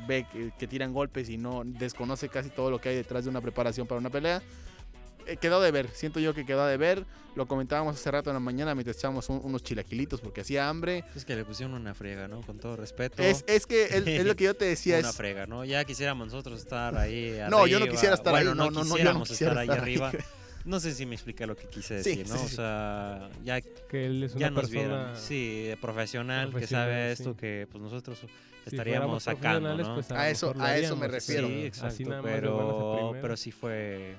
ve 0.07 0.25
que, 0.31 0.51
que 0.57 0.67
tiran 0.67 0.93
golpes 0.93 1.29
y 1.29 1.37
no 1.37 1.61
desconoce 1.65 2.29
casi 2.29 2.49
todo 2.49 2.71
lo 2.71 2.79
que 2.81 2.89
hay 2.89 2.95
detrás 2.95 3.23
de 3.25 3.29
una 3.29 3.41
preparación 3.41 3.85
para 3.87 3.99
una 3.99 4.09
pelea. 4.09 4.41
eh, 5.27 5.37
quedó 5.37 5.61
de 5.61 5.69
ver, 5.69 5.87
siento 5.93 6.19
yo 6.19 6.33
que 6.33 6.47
quedó 6.47 6.65
de 6.65 6.77
ver. 6.77 7.05
Lo 7.35 7.47
comentábamos 7.47 7.95
hace 7.95 8.09
rato 8.09 8.31
en 8.31 8.33
la 8.33 8.39
mañana 8.39 8.73
mientras 8.73 8.97
echábamos 8.97 9.29
un- 9.29 9.39
unos 9.43 9.61
chilaquilitos 9.63 10.19
porque 10.19 10.41
hacía 10.41 10.67
hambre. 10.67 11.03
Es 11.15 11.25
que 11.25 11.35
le 11.35 11.45
pusieron 11.45 11.75
una 11.75 11.93
frega, 11.93 12.27
¿no? 12.27 12.41
Con 12.41 12.57
todo 12.57 12.75
respeto. 12.75 13.21
Es, 13.21 13.45
es 13.47 13.67
que 13.67 13.83
es, 13.83 14.07
es 14.07 14.25
lo 14.25 14.35
que 14.35 14.45
yo 14.45 14.55
te 14.55 14.65
decía. 14.73 14.97
una 14.97 15.11
Es, 15.11 15.15
frega, 15.15 15.45
¿no? 15.45 15.63
Ya 15.63 15.85
quisiéramos 15.85 16.25
nosotros 16.27 16.59
estar 16.59 16.97
ahí 16.97 17.29
arriba. 17.33 17.49
No, 17.49 17.67
yo 17.67 17.79
no 17.79 17.85
quisiera 17.85 18.15
estar 18.15 18.33
bueno, 18.33 18.51
ahí, 18.51 18.57
no, 18.57 18.71
no, 18.71 18.71
no, 18.71 18.83
no, 18.83 18.83
yo 18.83 19.13
no 19.13 19.23
quisiéramos 19.23 19.29
quisiera 19.29 19.51
estar 19.51 19.61
ahí 19.61 19.69
estar 19.69 19.83
ahí. 19.87 19.95
arriba. 19.95 20.11
No 20.65 20.79
sé 20.79 20.93
si 20.93 21.05
me 21.05 21.15
expliqué 21.15 21.45
lo 21.47 21.55
que 21.55 21.67
quise 21.67 22.01
Sí, 22.03 22.09
decir, 22.11 22.27
sí, 22.27 22.31
¿no? 22.33 22.37
sí, 22.39 22.45
o 22.45 22.49
sí. 22.49 22.55
sea, 22.55 23.29
ya, 23.43 23.61
Que 23.61 24.05
él 24.05 24.23
es 24.23 24.31
una 24.33 24.39
ya 24.41 24.49
nos 24.51 24.69
vieron. 24.69 25.15
Sí, 25.15 25.71
profesional, 25.81 26.47
que 26.47 26.51
profesional, 26.51 26.87
sabe 26.87 27.15
sí. 27.15 27.23
esto, 27.23 27.35
que 27.35 27.67
pues 27.71 27.81
nosotros 27.83 28.19
estaríamos 28.65 29.23
sacando, 29.23 29.75
¿no? 29.75 29.93
pues, 29.95 30.11
A 30.11 30.29
eso- 30.29 30.53
a 30.59 30.77
eso 30.77 30.95
me 30.95 31.07
refiero. 31.07 31.47
Sí, 31.47 31.53
pero 31.55 31.65
exacto, 31.67 31.87
así 31.87 32.03
nada 32.05 32.21
más 32.21 32.31
pero, 32.31 33.17
pero 33.21 33.37
sí 33.37 33.51
fue 33.51 34.15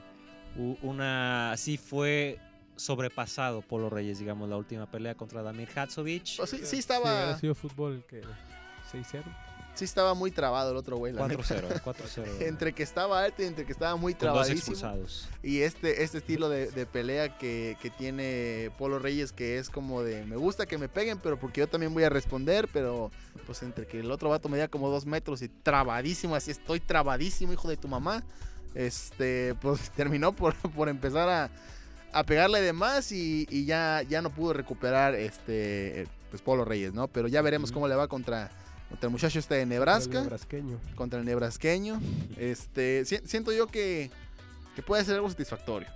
una, 0.83 1.55
sí 1.57 1.77
fue 1.79 2.39
sobrepasado 2.77 3.63
Polo 3.63 3.89
Reyes, 3.91 4.19
digamos, 4.19 4.49
la 4.49 4.57
última 4.57 4.91
pelea 4.91 5.15
contra 5.15 5.43
Damir 5.43 5.69
Hatzovic. 5.75 6.37
Pues 6.37 6.51
sí, 6.51 6.61
sí 6.65 6.79
estaba, 6.79 7.05
hubiera 7.05 7.39
sido 7.39 7.55
fútbol, 7.55 8.05
que 8.09 8.23
6-0. 8.91 9.23
Sí 9.75 9.85
estaba 9.85 10.15
muy 10.15 10.31
trabado 10.31 10.71
el 10.71 10.77
otro 10.77 10.97
güey. 10.97 11.13
la 11.13 11.27
neta. 11.29 11.43
4-0, 11.43 11.83
4-0. 11.83 12.25
Entre 12.41 12.73
que 12.73 12.83
estaba 12.83 13.23
alto 13.23 13.43
y 13.43 13.47
entre 13.47 13.65
que 13.65 13.73
estaba 13.73 13.97
muy 13.97 14.15
con 14.15 14.29
dos 14.29 14.47
trabadísimo. 14.47 14.59
expulsados. 14.77 15.29
Y 15.43 15.61
este, 15.63 16.03
este 16.03 16.19
estilo 16.19 16.49
de, 16.49 16.71
de 16.71 16.87
pelea 16.87 17.37
que, 17.39 17.77
que 17.81 17.91
tiene 17.91 18.71
Polo 18.79 18.99
Reyes, 18.99 19.33
que 19.33 19.59
es 19.59 19.71
como 19.71 20.03
de 20.03 20.25
me 20.27 20.37
gusta 20.37 20.67
que 20.67 20.79
me 20.79 20.89
peguen, 20.89 21.19
pero 21.19 21.39
porque 21.39 21.61
yo 21.61 21.69
también 21.69 21.93
voy 21.95 22.05
a 22.05 22.09
responder, 22.09 22.69
pero 22.73 23.11
pues 23.47 23.63
entre 23.63 23.87
que 23.87 24.01
el 24.01 24.11
otro 24.11 24.29
vato 24.31 24.49
medía 24.49 24.69
como 24.69 24.89
dos 24.89 25.07
metros 25.07 25.43
y 25.43 25.49
trabadísimo, 25.49 26.35
así 26.35 26.51
estoy 26.51 26.81
trabadísimo, 26.81 27.53
hijo 27.53 27.69
de 27.69 27.77
tu 27.77 27.89
mamá. 27.89 28.23
Este, 28.75 29.55
pues 29.61 29.91
terminó 29.97 30.33
por, 30.33 30.55
por 30.73 30.89
empezar 30.89 31.29
a, 31.29 31.51
a 32.13 32.25
pegarle 32.25 32.61
de 32.61 32.73
más 32.73 33.13
y, 33.13 33.47
y 33.51 33.65
ya, 33.65 34.03
ya 34.03 34.23
no 34.23 34.31
pudo 34.31 34.53
recuperar 34.53 35.15
este 35.15 36.07
pues 36.31 36.41
Polo 36.41 36.65
Reyes, 36.65 36.95
¿no? 36.95 37.09
Pero 37.09 37.29
ya 37.29 37.43
veremos 37.43 37.73
cómo 37.73 37.89
le 37.89 37.95
va 37.95 38.09
contra, 38.09 38.51
contra 38.93 39.07
el 39.09 39.13
muchacho 39.13 39.39
este 39.39 39.55
de 39.57 39.63
El 39.63 39.69
Nebraska 39.71 40.21
nebrasqueño. 40.21 40.79
contra 40.95 41.19
el 41.19 41.25
nebrasqueño. 41.25 42.01
Este, 42.37 43.05
si- 43.05 43.19
siento 43.25 43.53
yo 43.53 43.67
que, 43.67 44.11
que 44.77 44.83
puede 44.83 45.05
ser 45.05 45.17
algo 45.17 45.29
satisfactorio. 45.29 45.89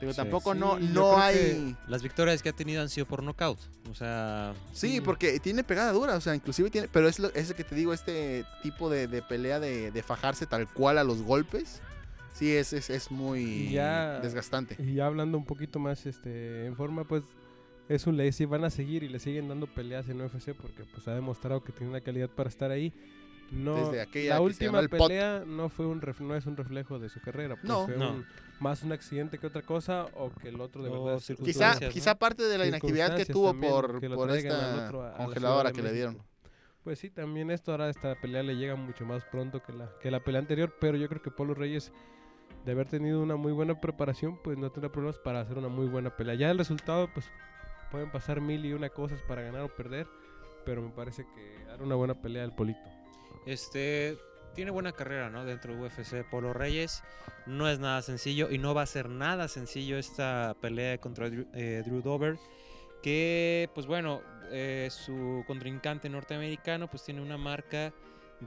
Digo, 0.00 0.12
Sí. 0.12 0.16
tampoco 0.16 0.52
Sí, 0.54 0.58
no, 0.58 0.78
no 0.78 1.18
hay. 1.18 1.76
Las 1.88 2.02
victorias 2.02 2.42
que 2.42 2.48
ha 2.48 2.52
tenido 2.52 2.82
han 2.82 2.88
sido 2.88 3.06
por 3.06 3.22
nocaut. 3.22 3.58
O 3.90 3.94
sea, 3.94 4.52
Sí, 4.72 5.00
porque 5.00 5.38
tiene 5.40 5.62
pegada 5.64 5.92
dura, 5.92 6.16
o 6.16 6.20
sea, 6.20 6.34
inclusive 6.34 6.68
tiene. 6.70 6.88
Pero 6.92 7.08
es 7.08 7.18
lo 7.18 7.32
es 7.34 7.48
lo 7.48 7.54
que 7.54 7.64
te 7.64 7.74
digo, 7.74 7.92
este 7.94 8.44
tipo 8.62 8.90
de, 8.90 9.06
de 9.06 9.22
pelea 9.22 9.60
de, 9.60 9.90
de 9.92 10.02
fajarse 10.02 10.46
tal 10.46 10.68
cual 10.68 10.98
a 10.98 11.04
los 11.04 11.22
golpes. 11.22 11.80
Sí, 12.34 12.52
es, 12.54 12.72
es, 12.72 12.90
es 12.90 13.10
muy 13.12 13.70
Ya- 13.70 14.18
desgastante. 14.20 14.76
Y 14.82 14.94
ya 14.94 15.06
hablando 15.06 15.38
un 15.38 15.44
poquito 15.44 15.78
más 15.78 16.04
este 16.06 16.66
en 16.66 16.74
forma, 16.76 17.04
pues 17.04 17.22
es 17.88 18.06
un 18.06 18.16
Lazy. 18.16 18.44
Van 18.44 18.64
a 18.64 18.70
seguir 18.70 19.02
y 19.02 19.08
le 19.08 19.18
siguen 19.18 19.48
dando 19.48 19.66
peleas 19.66 20.08
en 20.08 20.20
UFC 20.20 20.52
porque 20.54 20.84
pues 20.84 21.06
ha 21.08 21.14
demostrado 21.14 21.62
que 21.62 21.72
tiene 21.72 21.90
una 21.90 22.00
calidad 22.00 22.28
para 22.30 22.48
estar 22.48 22.70
ahí. 22.70 22.92
No, 23.50 23.76
Desde 23.76 24.00
aquella 24.00 24.34
la 24.34 24.40
última 24.40 24.80
pot. 24.82 24.90
pelea 24.90 25.44
no 25.46 25.68
fue 25.68 25.86
un 25.86 26.00
ref- 26.00 26.20
no 26.20 26.34
es 26.34 26.46
un 26.46 26.56
reflejo 26.56 26.98
de 26.98 27.08
su 27.10 27.20
carrera, 27.20 27.56
pues 27.56 27.68
No. 27.68 27.84
fue 27.84 27.96
No. 27.96 28.12
un- 28.12 28.26
más 28.58 28.82
un 28.82 28.92
accidente 28.92 29.38
que 29.38 29.46
otra 29.46 29.60
cosa 29.62 30.06
o 30.14 30.30
que 30.30 30.48
el 30.48 30.60
otro 30.60 30.82
de 30.82 30.88
O 30.88 31.04
verdad 31.04 31.20
Quizá, 31.44 31.78
¿no? 32.12 32.18
parte 32.18 32.42
de 32.44 32.56
la 32.58 32.66
inactividad 32.66 33.16
que 33.16 33.26
tuvo 33.26 33.48
también, 33.50 33.72
por, 33.72 34.00
que 34.00 34.08
por 34.10 34.30
esta 34.30 34.84
otro 34.86 35.02
a- 35.02 35.10
la 35.10 35.16
congeladora 35.18 35.72
que 35.72 35.82
le 35.82 35.92
dieron. 35.92 36.18
Pues 36.84 36.98
sí, 36.98 37.10
también 37.10 37.50
esto 37.50 37.70
ahora 37.72 37.90
esta 37.90 38.14
pelea 38.20 38.42
le 38.42 38.56
llega 38.56 38.76
mucho 38.76 39.04
más 39.04 39.24
pronto 39.24 39.62
que 39.62 39.72
la, 39.72 39.90
que 40.00 40.10
la 40.10 40.20
pelea 40.20 40.40
anterior, 40.40 40.74
pero 40.80 40.96
yo 40.96 41.08
creo 41.08 41.20
que 41.22 41.30
Polo 41.30 41.54
Reyes, 41.54 41.92
de 42.64 42.72
haber 42.72 42.88
tenido 42.88 43.22
una 43.22 43.36
muy 43.36 43.52
buena 43.52 43.78
preparación, 43.80 44.38
pues 44.42 44.56
no 44.58 44.70
tendrá 44.70 44.90
problemas 44.90 45.18
para 45.18 45.40
hacer 45.40 45.58
una 45.58 45.68
muy 45.68 45.86
buena 45.86 46.16
pelea. 46.16 46.34
Ya 46.34 46.50
el 46.50 46.58
resultado, 46.58 47.08
pues 47.12 47.26
pueden 47.90 48.10
pasar 48.10 48.40
mil 48.40 48.64
y 48.64 48.72
una 48.72 48.88
cosas 48.88 49.20
para 49.22 49.42
ganar 49.42 49.62
o 49.62 49.68
perder, 49.68 50.06
pero 50.64 50.82
me 50.82 50.90
parece 50.90 51.24
que 51.34 51.70
hará 51.70 51.82
una 51.82 51.94
buena 51.94 52.14
pelea 52.14 52.44
el 52.44 52.52
Polito. 52.52 52.80
este 53.46 54.18
tiene 54.54 54.70
buena 54.70 54.92
carrera, 54.92 55.30
¿no? 55.30 55.44
Dentro 55.44 55.74
de 55.74 55.82
UFC 55.82 56.24
Polo 56.30 56.52
Reyes. 56.52 57.02
No 57.46 57.68
es 57.68 57.80
nada 57.80 58.00
sencillo 58.02 58.50
y 58.50 58.58
no 58.58 58.72
va 58.72 58.82
a 58.82 58.86
ser 58.86 59.10
nada 59.10 59.48
sencillo 59.48 59.98
esta 59.98 60.56
pelea 60.60 60.98
contra 60.98 61.28
Drew, 61.28 61.46
eh, 61.52 61.82
Dover. 62.02 62.38
Que, 63.02 63.68
pues 63.74 63.86
bueno, 63.86 64.22
eh, 64.50 64.88
su 64.90 65.44
contrincante 65.46 66.08
norteamericano 66.08 66.88
pues 66.88 67.02
tiene 67.04 67.20
una 67.20 67.36
marca 67.36 67.92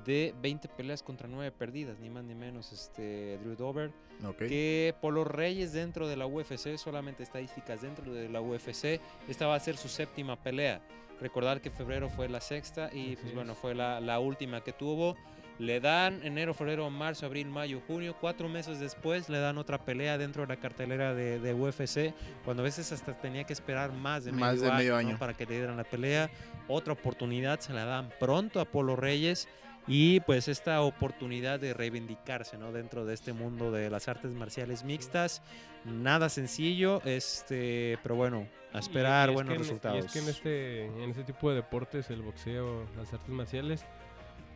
de 0.06 0.34
20 0.42 0.68
peleas 0.70 1.04
contra 1.04 1.28
9 1.28 1.52
perdidas, 1.52 2.00
ni 2.00 2.10
más 2.10 2.24
ni 2.24 2.36
menos, 2.36 2.72
este 2.72 3.38
Drew 3.40 3.56
Dover. 3.56 3.92
que 4.38 4.96
Polo 5.02 5.24
Reyes 5.24 5.74
dentro 5.74 6.08
de 6.08 6.16
la 6.18 6.26
UFC, 6.26 6.78
solamente 6.78 7.24
estadísticas 7.24 7.82
dentro 7.82 8.12
de 8.14 8.30
la 8.30 8.42
UFC, 8.42 9.00
esta 9.28 9.48
va 9.48 9.56
a 9.56 9.60
ser 9.60 9.78
su 9.78 9.88
séptima 9.88 10.36
pelea. 10.42 10.82
Recordar 11.20 11.62
que 11.62 11.72
febrero 11.72 12.10
fue 12.10 12.30
la 12.30 12.42
sexta 12.42 12.90
y 12.94 13.08
Así 13.08 13.16
pues 13.16 13.28
es. 13.30 13.36
bueno, 13.36 13.56
fue 13.56 13.74
la, 13.74 14.00
la 14.00 14.20
última 14.20 14.62
que 14.64 14.72
tuvo. 14.74 15.16
Le 15.60 15.80
dan 15.80 16.22
enero, 16.24 16.54
febrero, 16.54 16.88
marzo, 16.92 17.26
abril, 17.26 17.48
mayo, 17.48 17.82
junio. 17.88 18.16
Cuatro 18.22 18.48
meses 18.48 18.80
después 18.80 19.28
le 19.28 19.40
dan 19.40 19.58
otra 19.58 19.84
pelea 19.84 20.20
dentro 20.20 20.44
de 20.44 20.50
la 20.50 20.58
cartelera 20.58 21.16
de, 21.16 21.40
de 21.40 21.54
UFC. 21.56 22.14
Cuando 22.46 22.62
a 22.62 22.66
veces 22.66 22.92
hasta 22.92 23.18
tenía 23.20 23.44
que 23.46 23.54
esperar 23.54 23.92
más 23.92 24.26
de 24.26 24.32
medio, 24.32 24.46
Más 24.46 24.62
de 24.62 24.72
medio 24.72 24.92
¿no? 24.92 24.98
año. 25.00 25.18
para 25.18 25.34
que 25.34 25.48
le 25.48 25.56
dieran 25.56 25.76
la 25.76 25.84
pelea. 25.84 26.30
Otra 26.68 26.94
oportunidad 26.94 27.60
se 27.60 27.74
la 27.74 27.86
dan 27.86 28.10
pronto 28.20 28.60
a 28.60 28.66
Polo 28.66 28.96
Reyes. 28.96 29.48
Y 29.88 30.20
pues 30.22 30.48
esta 30.50 30.82
oportunidad 30.82 31.60
de 31.60 31.74
reivindicarse 31.74 32.58
¿no? 32.58 32.72
dentro 32.74 33.06
de 33.06 33.14
este 33.14 33.32
mundo 33.34 33.72
de 33.72 33.90
las 33.90 34.08
artes 34.10 34.34
marciales 34.34 34.84
mixtas. 34.84 35.42
Nada 35.86 36.28
sencillo, 36.28 37.02
este, 37.06 37.98
pero 38.04 38.16
bueno, 38.16 38.48
a 38.74 38.80
esperar 38.80 39.30
Y- 39.30 39.32
y 39.32 39.34
es 39.34 39.36
buenos 39.36 39.54
en- 39.54 39.60
resultados. 39.60 40.04
Y 40.04 40.06
es 40.08 40.12
que 40.12 40.20
en 40.20 40.28
este, 40.28 40.86
en 41.04 41.10
este 41.12 41.24
tipo 41.24 41.50
de 41.50 41.56
deportes, 41.58 42.10
el 42.10 42.22
boxeo, 42.22 42.86
las 42.98 43.14
artes 43.14 43.30
marciales, 43.30 43.86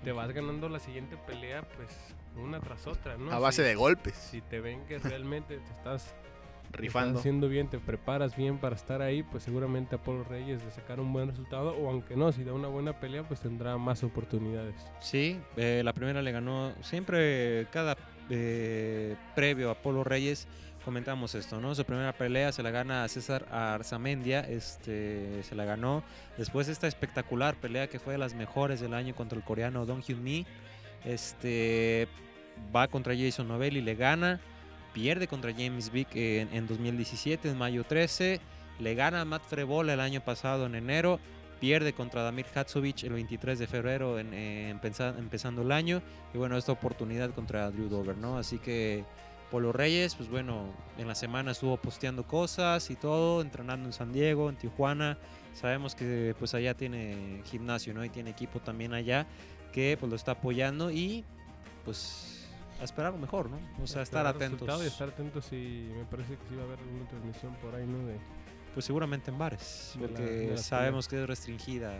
te 0.03 0.11
vas 0.11 0.31
ganando 0.33 0.67
la 0.67 0.79
siguiente 0.79 1.15
pelea, 1.27 1.61
pues 1.77 1.89
una 2.35 2.59
tras 2.59 2.87
otra, 2.87 3.17
¿no? 3.17 3.31
A 3.31 3.39
base 3.39 3.61
Si- 3.61 3.67
de 3.69 3.75
golpes. 3.75 4.15
Si 4.15 4.41
te 4.41 4.59
ven 4.59 4.85
que 4.87 4.97
realmente 4.99 5.57
te 5.57 5.71
estás 5.71 6.13
rifando. 6.73 7.19
haciendo 7.19 7.47
bien, 7.47 7.67
te 7.69 7.79
preparas 7.79 8.35
bien 8.35 8.57
para 8.57 8.75
estar 8.75 9.01
ahí, 9.01 9.23
pues 9.23 9.43
seguramente 9.43 9.95
Apolo 9.95 10.23
Reyes 10.23 10.63
de 10.63 10.71
sacar 10.71 10.99
un 10.99 11.11
buen 11.13 11.29
resultado, 11.29 11.75
o 11.75 11.89
aunque 11.89 12.15
no, 12.15 12.31
si 12.31 12.43
da 12.43 12.53
una 12.53 12.67
buena 12.67 12.99
pelea, 12.99 13.23
pues 13.23 13.39
tendrá 13.39 13.77
más 13.77 14.03
oportunidades. 14.03 14.75
Sí, 14.99 15.39
eh, 15.57 15.81
la 15.83 15.93
primera 15.93 16.21
le 16.21 16.31
ganó 16.31 16.73
siempre 16.81 17.67
cada 17.71 17.97
eh, 18.29 19.15
previo 19.35 19.71
a 19.71 19.75
Polo 19.75 20.03
Reyes 20.03 20.47
comentamos 20.83 21.35
esto, 21.35 21.61
¿no? 21.61 21.75
Su 21.75 21.85
primera 21.85 22.13
pelea 22.13 22.51
se 22.51 22.63
la 22.63 22.71
gana 22.71 23.03
a 23.03 23.07
César 23.07 23.45
Arzamendia, 23.51 24.41
este, 24.41 25.43
se 25.43 25.55
la 25.55 25.65
ganó. 25.65 26.03
Después 26.37 26.67
esta 26.67 26.87
espectacular 26.87 27.55
pelea 27.55 27.87
que 27.87 27.99
fue 27.99 28.13
de 28.13 28.19
las 28.19 28.33
mejores 28.33 28.81
del 28.81 28.93
año 28.93 29.15
contra 29.15 29.37
el 29.37 29.43
coreano 29.43 29.85
Dong 29.85 30.01
Hyun 30.01 30.23
Mi, 30.23 30.45
este, 31.05 32.07
va 32.75 32.87
contra 32.87 33.15
Jason 33.15 33.47
Novelli, 33.47 33.81
le 33.81 33.95
gana, 33.95 34.39
pierde 34.93 35.27
contra 35.27 35.51
James 35.53 35.91
Vick 35.91 36.15
en, 36.15 36.53
en 36.53 36.67
2017, 36.67 37.49
en 37.49 37.57
mayo 37.57 37.83
13, 37.83 38.39
le 38.79 38.95
gana 38.95 39.21
a 39.21 39.25
Matt 39.25 39.43
Frebola 39.45 39.93
el 39.93 39.99
año 39.99 40.21
pasado 40.21 40.65
en 40.65 40.75
enero, 40.75 41.19
pierde 41.59 41.93
contra 41.93 42.23
Damir 42.23 42.45
Hatzovic 42.53 43.03
el 43.03 43.13
23 43.13 43.59
de 43.59 43.67
febrero 43.67 44.17
en, 44.19 44.33
en 44.33 44.79
empeza- 44.79 45.15
empezando 45.17 45.61
el 45.61 45.71
año. 45.71 46.01
Y 46.33 46.37
bueno 46.37 46.57
esta 46.57 46.71
oportunidad 46.71 47.29
contra 47.31 47.69
Drew 47.69 47.87
Dover 47.89 48.17
no 48.17 48.37
así 48.39 48.57
que 48.57 49.03
Polo 49.51 49.71
Reyes 49.71 50.15
pues 50.15 50.29
bueno 50.29 50.73
en 50.97 51.07
la 51.07 51.13
semana 51.13 51.51
estuvo 51.51 51.77
posteando 51.77 52.23
cosas 52.25 52.89
y 52.89 52.95
todo 52.95 53.41
entrenando 53.41 53.87
en 53.87 53.93
San 53.93 54.11
Diego 54.11 54.49
en 54.49 54.55
Tijuana. 54.55 55.17
Sabemos 55.53 55.93
que 55.93 56.33
pues 56.39 56.55
allá 56.55 56.73
tiene 56.73 57.41
gimnasio 57.45 57.93
no 57.93 58.03
y 58.03 58.09
tiene 58.09 58.31
equipo 58.31 58.59
también 58.59 58.93
allá 58.93 59.27
que 59.71 59.97
pues 59.99 60.09
lo 60.09 60.15
está 60.15 60.31
apoyando 60.31 60.89
y 60.89 61.23
pues 61.85 62.40
a 62.81 62.83
esperar 62.85 63.11
lo 63.13 63.19
mejor 63.19 63.49
no 63.49 63.59
o 63.81 63.87
sea 63.87 64.01
estar 64.01 64.25
atentos 64.25 64.81
Y 64.83 64.87
estar 64.87 65.09
atentos 65.09 65.47
y 65.53 65.89
me 65.97 66.03
parece 66.05 66.33
que 66.35 66.47
sí 66.49 66.55
va 66.55 66.63
a 66.63 66.65
haber 66.65 66.79
una 66.81 67.07
transmisión 67.07 67.53
por 67.55 67.75
ahí, 67.75 67.85
¿no? 67.85 68.05
De, 68.07 68.17
pues 68.73 68.85
seguramente 68.85 69.31
en 69.31 69.37
bares 69.37 69.91
De 69.95 70.01
la- 70.01 70.07
porque 70.07 70.23
de 70.23 70.51
la 70.51 70.57
sabemos 70.57 71.07
que 71.07 71.21
es 71.21 71.27
restringida 71.27 71.93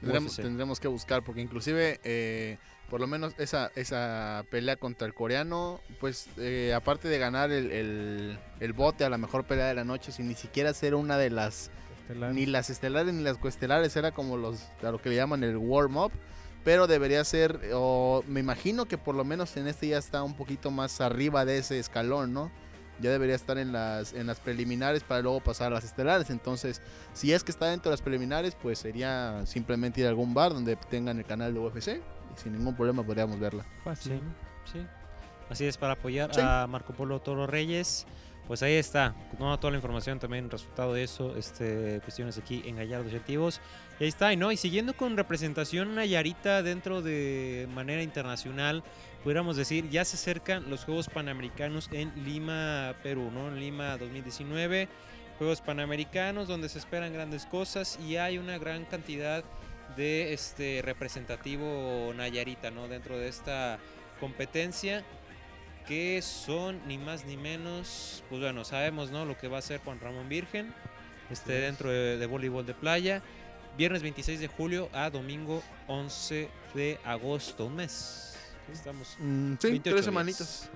Tendremos, 0.00 0.32
UFC. 0.32 0.42
tendremos 0.42 0.80
que 0.80 0.88
buscar, 0.88 1.22
porque 1.22 1.40
inclusive, 1.40 1.98
eh, 2.04 2.58
por 2.90 3.00
lo 3.00 3.06
menos 3.06 3.32
esa, 3.38 3.70
esa 3.74 4.44
pelea 4.50 4.76
contra 4.76 5.06
el 5.06 5.14
coreano, 5.14 5.80
pues 5.98 6.28
eh, 6.36 6.74
aparte 6.76 7.08
de 7.08 7.18
ganar 7.18 7.50
el, 7.50 7.70
el- 7.70 8.38
el 8.60 8.72
bote 8.74 9.04
a 9.04 9.08
la 9.08 9.16
mejor 9.18 9.44
pelea 9.44 9.66
de 9.66 9.74
la 9.74 9.84
noche, 9.84 10.12
sin 10.12 10.28
ni 10.28 10.34
siquiera 10.34 10.74
ser 10.74 10.94
una 10.94 11.16
de 11.16 11.30
las, 11.30 11.70
estelar. 12.02 12.34
ni 12.34 12.44
las 12.44 12.68
estelares 12.68 13.14
ni 13.14 13.22
las 13.22 13.38
coestelares, 13.38 13.96
era 13.96 14.12
como 14.12 14.36
los, 14.36 14.60
a 14.82 14.90
lo 14.90 15.00
que 15.00 15.08
le 15.08 15.16
llaman 15.16 15.42
el 15.42 15.56
warm-up, 15.56 16.12
pero 16.64 16.86
debería 16.86 17.22
ser, 17.24 17.60
o 17.74 18.24
me 18.26 18.40
imagino 18.40 18.86
que 18.86 18.98
por 18.98 19.14
lo 19.14 19.24
menos 19.24 19.56
en 19.56 19.66
este 19.68 19.88
ya 19.88 19.98
está 19.98 20.22
un 20.22 20.34
poquito 20.34 20.70
más 20.70 21.00
arriba 21.00 21.44
de 21.44 21.58
ese 21.58 21.78
escalón, 21.78 22.32
¿no? 22.32 22.50
Ya 23.00 23.10
debería 23.10 23.34
estar 23.34 23.58
en 23.58 23.72
las, 23.72 24.12
en 24.12 24.26
las 24.26 24.38
preliminares 24.40 25.02
para 25.02 25.20
luego 25.20 25.40
pasar 25.40 25.66
a 25.72 25.74
las 25.74 25.84
estelares. 25.84 26.30
Entonces, 26.30 26.80
si 27.12 27.32
es 27.32 27.42
que 27.42 27.50
está 27.50 27.66
dentro 27.66 27.90
de 27.90 27.94
las 27.94 28.02
preliminares, 28.02 28.54
pues 28.54 28.78
sería 28.78 29.42
simplemente 29.46 30.00
ir 30.00 30.06
a 30.06 30.10
algún 30.10 30.32
bar 30.32 30.54
donde 30.54 30.76
tengan 30.76 31.18
el 31.18 31.24
canal 31.24 31.52
de 31.52 31.60
UFC 31.60 31.88
y 31.88 32.40
sin 32.40 32.52
ningún 32.52 32.74
problema 32.76 33.02
podríamos 33.02 33.38
verla. 33.38 33.64
Fácil, 33.82 34.20
Sí. 34.64 34.78
Sí. 34.78 34.86
Así 35.50 35.66
es, 35.66 35.76
para 35.76 35.92
apoyar 35.94 36.32
Sí. 36.34 36.40
a 36.42 36.66
Marco 36.68 36.94
Polo 36.94 37.20
Toro 37.20 37.46
Reyes. 37.46 38.06
Pues 38.46 38.62
ahí 38.62 38.74
está, 38.74 39.14
no, 39.38 39.58
toda 39.58 39.70
la 39.70 39.78
información 39.78 40.18
también, 40.18 40.50
resultado 40.50 40.92
de 40.92 41.02
eso, 41.02 41.34
este, 41.36 42.00
cuestiones 42.02 42.36
aquí 42.38 42.62
en 42.66 42.76
Gallardo 42.76 43.06
Objetivos. 43.06 43.60
Y 44.00 44.04
ahí 44.04 44.08
está, 44.08 44.32
y 44.32 44.36
no, 44.36 44.50
y 44.50 44.56
siguiendo 44.56 44.94
con 44.94 45.16
representación 45.16 45.94
Nayarita 45.94 46.64
dentro 46.64 47.00
de 47.00 47.68
manera 47.72 48.02
internacional, 48.02 48.82
pudiéramos 49.22 49.56
decir, 49.56 49.88
ya 49.88 50.04
se 50.04 50.16
acercan 50.16 50.68
los 50.68 50.84
Juegos 50.84 51.08
Panamericanos 51.08 51.88
en 51.92 52.12
Lima, 52.24 52.96
Perú, 53.04 53.30
¿no? 53.32 53.48
En 53.48 53.60
Lima 53.60 53.96
2019, 53.96 54.88
Juegos 55.38 55.60
Panamericanos 55.60 56.48
donde 56.48 56.68
se 56.68 56.78
esperan 56.78 57.12
grandes 57.12 57.46
cosas 57.46 57.98
y 58.00 58.16
hay 58.16 58.38
una 58.38 58.58
gran 58.58 58.84
cantidad 58.84 59.44
de 59.96 60.32
este 60.32 60.82
representativo 60.82 62.12
Nayarita, 62.16 62.72
¿no? 62.72 62.88
Dentro 62.88 63.16
de 63.16 63.28
esta 63.28 63.78
competencia 64.18 65.04
que 65.86 66.20
son 66.20 66.80
ni 66.88 66.98
más 66.98 67.26
ni 67.26 67.36
menos, 67.36 68.24
pues 68.28 68.40
bueno, 68.40 68.64
sabemos, 68.64 69.12
¿no? 69.12 69.24
Lo 69.24 69.38
que 69.38 69.46
va 69.46 69.56
a 69.56 69.58
hacer 69.60 69.80
Juan 69.84 70.00
Ramón 70.00 70.28
Virgen, 70.28 70.74
este 71.30 71.52
dentro 71.60 71.90
de, 71.90 72.16
de 72.16 72.26
voleibol 72.26 72.66
de 72.66 72.74
playa, 72.74 73.22
viernes 73.76 74.02
26 74.02 74.40
de 74.40 74.48
julio 74.48 74.88
a 74.92 75.10
domingo 75.10 75.62
11 75.88 76.48
de 76.74 76.98
agosto, 77.04 77.66
un 77.66 77.76
mes. 77.76 78.36
Estamos 78.72 79.16
Mm, 79.18 79.54
sí, 79.60 79.68
28 79.68 79.82
tres 79.82 79.94
días. 79.94 80.04
semanitas. 80.04 80.70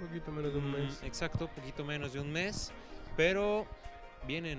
Un 0.00 0.08
poquito 0.08 0.32
menos 0.32 0.52
de 0.52 0.58
un 0.58 0.70
Mm, 0.70 0.72
mes. 0.74 1.02
Exacto, 1.02 1.48
poquito 1.48 1.84
menos 1.84 2.12
de 2.12 2.20
un 2.20 2.30
mes, 2.32 2.70
pero 3.16 3.66
vienen, 4.26 4.58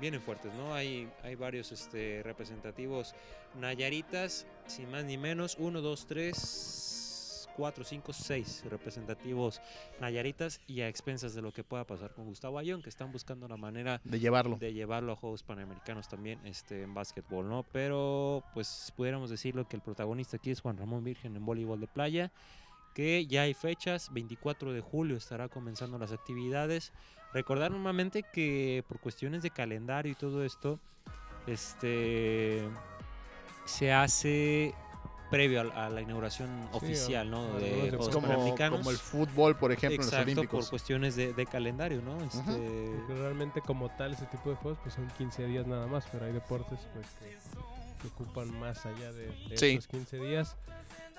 vienen 0.00 0.20
fuertes, 0.20 0.52
¿no? 0.54 0.74
Hay, 0.74 1.08
hay 1.22 1.34
varios 1.34 1.72
este, 1.72 2.22
representativos 2.24 3.14
nayaritas, 3.54 4.46
sin 4.66 4.90
más 4.90 5.04
ni 5.04 5.16
menos, 5.16 5.56
1, 5.58 5.80
2, 5.80 6.06
3, 6.06 6.36
4, 7.58 7.82
5, 7.82 8.12
6 8.12 8.64
representativos 8.70 9.60
nayaritas 10.00 10.60
y 10.68 10.82
a 10.82 10.88
expensas 10.88 11.34
de 11.34 11.42
lo 11.42 11.52
que 11.52 11.64
pueda 11.64 11.82
pasar 11.82 12.14
con 12.14 12.26
Gustavo 12.26 12.56
Ayón, 12.56 12.82
que 12.82 12.88
están 12.88 13.10
buscando 13.10 13.48
la 13.48 13.56
manera 13.56 14.00
De 14.04 14.20
llevarlo. 14.20 14.56
de 14.58 14.72
llevarlo 14.72 15.10
a 15.10 15.16
Juegos 15.16 15.42
Panamericanos 15.42 16.06
también 16.08 16.38
este, 16.46 16.84
en 16.84 16.94
básquetbol, 16.94 17.48
¿no? 17.48 17.64
Pero 17.72 18.44
pues 18.54 18.92
pudiéramos 18.96 19.28
decirlo 19.28 19.68
que 19.68 19.74
el 19.74 19.82
protagonista 19.82 20.36
aquí 20.36 20.52
es 20.52 20.60
Juan 20.60 20.78
Ramón 20.78 21.02
Virgen 21.02 21.34
en 21.34 21.44
voleibol 21.44 21.80
de 21.80 21.88
playa, 21.88 22.30
que 22.94 23.26
ya 23.26 23.42
hay 23.42 23.54
fechas, 23.54 24.12
24 24.12 24.72
de 24.72 24.80
julio 24.80 25.16
estará 25.16 25.48
comenzando 25.48 25.98
las 25.98 26.12
actividades. 26.12 26.92
Recordar 27.34 27.72
normalmente 27.72 28.22
que 28.22 28.84
por 28.86 29.00
cuestiones 29.00 29.42
de 29.42 29.50
calendario 29.50 30.12
y 30.12 30.14
todo 30.14 30.44
esto, 30.44 30.78
este 31.48 32.68
se 33.64 33.92
hace 33.92 34.74
previo 35.30 35.60
a, 35.72 35.86
a 35.86 35.90
la 35.90 36.00
inauguración 36.00 36.48
oficial, 36.72 37.30
¿no? 37.30 37.58
De. 37.58 37.88
Juegos 37.90 38.08
como, 38.10 38.26
Panamericanos. 38.28 38.78
como 38.78 38.90
el 38.90 38.96
fútbol, 38.96 39.56
por 39.56 39.72
ejemplo, 39.72 39.94
en 39.94 39.98
los 39.98 40.06
Exacto, 40.08 40.24
por 40.26 40.38
Olímpicos. 40.38 40.70
cuestiones 40.70 41.16
de, 41.16 41.32
de 41.34 41.46
calendario, 41.46 42.00
¿no? 42.02 42.16
Este, 42.24 42.92
Porque 42.98 43.14
realmente 43.14 43.60
como 43.60 43.88
tal 43.90 44.12
ese 44.14 44.26
tipo 44.26 44.50
de 44.50 44.56
juegos 44.56 44.78
pues 44.82 44.94
son 44.94 45.06
15 45.18 45.46
días 45.46 45.66
nada 45.66 45.86
más, 45.86 46.04
pero 46.10 46.24
hay 46.26 46.32
deportes 46.32 46.78
pues 46.94 47.06
que, 47.20 47.36
que 48.02 48.08
ocupan 48.08 48.58
más 48.58 48.84
allá 48.86 49.12
de, 49.12 49.26
de 49.48 49.56
Sí. 49.58 49.66
esos 49.66 49.86
15 49.88 50.16
días. 50.18 50.56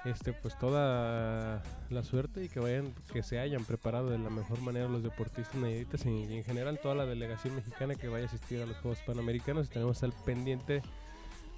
Este 0.05 0.32
pues 0.32 0.57
toda 0.57 1.62
la 1.89 2.03
suerte 2.03 2.45
y 2.45 2.47
que 2.47 2.62
vayan 2.62 2.93
que 3.12 3.22
se 3.22 3.38
hayan 3.38 3.66
preparado 3.66 4.10
de 4.10 4.18
la 4.18 4.30
mejor 4.30 4.62
manera 4.62 4.88
los 4.88 5.03
deportistas 5.03 5.55
nayaritas 5.55 6.05
y, 6.05 6.10
y 6.10 6.38
en 6.38 6.45
general 6.45 6.80
toda 6.82 6.95
la 6.95 7.05
delegación 7.05 7.53
mexicana 7.55 7.95
que 7.95 8.07
vaya 8.07 8.24
a 8.24 8.28
asistir 8.28 8.62
a 8.62 8.66
los 8.66 8.78
Juegos 8.78 8.99
Panamericanos. 9.05 9.70
Tenemos 9.70 10.01
al 10.03 10.14
pendiente 10.26 10.82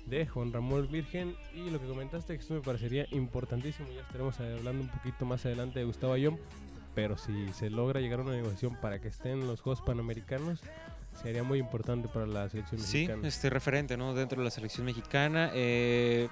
de 0.06 0.26
Juan 0.28 0.52
Ramón 0.52 0.88
Virgen 0.91 1.36
y 1.56 1.70
lo 1.70 1.80
que 1.80 1.88
comentaste 1.88 2.34
que 2.36 2.41
esto 2.41 2.54
me 2.54 2.62
parecería 2.62 3.06
importantísimo, 3.12 3.88
ya 3.93 4.02
estaremos 4.02 4.39
hablando 4.39 4.84
un 4.84 4.89
poquito 4.89 5.26
más 5.26 5.45
adelante 5.45 5.80
de 5.80 5.86
Gustavo 5.86 6.14
Ayón, 6.14 6.38
pero 6.95 7.18
si 7.18 7.49
se 7.54 7.70
logra 7.70 8.02
llegar 8.02 8.20
a 8.20 8.24
una 8.24 8.34
negociación 8.34 8.76
para 8.82 8.99
que 8.99 9.08
estén 9.08 9.47
los 9.47 9.62
Juegos 9.62 9.82
Panamericanos, 9.82 10.60
sería 11.22 11.43
muy 11.43 11.60
importante 11.60 12.08
para 12.08 12.26
la 12.26 12.49
selección 12.49 12.82
Sí, 12.82 12.97
mexicana. 13.04 13.28
este 13.28 13.49
referente, 13.49 13.95
¿no? 13.95 14.14
Dentro 14.14 14.39
de 14.39 14.45
la 14.45 14.52
selección 14.52 14.86
mexicana, 14.86 15.52
eh, 15.54 16.28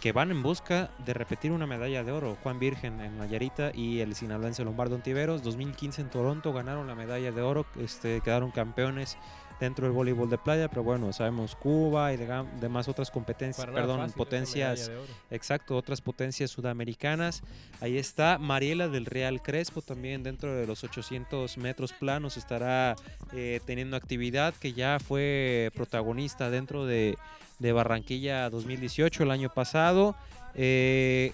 que 0.00 0.12
van 0.12 0.30
en 0.30 0.42
busca 0.42 0.90
de 1.06 1.14
repetir 1.14 1.52
una 1.52 1.66
medalla 1.66 2.04
de 2.04 2.12
oro. 2.12 2.36
Juan 2.42 2.58
Virgen 2.58 3.00
en 3.00 3.16
Nayarita 3.18 3.70
y 3.74 4.00
el 4.00 4.14
sinaloense 4.14 4.62
Lombardo 4.62 4.94
Ontiveros. 4.94 5.42
2015 5.42 6.02
en 6.02 6.10
Toronto 6.10 6.52
ganaron 6.52 6.86
la 6.86 6.94
medalla 6.94 7.32
de 7.32 7.40
oro, 7.40 7.64
este, 7.80 8.20
quedaron 8.20 8.50
campeones 8.50 9.16
dentro 9.60 9.86
del 9.86 9.92
voleibol 9.92 10.28
de 10.28 10.38
playa, 10.38 10.68
pero 10.68 10.82
bueno, 10.82 11.12
sabemos 11.12 11.56
Cuba 11.56 12.12
y 12.12 12.16
de- 12.16 12.44
demás 12.60 12.88
otras 12.88 13.10
competencias, 13.10 13.66
perdón, 13.66 14.00
fácil 14.00 14.14
potencias. 14.16 14.90
Exacto, 15.30 15.76
otras 15.76 16.00
potencias 16.00 16.50
sudamericanas. 16.50 17.42
Ahí 17.80 17.96
está 17.98 18.38
Mariela 18.38 18.88
del 18.88 19.06
Real 19.06 19.40
Crespo 19.42 19.82
también 19.82 20.22
dentro 20.22 20.54
de 20.54 20.66
los 20.66 20.84
800 20.84 21.56
metros 21.58 21.92
planos 21.92 22.36
estará 22.36 22.96
eh, 23.32 23.60
teniendo 23.64 23.96
actividad 23.96 24.54
que 24.54 24.72
ya 24.72 24.98
fue 24.98 25.70
protagonista 25.74 26.50
dentro 26.50 26.84
de, 26.84 27.16
de 27.58 27.72
Barranquilla 27.72 28.50
2018 28.50 29.22
el 29.22 29.30
año 29.30 29.48
pasado. 29.52 30.14
Eh, 30.54 31.32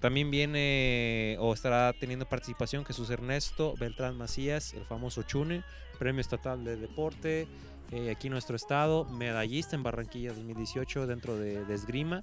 también 0.00 0.30
viene 0.30 1.36
o 1.40 1.52
estará 1.54 1.92
teniendo 1.98 2.26
participación 2.26 2.84
Jesús 2.84 3.10
Ernesto 3.10 3.74
Beltrán 3.78 4.16
Macías, 4.16 4.74
el 4.74 4.84
famoso 4.84 5.22
Chune, 5.22 5.62
Premio 5.98 6.20
Estatal 6.20 6.64
de 6.64 6.76
Deporte, 6.76 7.48
eh, 7.92 8.10
aquí 8.10 8.28
en 8.28 8.32
nuestro 8.32 8.56
estado, 8.56 9.04
medallista 9.04 9.76
en 9.76 9.82
Barranquilla 9.82 10.32
2018 10.32 11.06
dentro 11.06 11.36
de, 11.36 11.64
de 11.64 11.74
esgrima. 11.74 12.20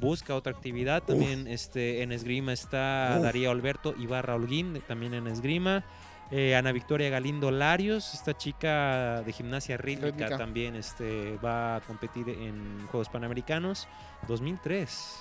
Busca 0.00 0.34
otra 0.34 0.52
actividad, 0.52 1.02
también 1.02 1.46
este, 1.46 2.02
en 2.02 2.12
esgrima 2.12 2.52
está 2.52 3.14
Uf. 3.16 3.22
Daría 3.22 3.50
Alberto 3.50 3.94
Ibarra 3.98 4.34
Holguín, 4.34 4.80
también 4.86 5.14
en 5.14 5.26
esgrima. 5.26 5.84
Eh, 6.30 6.54
Ana 6.56 6.72
Victoria 6.72 7.08
Galindo 7.08 7.50
Larios, 7.50 8.12
esta 8.12 8.36
chica 8.36 9.22
de 9.22 9.32
gimnasia 9.32 9.78
rítmica, 9.78 10.06
Rítmica. 10.08 10.36
también 10.36 10.76
este, 10.76 11.36
va 11.38 11.76
a 11.76 11.80
competir 11.80 12.28
en 12.28 12.86
Juegos 12.88 13.08
Panamericanos 13.08 13.88
2003. 14.26 15.20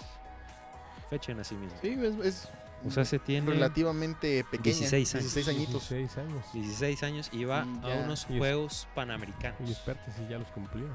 Fecha 1.09 1.31
de 1.31 1.35
nacimiento. 1.35 1.75
Sí, 1.81 1.97
es, 2.01 2.25
es 2.25 2.49
O 2.85 2.91
sea, 2.91 3.05
se 3.05 3.17
tiene 3.19 3.51
relativamente 3.51 4.43
pequeña. 4.43 4.77
16 4.77 5.15
años. 5.15 5.33
16 5.33 5.47
añitos. 5.47 5.89
16 5.89 6.17
años. 6.17 6.45
16 6.53 7.03
años 7.03 7.29
y 7.33 7.43
va 7.43 7.61
a 7.61 7.65
unos 8.05 8.27
Y 8.29 8.33
es- 8.33 8.39
Juegos 8.39 8.87
Panamericanos. 8.93 9.59
Y 9.67 9.71
espérate 9.71 10.11
si 10.11 10.27
ya 10.29 10.37
los 10.37 10.47
cumplió. 10.49 10.85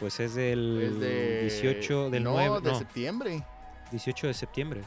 Pues 0.00 0.20
es 0.20 0.34
del 0.34 0.82
Es 0.82 1.00
de 1.00 1.40
18 1.42 2.10
del 2.10 2.24
no, 2.24 2.32
9, 2.32 2.60
de 2.60 2.72
no, 2.72 2.78
septiembre. 2.78 3.42
18 3.92 4.26
de 4.26 4.34
septiembre. 4.34 4.82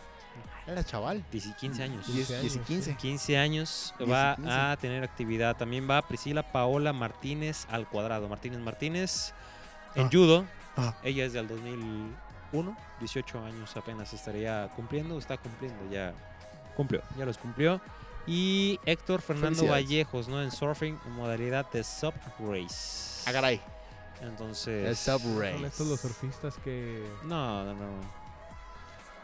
Era 0.67 0.83
chaval. 0.83 1.23
10 1.31 1.55
15 1.55 1.81
años. 1.81 2.05
15 2.05 2.17
10 2.33 2.39
años, 2.41 2.55
y 2.55 2.59
15. 2.59 2.95
15 2.95 3.37
años 3.37 3.93
10 3.97 4.07
y 4.07 4.11
va 4.11 4.35
15. 4.35 4.51
a 4.51 4.77
tener 4.79 5.03
actividad. 5.03 5.57
También 5.57 5.89
va 5.89 6.01
Priscila 6.03 6.43
Paola 6.51 6.93
Martínez 6.93 7.65
al 7.71 7.87
cuadrado. 7.87 8.27
Martínez 8.29 8.59
Martínez 8.59 9.33
en 9.95 10.05
Ah. 10.05 10.09
judo. 10.11 10.45
Ah. 10.77 10.95
Ella 11.03 11.25
es 11.25 11.33
del 11.33 11.47
2001. 12.51 12.77
18 12.99 13.43
años 13.45 13.75
apenas 13.77 14.13
estaría 14.13 14.67
cumpliendo. 14.75 15.17
Está 15.17 15.37
cumpliendo 15.37 15.79
ya. 15.91 16.13
Cumplió. 16.75 17.01
Ya 17.17 17.25
los 17.25 17.37
cumplió. 17.37 17.81
Y 18.27 18.79
Héctor 18.85 19.21
Fernando. 19.21 19.65
Vallejos, 19.67 20.27
¿no? 20.27 20.41
En 20.41 20.51
surfing, 20.51 20.97
en 21.05 21.11
modalidad 21.13 21.69
de 21.71 21.83
sub 21.83 22.13
race. 22.39 23.21
Ah, 23.27 23.31
caray. 23.31 23.59
Entonces. 24.21 24.87
El 24.87 24.95
sub 24.95 25.21
Son 25.21 25.65
estos 25.65 25.87
los 25.87 25.99
surfistas 25.99 26.55
que... 26.63 27.03
No, 27.23 27.63
no, 27.65 27.73
no. 27.73 28.19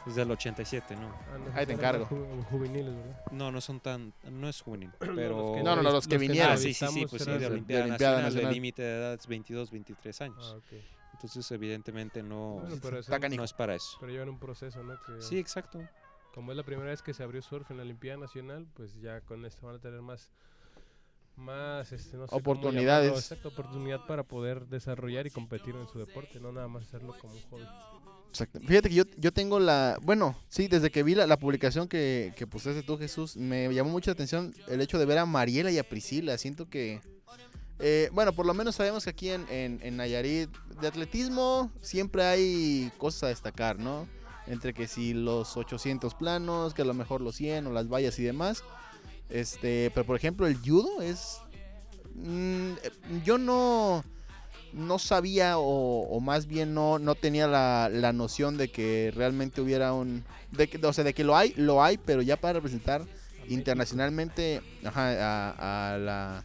Es 0.07 0.13
del 0.15 0.30
87, 0.30 0.95
¿no? 0.95 1.07
ah, 1.07 1.38
no, 1.51 1.57
Ahí 1.59 1.65
te 1.65 1.73
encargo. 1.73 2.05
ju- 2.05 2.43
juveniles, 2.45 2.95
¿verdad? 2.95 3.21
No, 3.32 3.51
no 3.51 3.59
son 3.59 3.80
tan. 3.80 4.13
No 4.30 4.47
es 4.47 4.61
juvenil. 4.61 4.91
Pero. 4.99 5.53
que 5.55 5.63
No, 5.63 5.76
no, 5.76 5.82
no, 5.82 5.89
los 5.91 6.07
que 6.07 6.19
vinieron. 6.19 6.51
Ah, 6.53 6.57
sí, 6.57 6.76
sí, 6.76 6.86
sí, 6.88 7.07
pues 7.09 7.23
sí, 7.23 7.32
de 7.32 7.39
de- 7.39 7.45
Olimpiada, 7.47 7.82
de 7.86 7.89
Olimpiada 7.89 8.13
Nacional, 8.17 8.23
Nacional. 8.26 8.47
el 8.49 8.53
límite 8.53 8.82
de 8.84 8.97
edad 8.99 9.13
es 9.15 9.26
22, 9.26 9.71
23 9.71 10.21
años. 10.21 10.53
Ah, 10.53 10.57
ok. 10.57 10.82
Entonces, 11.16 11.49
evidentemente, 11.51 12.22
no, 12.22 12.59
Bueno, 12.61 12.76
pero, 12.82 12.99
eso- 12.99 13.18
no 13.20 13.43
es 13.43 13.53
para 13.53 13.74
eso. 13.76 13.97
pero 13.99 14.11
llevan 14.11 14.30
un 14.30 14.39
proceso, 14.39 14.84
¿no? 14.84 14.99
Que 15.01 15.22
Sí, 15.22 15.38
exacto. 15.39 15.82
Como 16.34 16.51
es 16.51 16.57
la 16.57 16.63
primera 16.63 16.89
vez 16.89 17.01
que 17.01 17.13
se 17.13 17.24
abrió 17.24 17.41
surf 17.41 17.72
en 17.72 17.78
la 17.78 17.84
Olimpiada 17.84 18.20
Nacional, 18.20 18.68
pues 18.76 18.99
ya 19.01 19.22
con 19.22 19.45
esto 19.45 19.66
van 19.66 19.76
a 19.76 19.80
tener 19.80 20.01
más... 20.01 20.30
Más, 21.38 21.91
este, 21.91 22.16
no 22.16 22.28
sé 22.28 22.36
Oportunidades. 22.36 23.07
llamarlo, 23.09 23.20
exacto, 23.20 23.49
oportunidad 23.49 24.05
para 24.07 24.24
poder 24.24 24.68
desarrollar 24.68 25.28
y 25.28 25.32
competir 25.32 25.76
en 25.76 25.86
su 25.88 25.99
deporte, 25.99 26.39
no 26.39 26.53
nada 26.53 26.70
más 26.70 26.84
hacerlo 26.84 27.13
como 27.20 27.34
un 27.34 27.41
hobby. 27.49 27.66
Exacto. 28.30 28.59
Fíjate 28.61 28.88
que 28.88 28.95
yo, 28.95 29.03
yo 29.18 29.34
tengo 29.34 29.59
la. 29.59 29.97
Bueno, 30.01 30.38
sí, 30.47 30.70
desde 30.70 30.91
que 30.91 31.03
vi 31.03 31.13
la, 31.13 31.28
la 31.28 31.38
publicación 31.38 31.89
que, 31.89 32.34
que 32.38 32.47
pusiste 32.47 32.84
tú, 32.84 32.97
Jesús, 32.97 33.36
me 33.36 33.74
llamó 33.74 33.89
mucho 33.89 34.11
la 34.11 34.13
atención 34.13 34.53
el 34.70 34.80
hecho 34.80 34.97
de 34.97 35.05
ver 35.05 35.18
a 35.18 35.26
Mariela 35.26 35.72
y 35.72 35.78
a 35.78 35.84
Priscila. 35.88 36.38
Siento 36.38 36.70
que. 36.70 37.01
Eh, 37.80 38.09
bueno, 38.13 38.34
por 38.34 38.45
lo 38.45 38.53
menos 38.53 38.76
sabemos 38.76 39.03
que 39.03 39.09
aquí 39.09 39.30
en, 39.30 39.45
en, 39.49 39.80
en 39.84 39.97
Nayarit, 39.97 40.49
de 40.82 40.88
atletismo, 40.88 41.71
siempre 41.82 42.23
hay 42.23 42.91
cosas 42.97 43.23
a 43.23 43.28
destacar, 43.28 43.80
¿no? 43.80 44.07
Entre 44.47 44.73
que 44.73 44.88
si 44.88 45.13
los 45.13 45.57
800 45.57 46.13
planos, 46.15 46.73
que 46.73 46.84
a 46.84 46.86
lo 46.86 46.93
mejor 46.93 47.21
los 47.21 47.36
100 47.36 47.67
o 47.67 47.71
las 47.71 47.89
vallas 47.89 48.17
y 48.19 48.23
demás. 48.23 48.63
Este, 49.30 49.91
pero 49.93 50.05
por 50.05 50.15
ejemplo, 50.15 50.47
el 50.47 50.57
judo 50.57 51.01
es. 51.01 51.39
mm, 52.15 52.73
yo 53.23 53.38
no 53.38 54.03
no 54.76 54.99
sabía 54.99 55.53
o, 55.57 56.19
más 56.19 56.47
bien 56.47 56.73
no, 56.73 56.99
no 56.99 57.15
tenía 57.15 57.47
la, 57.47 57.89
la 57.89 58.11
noción 58.11 58.57
de 58.57 58.69
que 58.69 59.11
realmente 59.15 59.61
hubiera 59.61 59.93
un... 59.93 60.26
O 60.84 60.93
sea, 60.93 61.03
de 61.05 61.13
que 61.13 61.23
lo 61.23 61.36
hay, 61.36 61.53
lo 61.55 61.82
hay, 61.82 61.97
pero 61.97 62.21
ya 62.21 62.36
para 62.36 62.53
representar 62.53 63.05
internacionalmente 63.47 64.61
ajá, 64.84 65.11
a, 65.11 65.93
a 65.93 65.97
la, 65.97 66.43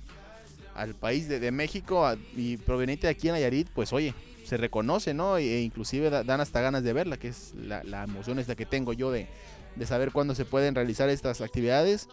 al 0.80 0.94
país 0.94 1.28
de, 1.28 1.40
de 1.40 1.50
México 1.50 2.06
a- 2.06 2.16
y 2.36 2.56
proveniente 2.56 3.06
de 3.06 3.12
aquí 3.12 3.28
en 3.28 3.34
Nayarit, 3.34 3.68
pues 3.70 3.92
oye, 3.92 4.14
se 4.44 4.56
reconoce, 4.56 5.14
¿no? 5.14 5.36
E, 5.36 5.60
inclusive 5.62 6.10
da- 6.10 6.24
dan 6.24 6.40
hasta 6.40 6.60
ganas 6.60 6.82
de 6.84 6.92
verla, 6.92 7.16
que 7.18 7.28
es 7.28 7.54
la, 7.54 7.82
la 7.84 8.04
emoción 8.04 8.38
esta 8.38 8.54
que 8.56 8.66
tengo 8.66 8.92
yo 8.92 9.10
de, 9.12 9.28
de 9.76 9.86
saber 9.86 10.10
cuándo 10.12 10.34
se 10.34 10.44
pueden 10.44 10.74
realizar 10.74 11.08
estas 11.08 11.40
actividades. 11.40 12.08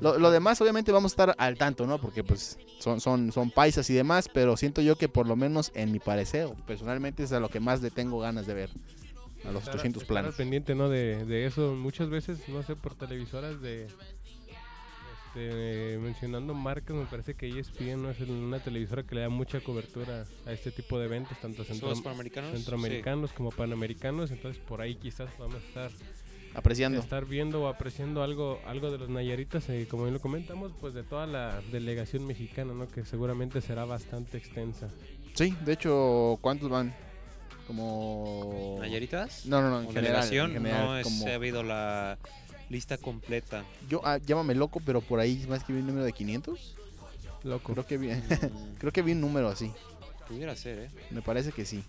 Lo, 0.00 0.18
lo 0.18 0.30
demás 0.30 0.58
obviamente 0.62 0.90
vamos 0.90 1.12
a 1.12 1.14
estar 1.14 1.34
al 1.36 1.58
tanto, 1.58 1.86
¿no? 1.86 2.00
Porque 2.00 2.24
pues 2.24 2.58
son, 2.78 3.00
son, 3.02 3.30
son 3.30 3.50
paisas 3.50 3.90
y 3.90 3.94
demás, 3.94 4.30
pero 4.32 4.56
siento 4.56 4.80
yo 4.80 4.96
que 4.96 5.06
por 5.08 5.26
lo 5.28 5.36
menos 5.36 5.70
en 5.74 5.92
mi 5.92 5.98
parecer, 5.98 6.48
personalmente 6.66 7.24
es 7.24 7.32
a 7.32 7.40
lo 7.40 7.50
que 7.50 7.60
más 7.60 7.82
le 7.82 7.90
tengo 7.90 8.18
ganas 8.18 8.46
de 8.46 8.54
ver. 8.54 8.70
A 9.44 9.50
los 9.50 9.64
estar- 9.64 9.74
800 9.74 10.02
estar 10.04 10.16
al 10.16 10.22
planos. 10.22 10.36
pendiente, 10.36 10.74
¿no? 10.74 10.88
De, 10.88 11.26
de 11.26 11.44
eso. 11.46 11.74
Muchas 11.74 12.08
veces, 12.08 12.38
no 12.48 12.62
sé, 12.62 12.74
por 12.76 12.94
televisoras 12.94 13.60
de... 13.60 13.88
Este, 15.34 15.96
mencionando 15.98 16.52
marcas, 16.52 16.94
me 16.94 17.06
parece 17.06 17.32
que 17.34 17.48
ESPN 17.48 18.02
no 18.02 18.10
es 18.10 18.20
una 18.20 18.58
televisora 18.58 19.02
que 19.02 19.14
le 19.14 19.22
da 19.22 19.28
mucha 19.30 19.60
cobertura 19.60 20.26
a 20.46 20.52
este 20.52 20.70
tipo 20.70 20.98
de 20.98 21.06
eventos, 21.06 21.38
tanto 21.40 21.64
centro- 21.64 21.94
centroamericanos 21.94 23.32
como 23.32 23.50
panamericanos. 23.50 24.30
Entonces, 24.30 24.62
por 24.62 24.82
ahí 24.82 24.94
quizás 24.96 25.30
vamos 25.38 25.56
a 25.56 25.66
estar 25.66 25.90
Apreciando. 26.54 26.98
estar 27.00 27.24
viendo 27.24 27.62
o 27.62 27.68
apreciando 27.68 28.22
algo 28.22 28.60
algo 28.66 28.90
de 28.90 28.98
los 28.98 29.08
Nayaritas, 29.08 29.66
eh, 29.70 29.86
como 29.90 30.02
bien 30.02 30.12
lo 30.12 30.20
comentamos, 30.20 30.72
pues 30.78 30.92
de 30.92 31.02
toda 31.02 31.26
la 31.26 31.62
delegación 31.72 32.26
mexicana, 32.26 32.74
¿no? 32.74 32.88
Que 32.88 33.06
seguramente 33.06 33.62
será 33.62 33.86
bastante 33.86 34.36
extensa. 34.36 34.88
Sí, 35.32 35.56
de 35.64 35.72
hecho, 35.72 36.38
¿cuántos 36.42 36.68
van? 36.68 36.94
Como... 37.66 38.76
¿Nayaritas? 38.80 39.46
No, 39.46 39.62
no, 39.62 39.70
no, 39.70 39.80
en 39.80 39.86
general. 39.86 40.04
delegación, 40.04 40.50
en 40.50 40.56
general, 40.58 40.84
no 40.84 40.98
he 40.98 41.02
como- 41.04 41.24
sabido 41.24 41.62
la 41.62 42.18
lista 42.72 42.96
completa. 42.98 43.64
Yo, 43.88 44.00
ah, 44.04 44.18
llámame 44.18 44.54
loco, 44.56 44.80
pero 44.84 45.00
por 45.00 45.20
ahí 45.20 45.44
más 45.48 45.62
que 45.62 45.72
vi 45.72 45.78
un 45.80 45.86
número 45.86 46.04
de 46.04 46.12
500. 46.12 46.74
Loco. 47.44 47.72
Creo 47.72 47.86
que 47.86 47.98
vi, 47.98 48.08
Mm, 48.08 48.18
creo 48.78 48.92
que 48.92 49.02
vi 49.02 49.12
un 49.12 49.20
número 49.20 49.48
así. 49.48 49.70
pudiera 50.26 50.56
ser, 50.56 50.78
¿eh? 50.78 50.90
Me 51.10 51.22
parece 51.22 51.52
que 51.52 51.64
sí. 51.64 51.84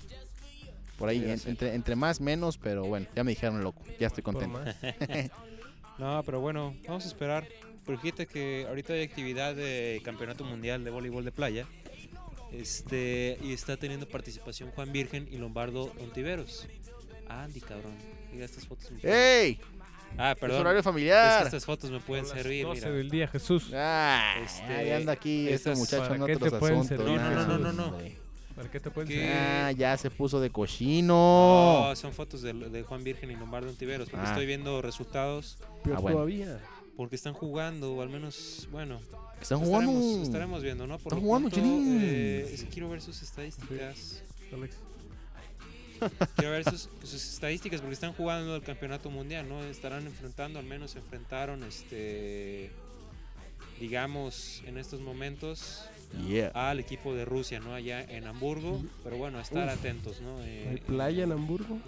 Por 0.97 1.09
ahí, 1.09 1.17
en- 1.23 1.39
entre, 1.45 1.73
entre 1.73 1.95
más, 1.95 2.21
menos, 2.21 2.57
pero 2.57 2.85
bueno, 2.85 3.07
ya 3.15 3.23
me 3.23 3.31
dijeron 3.31 3.63
loco. 3.63 3.81
Ya 3.99 4.07
estoy 4.07 4.21
contento. 4.23 4.59
No, 5.99 6.23
pero 6.23 6.39
bueno, 6.41 6.75
vamos 6.87 7.05
a 7.05 7.07
esperar. 7.07 7.47
Pero 7.85 7.99
fíjate 7.99 8.25
que 8.25 8.65
ahorita 8.67 8.93
hay 8.93 9.03
actividad 9.03 9.55
de 9.55 10.01
campeonato 10.03 10.43
mundial 10.43 10.83
de 10.83 10.89
voleibol 10.89 11.23
de 11.23 11.31
playa. 11.31 11.67
Este, 12.51 13.37
y 13.43 13.53
está 13.53 13.77
teniendo 13.77 14.07
participación 14.07 14.71
Juan 14.71 14.91
Virgen 14.91 15.27
y 15.31 15.37
Lombardo 15.37 15.91
Ontiveros. 16.01 16.67
Andy, 17.29 17.61
cabrón. 17.61 17.93
Mira, 18.31 18.45
estas 18.45 18.65
fotos 18.65 18.91
¡Ey! 19.03 19.59
Ah, 20.17 20.31
Es 20.33 20.37
perdón. 20.39 20.61
horario 20.61 20.79
Es 20.79 20.83
que 20.83 20.89
familiar. 20.89 21.45
estas 21.45 21.65
fotos 21.65 21.89
me 21.91 21.99
pueden 21.99 22.25
servir. 22.25 22.65
12 22.65 22.81
mira. 22.81 22.91
del 22.97 23.09
día, 23.09 23.27
Jesús. 23.27 23.71
Ah, 23.73 24.35
Este, 24.43 24.63
ahí 24.63 24.91
anda 24.91 25.13
aquí 25.13 25.43
este 25.49 25.71
estas- 25.71 25.79
muchacho 25.79 26.03
¿para 26.03 26.15
en 26.15 26.25
qué 26.25 26.35
te 26.37 26.45
otros 26.45 26.59
pueden 26.59 26.79
asuntos. 26.79 26.97
servir, 27.05 27.21
No, 27.21 27.31
no, 27.31 27.57
no, 27.57 27.71
no, 27.73 27.91
no. 27.91 27.97
¿Para 28.55 28.69
qué 28.69 28.79
te 28.79 28.91
pueden 28.91 29.07
¿Qué? 29.09 29.15
servir? 29.15 29.31
Ah, 29.35 29.71
ya 29.71 29.97
se 29.97 30.11
puso 30.11 30.39
de 30.39 30.51
cochino. 30.51 31.87
No, 31.89 31.95
son 31.95 32.13
fotos 32.13 32.41
de, 32.43 32.53
de 32.53 32.83
Juan 32.83 33.03
Virgen 33.03 33.31
y 33.31 33.35
Lombardo 33.35 33.69
Ontiveros. 33.69 34.09
Porque 34.09 34.25
Ah. 34.25 34.29
estoy 34.29 34.45
viendo 34.45 34.81
resultados. 34.81 35.57
Peor 35.83 35.97
Ah, 35.97 35.99
bueno. 35.99 36.17
todavía. 36.17 36.59
Porque 36.95 37.15
están 37.15 37.33
jugando, 37.33 37.93
o 37.95 38.01
al 38.03 38.09
menos, 38.09 38.67
bueno, 38.71 38.99
Están 39.41 39.63
estaremos, 39.63 39.67
jugando. 39.67 40.21
estaremos 40.23 40.61
viendo, 40.61 40.85
¿no? 40.85 40.99
Por 40.99 41.13
Están 41.13 41.25
jugando, 41.25 41.49
Chinín. 41.49 41.99
eh, 42.03 42.49
es 42.53 42.63
que 42.63 42.69
quiero 42.69 42.87
ver 42.89 43.01
sus 43.01 43.19
estadísticas. 43.23 44.21
Alex. 44.53 44.75
Quiero 46.35 46.51
ver 46.51 46.63
sus, 46.63 46.89
sus 47.03 47.13
estadísticas 47.33 47.81
porque 47.81 47.93
están 47.93 48.13
jugando 48.13 48.55
el 48.55 48.61
campeonato 48.63 49.09
mundial, 49.09 49.47
¿no? 49.49 49.63
Estarán 49.63 50.05
enfrentando, 50.05 50.59
al 50.59 50.65
menos 50.65 50.95
enfrentaron, 50.95 51.63
este, 51.63 52.71
digamos, 53.79 54.63
en 54.65 54.77
estos 54.77 55.01
momentos 55.01 55.85
Yeah. 56.27 56.49
al 56.53 56.79
equipo 56.79 57.15
de 57.15 57.25
Rusia, 57.25 57.59
¿no? 57.59 57.73
Allá 57.73 58.01
en 58.03 58.27
Hamburgo. 58.27 58.83
Pero 59.03 59.17
bueno, 59.17 59.39
estar 59.39 59.65
Uf. 59.67 59.73
atentos, 59.79 60.21
¿no? 60.21 60.43
Eh, 60.43 60.67
¿Hay 60.69 60.77
playa 60.77 61.23
en 61.23 61.31
Hamburgo? 61.31 61.79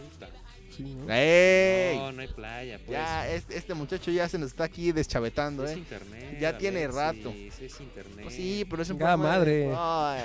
Sí, 0.75 0.81
¿no? 0.95 1.13
¡Ey! 1.13 1.95
No, 1.95 2.11
no 2.11 2.21
hay 2.23 2.27
playa, 2.29 2.79
pues. 2.79 2.89
ya, 2.89 3.29
este, 3.29 3.55
este 3.55 3.75
muchacho 3.75 4.09
ya 4.09 4.27
se 4.27 4.39
nos 4.39 4.47
está 4.49 4.63
aquí 4.63 4.91
deschavetando, 4.91 5.63
es 5.63 5.73
¿eh? 5.73 5.77
internet. 5.77 6.39
Ya 6.41 6.57
tiene 6.57 6.87
rato. 6.87 7.31
Es 7.31 7.79
internet. 7.79 8.21
Pues 8.23 8.33
sí, 8.35 8.65
pero 8.67 8.81
es 8.81 8.89
un 8.89 8.97
de- 8.97 9.03
madre. 9.05 9.71
Ay, 9.77 10.23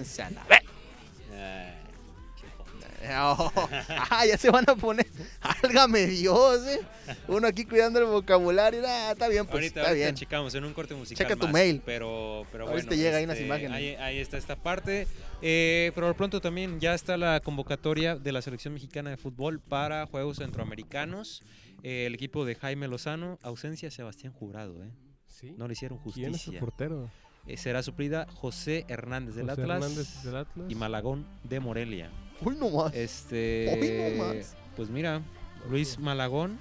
Oh, 3.22 3.52
ah, 4.10 4.26
ya 4.26 4.38
se 4.38 4.50
van 4.50 4.66
a 4.68 4.76
poner. 4.76 5.08
Álgame 5.42 6.06
Dios, 6.08 6.68
¿eh? 6.68 6.82
Uno 7.28 7.48
aquí 7.48 7.66
cuidando 7.66 8.00
el 8.00 8.06
vocabulario. 8.06 8.82
Ah, 8.86 9.12
está 9.12 9.28
bien, 9.28 9.46
pues. 9.46 9.56
ahorita, 9.56 9.80
está 9.80 9.90
ahorita 9.90 10.06
bien. 10.06 10.16
checamos 10.16 10.54
en 10.56 10.66
un 10.66 10.74
corte 10.74 10.96
musical. 10.96 11.26
Checa 11.26 11.40
tu 11.40 11.46
más, 11.46 11.54
mail. 11.54 11.82
Pero, 11.86 12.46
pero 12.52 12.68
bueno. 12.68 12.92
llega 12.92 13.18
ahí 13.18 13.24
unas 13.24 13.38
este, 13.38 13.46
imágenes. 13.46 13.72
Ahí, 13.72 13.96
ahí 13.96 14.20
está 14.20 14.38
esta 14.38 14.56
parte. 14.56 15.08
Eh, 15.42 15.92
pero 15.96 16.14
pronto 16.16 16.42
también 16.42 16.80
ya 16.80 16.94
está 16.94 17.18
la 17.18 17.40
convocatoria 17.40 18.16
de 18.16 18.32
la 18.32 18.42
selección 18.42 18.74
mexicana 18.74 19.10
de 19.10 19.18
fútbol 19.18 19.60
para 19.60 20.06
Juegos 20.06 20.38
Centroamericanos. 20.38 21.44
Eh, 21.84 22.06
el 22.08 22.16
equipo 22.16 22.46
de 22.46 22.56
Jaime 22.56 22.88
Lozano, 22.88 23.40
ausencia 23.42 23.90
Sebastián 23.92 24.34
Jurado, 24.34 24.84
¿eh? 24.84 24.92
Sí. 25.28 25.54
No 25.58 25.68
le 25.68 25.74
hicieron 25.74 26.00
¿Quién 26.00 26.10
es 26.10 26.18
el 26.18 26.32
justicia. 26.34 26.60
portero? 26.60 27.10
Eh, 27.48 27.56
será 27.56 27.82
suplida 27.82 28.28
José 28.34 28.86
Hernández 28.90 29.36
del 29.36 29.50
José 29.50 29.62
Atlas 29.62 29.84
Hernández 29.84 30.24
del 30.24 30.36
Atlas. 30.36 30.66
y 30.70 30.76
Malagón 30.76 31.26
de 31.44 31.60
Morelia. 31.62 32.12
Uy, 32.42 32.56
no 32.56 32.70
más. 32.70 32.94
Este, 32.94 33.68
Hoy 33.74 34.18
no 34.18 34.24
más. 34.24 34.56
pues 34.76 34.90
mira, 34.90 35.22
Luis 35.70 36.00
Malagón 36.00 36.58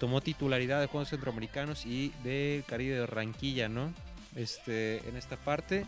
tomó 0.00 0.20
titularidad 0.20 0.80
de 0.80 0.86
Juegos 0.86 1.10
Centroamericanos 1.10 1.86
y 1.86 2.12
del 2.24 2.64
Caribe 2.64 2.96
de 2.96 3.06
Ranquilla, 3.06 3.68
¿no? 3.68 3.92
Este, 4.34 4.98
en 5.08 5.16
esta 5.16 5.36
parte. 5.36 5.86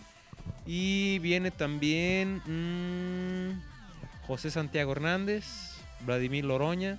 Y 0.67 1.19
viene 1.19 1.51
también 1.51 2.43
mm, 2.47 4.27
José 4.27 4.51
Santiago 4.51 4.93
Hernández, 4.93 5.45
Vladimir 6.01 6.45
Loroña, 6.45 6.99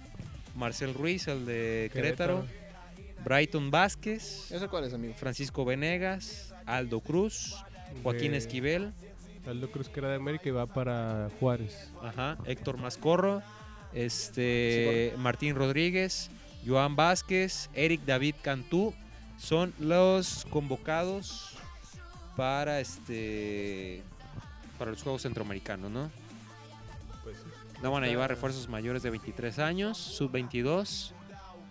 Marcel 0.56 0.94
Ruiz, 0.94 1.28
el 1.28 1.46
de 1.46 1.90
Querétaro, 1.94 2.46
Brighton 3.24 3.72
Vázquez, 3.72 4.52
¿Eso 4.52 4.70
cuál 4.70 4.86
es, 4.86 4.94
amigo? 4.94 5.14
Francisco 5.16 5.66
Venegas, 5.66 6.54
Aldo 6.66 7.00
Cruz, 7.02 7.56
Joaquín 8.04 8.32
de 8.32 8.38
Esquivel, 8.38 8.94
Aldo 9.50 9.72
Cruz, 9.72 9.90
que 9.90 10.00
era 10.00 10.10
de 10.10 10.16
América 10.16 10.48
y 10.48 10.52
va 10.52 10.66
para 10.66 11.30
Juárez. 11.40 11.92
Ajá, 12.02 12.38
Héctor 12.46 12.78
Mascorro, 12.78 13.42
este 13.94 15.14
Martín 15.18 15.56
Rodríguez, 15.56 16.30
Joan 16.66 16.96
Vázquez, 16.96 17.70
Eric 17.74 18.02
David 18.06 18.36
Cantú 18.42 18.94
son 19.38 19.74
los 19.80 20.46
convocados 20.50 21.56
para 22.36 22.80
este 22.80 24.04
para 24.78 24.92
los 24.92 25.02
Juegos 25.02 25.24
Centroamericanos, 25.24 25.92
¿no? 25.92 26.12
Pues 27.24 27.38
No 27.82 27.92
van 27.92 28.04
a 28.04 28.08
llevar 28.08 28.30
refuerzos 28.30 28.70
mayores 28.70 29.04
de 29.04 29.10
23 29.10 29.60
años, 29.60 29.98
sub 29.98 30.32
22, 30.32 31.14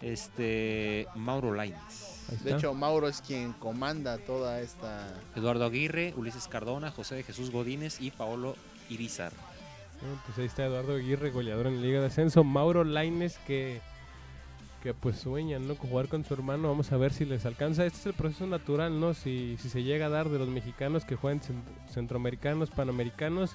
este 0.03 1.07
Mauro 1.15 1.55
Lainez, 1.55 1.79
Ahí 1.81 2.18
De 2.45 2.53
hecho, 2.53 2.75
Mauro 2.75 3.09
es 3.09 3.21
quien 3.21 3.53
comanda 3.55 4.19
toda 4.19 4.61
esta... 4.61 5.09
Eduardo 5.35 5.65
Aguirre, 5.65 6.13
Ulises 6.17 6.47
Cardona, 6.49 6.91
José 6.91 7.15
de 7.15 7.23
Jesús 7.23 7.51
Godínez 7.51 8.01
y 8.01 8.11
Paolo 8.11 8.55
Irizar. 8.91 9.33
Bueno, 10.01 10.21
pues 10.27 10.39
ahí 10.39 10.45
está 10.45 10.67
Eduardo 10.67 10.95
Aguirre, 10.95 11.31
goleador 11.31 11.67
en 11.67 11.77
la 11.77 11.83
Liga 11.83 12.01
de 12.01 12.07
Ascenso. 12.07 12.45
Mauro 12.45 12.85
Laines, 12.85 13.39
que, 13.47 13.81
que 14.83 14.95
pues 14.95 15.19
sueñan 15.19 15.67
¿no? 15.67 15.75
con 15.75 15.91
jugar 15.91 16.09
con 16.09 16.25
su 16.25 16.35
hermano. 16.35 16.69
Vamos 16.69 16.93
a 16.93 16.97
ver 16.97 17.13
si 17.13 17.25
les 17.25 17.47
alcanza. 17.47 17.85
Este 17.85 17.99
es 17.99 18.07
el 18.07 18.15
proceso 18.15 18.47
natural, 18.47 19.01
¿no? 19.01 19.15
Si, 19.15 19.57
si 19.61 19.69
se 19.69 19.83
llega 19.83 20.07
a 20.07 20.11
dar 20.11 20.29
de 20.29 20.39
los 20.39 20.49
mexicanos 20.49 21.05
que 21.05 21.17
juegan 21.17 21.41
cent- 21.41 21.91
centroamericanos, 21.93 22.71
panamericanos, 22.71 23.53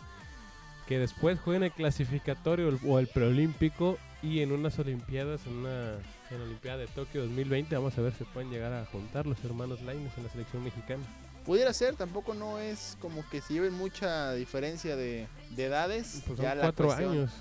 que 0.88 1.00
después 1.00 1.40
jueguen 1.40 1.64
el 1.64 1.72
clasificatorio 1.72 2.78
o 2.86 3.00
el 3.00 3.08
preolímpico 3.08 3.98
y 4.22 4.42
en 4.42 4.52
unas 4.52 4.78
Olimpiadas, 4.80 5.46
en 5.48 5.54
una 5.54 5.94
en 6.34 6.40
la 6.40 6.46
Olimpiada 6.46 6.78
de 6.78 6.88
Tokio 6.88 7.22
2020, 7.22 7.76
vamos 7.76 7.98
a 7.98 8.02
ver 8.02 8.14
si 8.14 8.24
pueden 8.26 8.50
llegar 8.52 8.74
a 8.74 8.86
juntar 8.86 9.26
los 9.26 9.44
hermanos 9.44 9.82
Laines 9.82 10.12
en 10.18 10.24
la 10.24 10.30
selección 10.30 10.64
mexicana. 10.64 11.04
Pudiera 11.46 11.74
ser, 11.74 11.96
tampoco 11.96 12.34
no 12.34 12.60
es 12.60 12.98
como 13.02 13.28
que 13.30 13.42
se 13.42 13.54
lleven 13.54 13.74
mucha 13.74 14.34
diferencia 14.34 14.96
de, 14.96 15.28
de 15.52 15.66
edades. 15.66 16.24
Pues 16.26 16.38
son 16.38 16.46
ya 16.46 16.56
la 16.56 16.62
cuatro 16.64 16.86
cuestión- 16.88 17.12
años. 17.12 17.32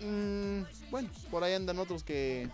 Mm, 0.00 0.62
bueno, 0.90 1.08
por 1.30 1.42
ahí 1.44 1.54
andan 1.54 1.78
otros 1.78 2.02
que, 2.04 2.48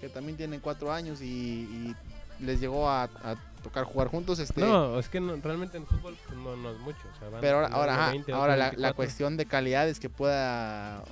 que 0.00 0.08
también 0.08 0.36
tienen 0.36 0.60
cuatro 0.60 0.92
años 0.92 1.22
y, 1.22 1.26
y 1.26 1.96
les 2.40 2.60
llegó 2.60 2.88
a, 2.90 3.04
a 3.04 3.36
tocar 3.62 3.84
jugar 3.84 4.08
juntos. 4.08 4.38
Este, 4.38 4.60
No, 4.60 4.98
es 4.98 5.08
que 5.08 5.20
no- 5.20 5.36
realmente 5.36 5.78
en 5.78 5.86
fútbol 5.86 6.16
pues, 6.26 6.38
no, 6.38 6.56
no 6.56 6.72
es 6.72 6.78
mucho. 6.80 6.98
o 7.14 7.18
sea, 7.18 7.28
van 7.30 7.40
pero 7.40 7.56
ahora, 7.58 7.68
ahora, 7.68 7.92
de 7.94 7.98
ajá, 8.02 8.10
20, 8.10 8.32
otro 8.32 8.40
ahora 8.42 8.52
de 8.54 8.58
la, 8.58 8.64
la 8.64 8.70
24. 8.70 8.96
cuestión 8.96 9.36
de 9.36 9.46
calidades 9.46 9.98
que 10.00 10.10
pueda 10.10 11.02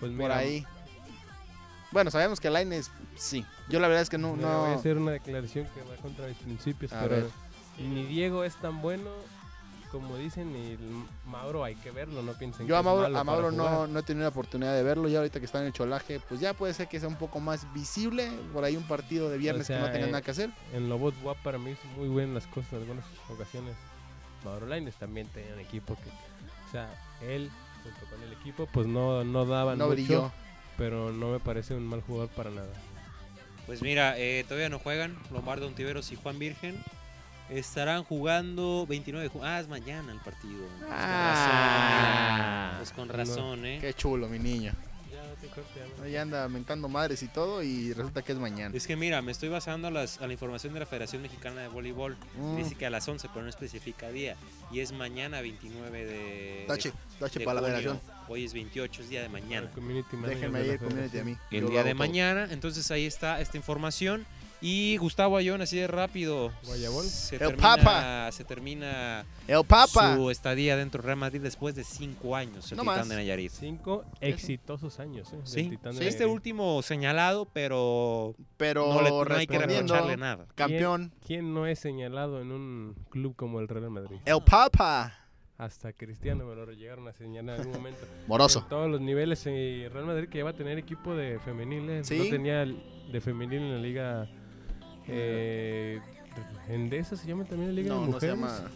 Pues 0.00 0.12
por 0.12 0.30
ahí. 0.30 0.64
Bueno, 1.94 2.10
sabemos 2.10 2.40
que 2.40 2.50
Laines 2.50 2.90
sí. 3.16 3.46
Yo 3.68 3.78
la 3.78 3.86
verdad 3.86 4.02
es 4.02 4.10
que 4.10 4.18
no, 4.18 4.34
mira, 4.34 4.56
voy 4.58 4.66
a 4.66 4.72
no 4.72 4.78
hacer 4.80 4.98
una 4.98 5.12
declaración 5.12 5.66
que 5.72 5.80
va 5.82 5.96
contra 6.02 6.26
mis 6.26 6.36
principios, 6.38 6.92
A 6.92 7.00
pero 7.02 7.14
ver. 7.14 7.26
ni 7.78 8.04
Diego 8.04 8.42
es 8.42 8.56
tan 8.56 8.82
bueno 8.82 9.10
como 9.92 10.16
dicen 10.16 10.56
el 10.56 10.76
Mauro 11.24 11.62
hay 11.62 11.76
que 11.76 11.92
verlo, 11.92 12.20
no 12.20 12.32
piensen 12.32 12.66
yo 12.66 12.74
que 12.74 12.76
a 12.76 12.80
es 12.80 12.84
Mauro, 12.84 13.02
malo 13.02 13.18
a 13.18 13.22
Mauro 13.22 13.50
no, 13.52 13.86
no 13.86 13.98
he 14.00 14.02
tenido 14.02 14.24
la 14.24 14.30
oportunidad 14.30 14.74
de 14.74 14.82
verlo. 14.82 15.06
Ya 15.06 15.18
ahorita 15.18 15.38
que 15.38 15.46
está 15.46 15.60
en 15.60 15.66
el 15.66 15.72
cholaje, 15.72 16.18
pues 16.28 16.40
ya 16.40 16.52
puede 16.52 16.74
ser 16.74 16.88
que 16.88 16.98
sea 16.98 17.08
un 17.08 17.14
poco 17.14 17.38
más 17.38 17.72
visible. 17.72 18.28
Por 18.52 18.64
ahí 18.64 18.76
un 18.76 18.88
partido 18.88 19.30
de 19.30 19.38
viernes 19.38 19.68
que 19.68 19.74
sea, 19.74 19.78
no 19.82 19.92
tengan 19.92 20.08
eh, 20.08 20.12
nada 20.12 20.22
que 20.22 20.32
hacer. 20.32 20.50
En 20.72 20.88
Lobos 20.88 21.14
WAP 21.22 21.36
para 21.44 21.58
mí 21.58 21.70
es 21.70 21.78
muy 21.96 22.08
buenas 22.08 22.34
las 22.42 22.46
cosas 22.48 22.72
en 22.72 22.80
algunas 22.80 23.04
ocasiones. 23.30 23.76
Mauro 24.44 24.66
Laines 24.66 24.96
también 24.96 25.28
tenía 25.28 25.54
un 25.54 25.60
equipo 25.60 25.94
que, 25.94 26.10
o 26.10 26.72
sea, 26.72 26.92
él 27.22 27.48
junto 27.84 28.00
con 28.10 28.20
el 28.24 28.32
equipo 28.32 28.66
pues 28.72 28.88
no, 28.88 29.22
no 29.22 29.46
daban 29.46 29.78
No 29.78 29.84
mucho, 29.84 29.94
brilló. 29.94 30.32
Pero 30.76 31.12
no 31.12 31.30
me 31.32 31.40
parece 31.40 31.74
un 31.74 31.86
mal 31.86 32.00
jugador 32.02 32.28
para 32.30 32.50
nada. 32.50 32.72
Pues 33.66 33.80
mira, 33.82 34.18
eh, 34.18 34.44
todavía 34.46 34.68
no 34.68 34.78
juegan 34.78 35.16
Lombardo 35.32 35.66
Ontiveros 35.66 36.12
y 36.12 36.16
Juan 36.16 36.38
Virgen. 36.38 36.76
Estarán 37.50 38.04
jugando 38.04 38.86
29 38.88 39.22
de 39.24 39.28
junio. 39.28 39.46
Ah, 39.46 39.60
es 39.60 39.68
mañana 39.68 40.12
el 40.12 40.18
partido. 40.20 40.66
Pues 40.78 40.90
con 40.90 40.92
Ah. 40.92 42.70
razón, 42.70 42.78
Pues 42.78 42.92
con 42.92 43.08
razón, 43.08 43.66
¿eh? 43.66 43.78
Qué 43.80 43.94
chulo, 43.94 44.28
mi 44.28 44.38
niño. 44.38 44.72
No 45.12 45.98
no. 45.98 46.04
Ahí 46.04 46.16
anda 46.16 46.48
mentando 46.48 46.88
madres 46.88 47.22
y 47.22 47.28
todo 47.28 47.62
y 47.62 47.92
resulta 47.92 48.22
que 48.22 48.32
es 48.32 48.38
mañana. 48.38 48.74
Es 48.74 48.86
que 48.86 48.96
mira, 48.96 49.20
me 49.22 49.30
estoy 49.30 49.50
basando 49.50 49.88
a, 49.88 49.90
las- 49.90 50.20
a 50.20 50.26
la 50.26 50.32
información 50.32 50.72
de 50.72 50.80
la 50.80 50.86
Federación 50.86 51.20
Mexicana 51.22 51.60
de 51.60 51.68
Voleibol. 51.68 52.16
Mm. 52.38 52.56
Dice 52.56 52.74
que 52.74 52.86
a 52.86 52.90
las 52.90 53.06
11, 53.06 53.28
pero 53.32 53.42
no 53.42 53.50
especifica 53.50 54.08
día. 54.10 54.36
Y 54.72 54.80
es 54.80 54.92
mañana 54.92 55.40
29 55.42 56.04
de. 56.06 56.64
Tache, 56.66 56.90
de- 56.90 56.96
tache 57.20 57.38
de 57.40 57.44
para 57.44 57.60
la 57.60 57.66
federación. 57.66 58.00
Hoy 58.28 58.44
es 58.44 58.54
28, 58.54 59.02
es 59.02 59.08
día 59.10 59.22
de 59.22 59.28
mañana. 59.28 59.68
Déjenme 60.26 60.60
de 60.60 60.66
la 60.66 60.72
ir 60.74 60.78
community 60.80 61.18
a 61.18 61.24
mí. 61.24 61.36
El 61.50 61.68
día 61.68 61.84
de 61.84 61.94
mañana. 61.94 62.48
Entonces 62.50 62.90
ahí 62.90 63.04
está 63.06 63.40
esta 63.40 63.56
información. 63.56 64.26
Y 64.60 64.96
Gustavo 64.96 65.36
Ayón, 65.36 65.60
así 65.60 65.76
de 65.76 65.86
rápido. 65.86 66.50
Guayabol. 66.64 67.04
Se 67.04 67.34
El 67.34 67.40
termina, 67.40 67.76
Papa. 67.76 68.32
Se 68.32 68.44
termina 68.44 69.26
El 69.46 69.62
Papa. 69.66 70.16
su 70.16 70.30
estadía 70.30 70.74
dentro 70.74 71.02
del 71.02 71.06
Real 71.08 71.18
Madrid 71.18 71.42
después 71.42 71.74
de 71.74 71.84
cinco 71.84 72.34
años. 72.34 72.72
El 72.72 72.78
No 72.78 72.82
Titán 72.84 72.98
más. 73.00 73.08
de 73.10 73.16
Nayarit. 73.16 73.52
Cinco 73.52 74.06
exitosos 74.22 74.98
años, 75.00 75.30
¿eh? 75.34 75.40
Sí, 75.44 75.68
Titán 75.68 75.92
de 75.96 76.00
sí, 76.00 76.06
este 76.06 76.24
último 76.24 76.80
señalado, 76.80 77.44
pero 77.52 78.34
Pero 78.56 78.86
no, 78.94 79.02
le, 79.02 79.10
no 79.10 79.34
hay 79.36 79.46
que 79.46 79.58
reprocharle 79.58 80.16
nada. 80.16 80.46
campeón. 80.54 81.12
¿Quién 81.26 81.52
no 81.52 81.66
es 81.66 81.78
señalado 81.78 82.40
en 82.40 82.50
un 82.50 82.96
club 83.10 83.36
como 83.36 83.60
el 83.60 83.68
Real 83.68 83.90
Madrid? 83.90 84.16
El 84.24 84.42
Papa. 84.44 85.23
Hasta 85.56 85.92
Cristiano 85.92 86.44
me 86.46 86.54
lo 86.56 86.70
llegaron 86.72 87.06
a 87.06 87.12
señalar 87.12 87.60
en 87.60 87.68
un 87.68 87.72
momento. 87.74 88.00
Moroso. 88.26 88.60
En 88.60 88.68
todos 88.68 88.90
los 88.90 89.00
niveles, 89.00 89.42
eh, 89.46 89.88
Real 89.92 90.04
Madrid 90.06 90.28
que 90.28 90.38
ya 90.38 90.44
va 90.44 90.50
a 90.50 90.54
tener 90.56 90.78
equipo 90.78 91.14
de 91.14 91.38
femenil, 91.40 91.88
eh, 91.90 92.04
Sí. 92.04 92.18
no 92.18 92.24
tenía 92.24 92.64
de 92.64 93.20
femenil 93.20 93.58
en 93.62 93.72
la 93.72 93.78
liga 93.78 94.28
eh, 95.06 96.00
Endesa, 96.68 97.16
se 97.16 97.28
llama 97.28 97.44
también 97.44 97.74
la 97.74 97.82
liga 97.82 97.94
No, 97.94 98.00
de 98.00 98.06
no 98.10 98.20
se 98.20 98.34
mujeres. 98.34 98.58
llama. 98.58 98.70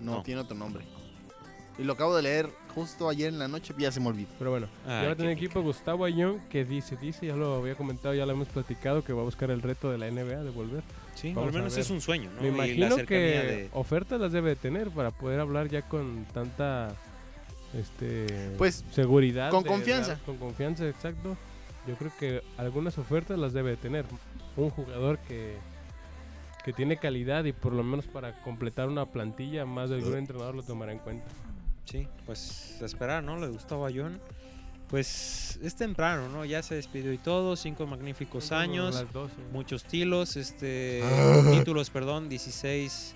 No, 0.00 0.12
No. 0.16 0.22
tiene 0.22 0.40
otro 0.40 0.56
nombre. 0.56 0.84
Y 1.78 1.84
lo 1.84 1.94
acabo 1.94 2.14
de 2.16 2.22
leer 2.22 2.50
justo 2.74 3.08
ayer 3.08 3.28
en 3.28 3.38
la 3.38 3.48
noche, 3.48 3.74
ya 3.78 3.90
se 3.90 3.98
me 4.00 4.08
olvidó. 4.08 4.28
Pero 4.38 4.50
bueno, 4.50 4.68
Ah, 4.86 5.00
ya 5.02 5.06
va 5.08 5.12
a 5.12 5.16
tener 5.16 5.32
equipo 5.32 5.60
Gustavo 5.62 6.04
Ayón 6.04 6.40
que 6.48 6.64
dice, 6.64 6.96
dice, 6.96 7.26
ya 7.26 7.36
lo 7.36 7.56
había 7.56 7.74
comentado, 7.74 8.14
ya 8.14 8.24
lo 8.26 8.32
hemos 8.32 8.48
platicado, 8.48 9.02
que 9.02 9.12
va 9.12 9.22
a 9.22 9.24
buscar 9.24 9.50
el 9.50 9.60
reto 9.62 9.90
de 9.90 9.98
la 9.98 10.06
NBA 10.10 10.42
de 10.44 10.50
volver. 10.50 10.82
Sí, 11.22 11.32
Vamos 11.32 11.48
al 11.54 11.54
menos 11.62 11.76
es 11.78 11.88
un 11.88 12.00
sueño, 12.00 12.30
¿no? 12.34 12.42
Me 12.42 12.48
imagino 12.48 12.96
que 12.96 13.14
de- 13.14 13.68
ofertas 13.72 14.20
las 14.20 14.32
debe 14.32 14.50
de 14.50 14.56
tener 14.56 14.90
para 14.90 15.10
poder 15.12 15.38
hablar 15.40 15.68
ya 15.68 15.82
con 15.82 16.26
tanta 16.34 16.94
este 17.78 18.50
Pues, 18.58 18.84
seguridad. 18.90 19.50
con 19.50 19.62
de 19.62 19.68
confianza. 19.68 20.18
con 20.26 20.36
confianza, 20.36 20.86
exacto. 20.88 21.36
Yo 21.86 21.94
creo 21.94 22.10
que 22.18 22.42
algunas 22.58 22.98
ofertas 22.98 23.38
las 23.38 23.52
debe 23.52 23.70
de 23.70 23.76
tener. 23.76 24.04
Un 24.56 24.68
jugador 24.70 25.18
que, 25.20 25.56
que 26.64 26.72
tiene 26.72 26.96
calidad 26.98 27.44
y 27.44 27.52
por 27.52 27.72
lo 27.72 27.82
menos 27.82 28.06
para 28.06 28.32
completar 28.42 28.88
una 28.88 29.06
plantilla, 29.06 29.64
más 29.64 29.88
de 29.90 29.96
algún 29.96 30.16
entrenador 30.16 30.54
lo 30.54 30.62
tomará 30.62 30.92
en 30.92 30.98
cuenta. 30.98 31.24
Sí, 31.84 32.06
pues 32.26 32.78
a 32.82 32.84
esperar, 32.84 33.22
¿no? 33.22 33.38
Le 33.38 33.46
gustaba 33.48 33.88
a 33.88 33.90
John. 33.94 34.20
Pues 34.92 35.58
es 35.62 35.74
temprano, 35.74 36.28
¿no? 36.28 36.44
Ya 36.44 36.62
se 36.62 36.74
despidió 36.74 37.14
y 37.14 37.16
todo, 37.16 37.56
cinco 37.56 37.86
magníficos 37.86 38.52
años, 38.52 38.94
las 38.94 39.10
12. 39.10 39.34
muchos 39.50 39.84
tilos, 39.84 40.36
este 40.36 41.02
títulos, 41.50 41.88
perdón, 41.88 42.28
16. 42.28 43.14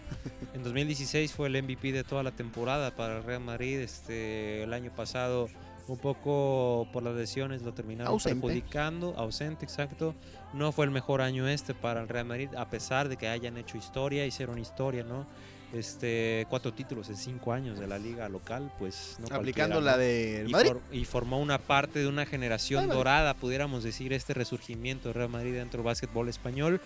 En 0.55 0.62
2016 0.62 1.35
fue 1.35 1.49
el 1.49 1.62
MVP 1.62 1.93
de 1.93 2.03
toda 2.03 2.22
la 2.22 2.31
temporada 2.31 2.97
para 2.97 3.18
el 3.18 3.24
Real 3.24 3.43
Madrid. 3.43 3.79
Este, 3.79 4.62
el 4.62 4.72
año 4.72 4.91
pasado 4.97 5.51
un 5.87 5.99
poco 5.99 6.89
por 6.95 7.03
las 7.03 7.14
lesiones 7.14 7.61
lo 7.61 7.74
terminaron 7.74 8.11
Ausente. 8.11 8.41
perjudicando, 8.41 9.14
ausente, 9.18 9.66
exacto. 9.66 10.14
No 10.55 10.72
fue 10.72 10.87
el 10.87 10.91
mejor 10.91 11.20
año 11.20 11.47
este 11.47 11.74
para 11.74 12.01
el 12.01 12.09
Real 12.09 12.24
Madrid, 12.24 12.49
a 12.57 12.70
pesar 12.70 13.11
de 13.11 13.18
que 13.18 13.29
hayan 13.29 13.59
hecho 13.59 13.77
historia, 13.77 14.24
hicieron 14.24 14.59
historia, 14.59 15.05
¿no? 15.05 15.27
Este, 15.72 16.46
cuatro 16.48 16.72
títulos 16.72 17.08
en 17.08 17.16
cinco 17.16 17.52
años 17.52 17.78
de 17.78 17.86
la 17.88 17.98
liga 17.98 18.28
local, 18.28 18.70
pues 18.78 19.16
no 19.18 19.26
aplicando 19.34 19.80
la 19.80 19.92
¿no? 19.92 19.98
de 19.98 20.44
y, 20.46 20.50
Madrid. 20.52 20.70
for- 20.72 20.82
y 20.92 21.04
formó 21.04 21.40
una 21.40 21.58
parte 21.58 21.98
de 21.98 22.06
una 22.06 22.24
generación 22.24 22.84
Ay, 22.84 22.96
dorada, 22.96 23.34
pudiéramos 23.34 23.82
decir, 23.82 24.12
este 24.12 24.32
resurgimiento 24.32 25.08
de 25.08 25.14
Real 25.14 25.28
Madrid 25.28 25.54
dentro 25.54 25.78
del 25.78 25.84
básquetbol 25.86 26.28
español. 26.28 26.80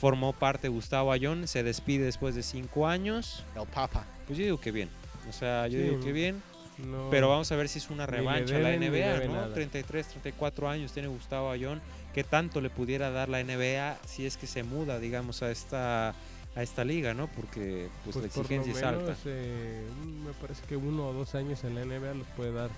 Formó 0.00 0.32
parte 0.32 0.68
Gustavo 0.68 1.12
Ayón, 1.12 1.46
se 1.46 1.62
despide 1.62 2.04
después 2.04 2.34
de 2.34 2.42
cinco 2.42 2.86
años. 2.88 3.44
El 3.54 3.66
Papa. 3.68 4.06
Pues 4.26 4.38
yo 4.38 4.44
digo 4.44 4.60
que 4.60 4.72
bien. 4.72 4.88
O 5.28 5.32
sea, 5.32 5.66
yo 5.68 5.78
Sí, 5.78 5.84
digo 5.84 6.00
que 6.00 6.12
bien. 6.12 6.42
No- 6.78 7.08
Pero 7.10 7.28
vamos 7.30 7.50
a 7.52 7.56
ver 7.56 7.68
si 7.68 7.78
es 7.78 7.88
una 7.90 8.04
revancha 8.06 8.58
la 8.58 8.72
NBA, 8.76 9.26
¿no? 9.26 9.32
nada. 9.34 9.54
33, 9.54 10.06
34 10.08 10.68
años 10.68 10.92
tiene 10.92 11.08
Gustavo 11.08 11.50
Ayón. 11.50 11.80
¿Qué 12.14 12.24
tanto 12.24 12.60
le 12.60 12.68
pudiera 12.70 13.10
dar 13.10 13.28
la 13.30 13.40
NBA 13.42 13.98
si 14.06 14.26
es 14.26 14.36
que 14.36 14.46
se 14.46 14.62
muda, 14.62 14.98
digamos, 14.98 15.42
a 15.42 15.50
esta 15.50 16.14
a 16.56 16.62
esta 16.62 16.84
liga, 16.84 17.14
¿no? 17.14 17.28
Porque 17.28 17.88
pues, 18.04 18.16
la 18.16 18.22
Pues 18.22 18.32
por 18.32 18.38
lo 18.38 18.42
exigencia 18.56 18.72
es 18.72 18.82
alta. 18.82 19.02
menos, 19.02 19.18
eh, 19.26 19.86
me 20.24 20.32
parece 20.40 20.62
que 20.66 20.76
uno 20.76 21.08
o 21.08 21.12
dos 21.12 21.34
años 21.34 21.62
en 21.64 21.74
la 21.74 21.82
NBA 21.84 22.14
los 22.14 22.26
puede 22.28 22.52
dar 22.52 22.70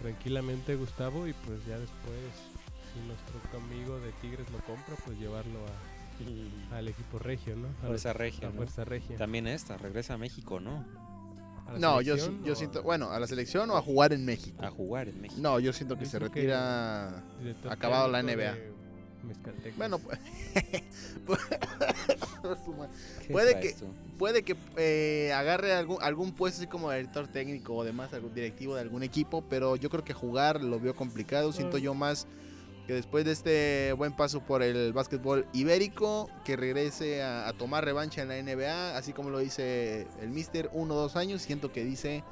tranquilamente 0.00 0.74
Gustavo 0.76 1.26
y 1.26 1.32
pues 1.34 1.58
ya 1.66 1.78
después, 1.78 2.16
si 2.92 3.00
nuestro 3.06 3.58
amigo 3.58 4.00
de 4.00 4.12
Tigres 4.22 4.50
lo 4.50 4.58
compra, 4.60 4.94
pues 5.04 5.18
llevarlo 5.18 5.58
a- 5.66 6.76
al 6.76 6.88
equipo 6.88 7.18
regio, 7.18 7.56
¿no? 7.56 7.68
A 7.82 7.86
Fuerza 7.86 8.12
Regia, 8.12 8.48
a 8.48 8.50
¿no? 8.50 8.56
Fuerza 8.56 8.84
Regia. 8.84 9.16
También 9.16 9.46
esta, 9.46 9.76
regresa 9.78 10.14
a 10.14 10.18
México, 10.18 10.60
¿no? 10.60 10.84
¿A 11.66 11.72
la 11.74 11.78
No, 11.78 12.00
yo, 12.02 12.16
yo 12.44 12.54
siento, 12.54 12.80
a- 12.80 12.82
bueno, 12.82 13.10
a 13.10 13.18
la 13.20 13.26
selección 13.26 13.70
o 13.70 13.76
a 13.76 13.82
jugar 13.82 14.12
en 14.12 14.24
México. 14.24 14.62
A 14.62 14.70
jugar 14.70 15.08
en 15.08 15.20
México. 15.20 15.40
No, 15.40 15.58
yo 15.60 15.72
siento 15.72 15.96
que 15.96 16.04
Yo 16.04 16.10
se 16.10 16.18
que- 16.18 16.24
retira. 16.24 17.22
acabado 17.70 18.08
la 18.08 18.20
NBA. 18.22 18.52
de 18.54 18.72
Mezcaltecas. 19.24 19.76
Bueno, 19.76 19.98
pues. 19.98 20.18
¿Qué 23.26 23.32
puede 23.32 23.60
que- 23.60 23.74
puede 24.18 24.42
que 24.42 24.56
eh, 24.76 25.32
agarre 25.34 25.72
algún, 25.72 25.98
algún 26.02 26.32
puesto 26.32 26.58
así 26.60 26.66
como 26.66 26.90
director 26.90 27.26
técnico 27.28 27.74
o 27.74 27.84
demás, 27.84 28.12
algún 28.12 28.34
directivo 28.34 28.74
de 28.74 28.82
algún 28.82 29.02
equipo, 29.02 29.42
pero 29.48 29.76
yo 29.76 29.88
creo 29.90 30.04
que 30.04 30.12
jugar 30.12 30.62
lo 30.62 30.78
veo 30.78 30.94
complicado. 30.94 31.52
Siento 31.52 31.78
yo 31.78 31.94
más 31.94 32.26
que 32.86 32.94
después 32.94 33.24
de 33.24 33.32
este 33.32 33.92
buen 33.96 34.12
paso 34.14 34.40
por 34.40 34.62
el 34.62 34.92
básquetbol 34.92 35.46
ibérico, 35.52 36.28
que 36.44 36.56
regrese 36.56 37.22
a, 37.22 37.48
a 37.48 37.52
tomar 37.52 37.84
revancha 37.84 38.22
en 38.22 38.28
la 38.28 38.42
NBA, 38.42 38.96
así 38.96 39.12
como 39.12 39.30
lo 39.30 39.38
dice 39.38 40.06
el 40.20 40.30
Mister, 40.30 40.68
uno 40.72 40.94
o 40.94 40.98
dos 40.98 41.16
años. 41.16 41.42
Siento 41.42 41.72
que 41.72 41.84
dice, 41.84 42.24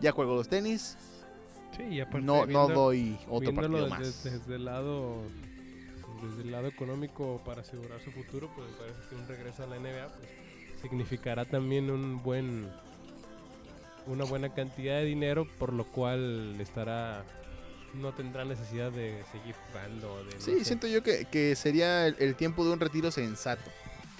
ya 0.00 0.12
juego 0.12 0.34
los 0.36 0.48
tenis, 0.48 0.96
Sí, 1.76 1.82
y 1.82 2.00
aparte 2.00 2.24
no, 2.24 2.46
no 2.46 2.68
doy 2.68 3.18
otro 3.28 3.52
partido 3.54 3.78
desde, 3.84 3.90
más. 3.90 4.24
desde 4.24 4.54
el 4.54 4.64
lado 4.64 5.16
desde 6.22 6.42
el 6.42 6.52
lado 6.52 6.68
económico 6.68 7.40
para 7.44 7.60
asegurar 7.62 8.00
su 8.00 8.10
futuro 8.12 8.50
pues 8.54 8.68
me 8.70 8.76
parece 8.76 8.98
que 9.08 9.14
un 9.14 9.26
regreso 9.28 9.62
a 9.62 9.66
la 9.66 9.76
NBA 9.78 10.08
pues, 10.08 10.30
significará 10.82 11.44
también 11.44 11.90
un 11.90 12.22
buen 12.22 12.68
una 14.06 14.24
buena 14.24 14.52
cantidad 14.54 14.96
de 14.98 15.04
dinero 15.04 15.46
por 15.58 15.72
lo 15.72 15.84
cual 15.84 16.56
estará 16.60 17.24
no 17.94 18.12
tendrá 18.12 18.44
necesidad 18.44 18.92
de 18.92 19.22
seguir 19.32 19.54
jugando 19.68 20.24
de 20.24 20.34
no 20.34 20.40
Sí, 20.40 20.58
sé. 20.58 20.64
siento 20.64 20.86
yo 20.86 21.02
que, 21.02 21.24
que 21.30 21.56
sería 21.56 22.06
el, 22.06 22.16
el 22.18 22.34
tiempo 22.36 22.64
de 22.64 22.72
un 22.72 22.78
retiro 22.80 23.10
sensato. 23.10 23.70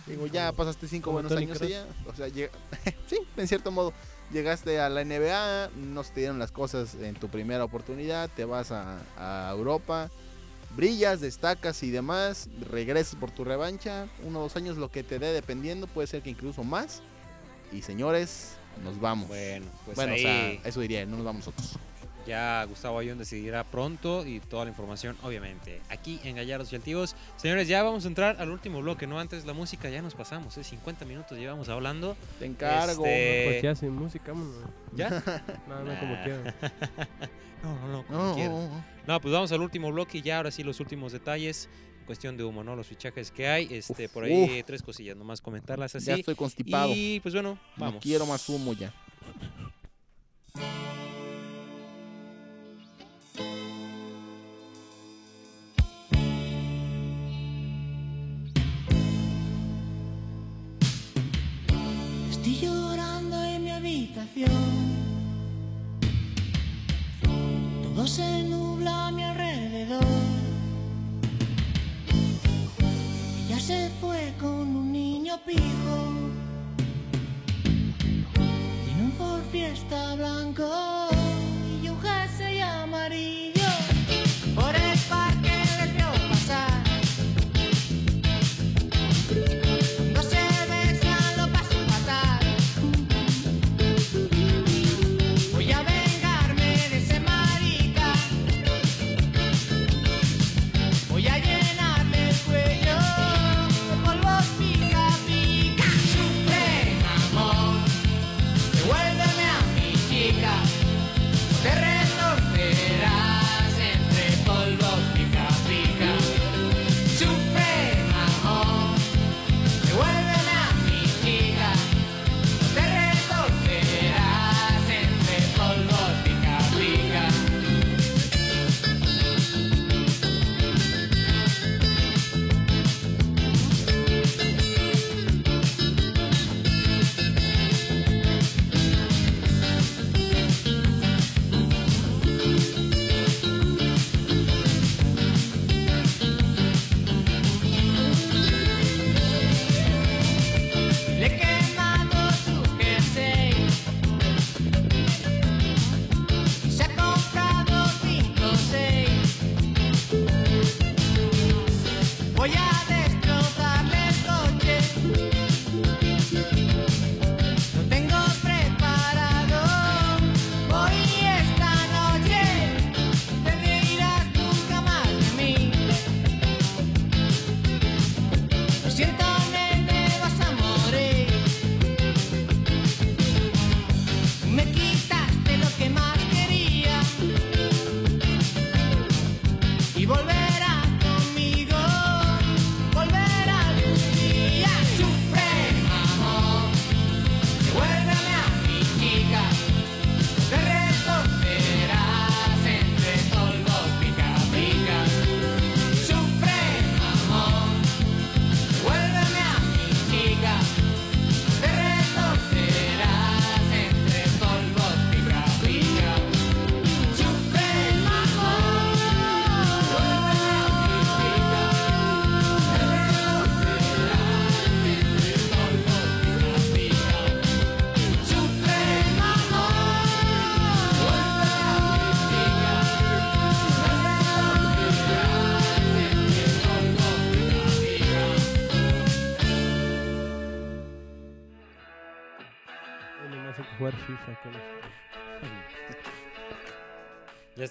Digo, 0.06 0.26
ya 0.28 0.46
Como- 0.46 0.56
pasaste 0.56 0.88
cinco 0.88 1.10
buenos 1.12 1.30
Tony 1.32 1.42
años 1.44 1.60
allá. 1.60 1.84
O 2.06 2.14
sea, 2.14 2.28
llega- 2.28 2.52
sí, 3.06 3.18
en 3.36 3.46
cierto 3.48 3.70
modo. 3.72 3.92
Llegaste 4.32 4.80
a 4.80 4.88
la 4.88 5.04
NBA, 5.04 5.70
no 5.76 6.02
se 6.04 6.12
te 6.12 6.20
dieron 6.20 6.38
las 6.38 6.52
cosas 6.52 6.94
en 6.94 7.14
tu 7.16 7.28
primera 7.28 7.64
oportunidad, 7.64 8.30
te 8.34 8.44
vas 8.44 8.70
a, 8.72 8.98
a 9.18 9.50
Europa, 9.52 10.10
brillas, 10.76 11.20
destacas 11.20 11.82
y 11.82 11.90
demás, 11.90 12.48
regresas 12.70 13.16
por 13.16 13.30
tu 13.30 13.44
revancha, 13.44 14.06
uno 14.24 14.40
o 14.40 14.42
dos 14.42 14.56
años 14.56 14.76
lo 14.76 14.90
que 14.90 15.02
te 15.02 15.18
dé 15.18 15.32
dependiendo, 15.32 15.86
puede 15.86 16.06
ser 16.06 16.22
que 16.22 16.30
incluso 16.30 16.62
más. 16.62 17.02
Y 17.72 17.82
señores, 17.82 18.56
nos 18.84 19.00
vamos. 19.00 19.28
Bueno, 19.28 19.66
pues 19.84 19.96
bueno, 19.96 20.12
ahí 20.12 20.20
o 20.20 20.22
sea, 20.22 20.52
eso 20.68 20.80
diría, 20.80 21.04
no 21.06 21.16
nos 21.16 21.24
vamos 21.24 21.46
nosotros. 21.46 21.78
Ya 22.26 22.64
Gustavo 22.64 22.98
Ayón 22.98 23.18
decidirá 23.18 23.64
pronto 23.64 24.26
y 24.26 24.40
toda 24.40 24.64
la 24.64 24.70
información, 24.70 25.16
obviamente, 25.22 25.80
aquí 25.88 26.20
en 26.24 26.36
Gallardos 26.36 26.72
y 26.72 26.76
Altivos. 26.76 27.14
Señores, 27.36 27.68
ya 27.68 27.82
vamos 27.82 28.04
a 28.04 28.08
entrar 28.08 28.36
al 28.40 28.50
último 28.50 28.80
bloque, 28.80 29.06
¿no? 29.06 29.18
Antes 29.20 29.44
la 29.46 29.52
música 29.52 29.88
ya 29.88 30.02
nos 30.02 30.14
pasamos, 30.14 30.56
¿eh? 30.58 30.64
50 30.64 31.04
minutos 31.04 31.38
llevamos 31.38 31.68
hablando. 31.68 32.16
Te 32.38 32.46
encargo. 32.46 33.04
Este, 33.06 33.44
pues 33.46 33.62
ya 33.62 33.74
sin 33.74 33.92
música 33.92 34.32
vámonos. 34.32 34.54
¿Ya? 34.94 35.10
no 35.68 35.82
no 35.84 36.00
como 36.00 36.14
quieran 36.24 36.54
No, 37.62 37.74
no, 37.80 37.88
no, 37.88 38.06
como 38.06 38.18
No, 38.18 38.34
quieran. 38.34 38.84
No, 39.06 39.20
pues 39.20 39.32
vamos 39.32 39.52
al 39.52 39.60
último 39.60 39.90
bloque 39.92 40.18
y 40.18 40.22
ya 40.22 40.38
ahora 40.38 40.50
sí 40.50 40.62
los 40.62 40.80
últimos 40.80 41.12
detalles. 41.12 41.68
Cuestión 42.06 42.36
de 42.36 42.44
humo, 42.44 42.62
¿no? 42.62 42.76
Los 42.76 42.86
fichajes 42.86 43.32
que 43.32 43.48
hay. 43.48 43.66
Este, 43.70 44.06
Uf, 44.06 44.12
por 44.12 44.24
ahí 44.24 44.62
tres 44.64 44.80
cosillas, 44.82 45.16
nomás 45.16 45.40
comentarlas 45.40 45.94
así. 45.96 46.06
ya 46.06 46.14
estoy 46.14 46.36
constipado. 46.36 46.92
Y 46.94 47.18
pues 47.20 47.34
bueno, 47.34 47.58
vamos. 47.76 47.94
No 47.94 48.00
quiero 48.00 48.26
más 48.26 48.48
humo 48.48 48.72
ya. 48.74 48.92
Todo 67.82 68.06
se 68.06 68.42
nubla 68.42 69.06
a 69.06 69.10
mi 69.10 69.22
alrededor. 69.22 70.04
Ella 73.46 73.58
se 73.58 73.88
fue 73.98 74.34
con 74.38 74.76
un 74.76 74.92
niño 74.92 75.38
pijo. 75.46 75.96
Tiene 78.84 79.02
un 79.02 79.12
Ford 79.12 79.42
Fiesta 79.50 80.14
blanco 80.14 80.70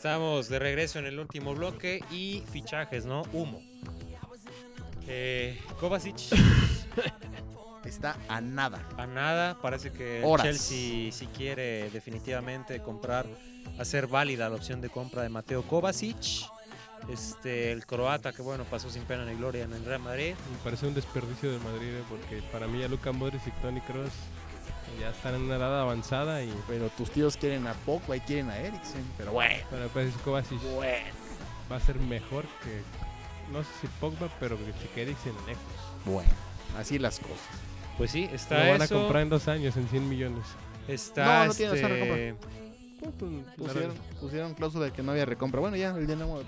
estamos 0.06 0.50
de 0.50 0.60
regreso 0.60 1.00
en 1.00 1.08
el 1.08 1.18
último 1.18 1.56
bloque 1.56 2.00
y 2.12 2.44
fichajes, 2.52 3.08
¿no? 3.08 3.24
Humo. 3.34 3.60
Eh, 5.08 5.60
Kovacic 5.80 6.16
Está 7.86 8.16
a 8.28 8.40
nada. 8.40 8.88
a 8.98 9.08
nada, 9.08 9.58
parece 9.60 9.92
que 9.92 10.20
el 10.20 10.26
Horas. 10.26 10.46
Chelsea 10.46 11.12
si 11.12 11.26
quiere 11.36 11.90
definitivamente 11.90 12.80
comprar, 12.84 13.26
hacer 13.80 14.06
válida 14.06 14.48
la 14.48 14.58
opción 14.58 14.80
de 14.80 14.90
compra 14.90 15.24
de 15.24 15.30
Mateo 15.30 15.64
Kovacic. 15.64 16.52
Este, 17.10 17.72
el 17.72 17.88
croata 17.88 18.32
que 18.32 18.44
bueno, 18.44 18.64
pasó 18.66 18.92
sin 18.92 19.06
pena 19.06 19.26
ni 19.26 19.34
gloria 19.36 19.64
en 19.64 19.74
el 19.74 19.84
Real 19.86 20.02
Madrid. 20.02 20.36
Me 20.52 20.58
parece 20.64 20.86
un 20.86 20.94
desperdicio 20.94 21.52
de 21.52 21.58
Madrid, 21.58 21.88
eh, 21.88 22.04
porque 22.08 22.44
para 22.52 22.68
mí 22.68 22.80
ya 22.80 22.88
Luka 22.88 23.12
Modric 23.12 23.42
y 23.48 23.52
Toni 23.60 23.82
Kroos 23.82 24.12
ya 25.00 25.10
están 25.10 25.36
en 25.36 25.42
una 25.44 25.56
edad 25.56 25.82
avanzada 25.82 26.44
y 26.44 26.54
Pero 26.68 26.90
tus 26.90 27.12
tíos 27.12 27.38
quieren 27.38 27.68
a 27.68 27.74
Pogba 27.74 28.16
y 28.18 28.20
quieren 28.22 28.50
a 28.50 28.58
Eriksen. 28.60 29.04
Pero 29.18 29.32
bueno. 29.32 29.56
para 29.70 29.88
pues 29.88 30.14
Kovacic 30.24 30.62
Bueno. 30.76 31.08
va 31.72 31.76
a 31.78 31.80
ser 31.80 32.00
mejor 32.00 32.46
que 32.64 32.82
no 33.52 33.64
sé 33.64 33.70
si 33.82 33.88
Pogba, 34.00 34.30
pero 34.40 34.58
que 34.94 35.02
Eriksen 35.04 35.34
lejos. 35.48 35.64
Bueno. 36.06 36.30
Así 36.78 37.00
las 37.00 37.20
cosas. 37.20 37.40
Pues 37.98 38.12
sí, 38.12 38.28
Lo 38.28 38.36
está 38.36 38.58
van 38.70 38.82
a 38.82 38.86
eso. 38.86 38.96
comprar 39.00 39.24
en 39.24 39.30
dos 39.30 39.48
años 39.48 39.78
en 39.78 39.88
100 39.88 40.10
millones. 40.10 40.44
Está 40.88 41.40
No, 41.40 41.46
no 41.48 41.54
tiene 41.54 41.74
razón, 41.74 41.92
este, 41.92 42.36
Pusieron, 43.58 43.94
pusieron 44.20 44.54
cláusula 44.56 44.86
de 44.86 44.92
que 44.92 45.04
no 45.04 45.12
había 45.12 45.26
recompra. 45.26 45.60
Bueno, 45.62 45.76
ya, 45.78 45.92
el 45.92 46.08
Dinamo. 46.08 46.40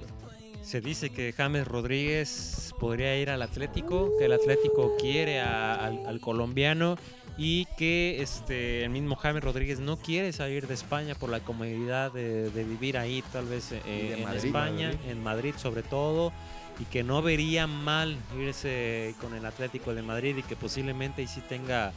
Se 0.63 0.81
dice 0.81 1.09
que 1.11 1.31
James 1.33 1.65
Rodríguez 1.67 2.73
podría 2.79 3.15
ir 3.17 3.29
al 3.29 3.41
Atlético, 3.41 4.11
que 4.19 4.25
el 4.25 4.33
Atlético 4.33 4.97
quiere 4.99 5.39
a- 5.39 5.75
al, 5.75 6.05
al 6.05 6.19
colombiano 6.19 6.97
y 7.37 7.65
que 7.77 8.21
este 8.21 8.83
el 8.83 8.89
mismo 8.89 9.15
James 9.15 9.43
Rodríguez 9.43 9.79
no 9.79 9.97
quiere 9.97 10.33
salir 10.33 10.67
de 10.67 10.73
España 10.73 11.13
por 11.15 11.29
la 11.29 11.39
comodidad 11.39 12.11
de, 12.11 12.49
de 12.49 12.63
vivir 12.63 12.97
ahí, 12.97 13.23
tal 13.31 13.45
vez 13.45 13.71
eh, 13.71 14.15
en 14.17 14.23
Madrid. 14.23 14.45
España, 14.45 14.87
Madrid. 14.91 15.09
en 15.11 15.23
Madrid 15.23 15.53
sobre 15.57 15.83
todo, 15.83 16.33
y 16.79 16.85
que 16.85 17.03
no 17.03 17.21
vería 17.21 17.67
mal 17.67 18.17
irse 18.39 19.13
con 19.21 19.33
el 19.35 19.45
Atlético 19.45 19.93
de 19.93 20.01
Madrid 20.01 20.35
y 20.37 20.43
que 20.43 20.55
posiblemente 20.55 21.21
ahí 21.21 21.27
sí 21.27 21.41
tenga 21.47 21.91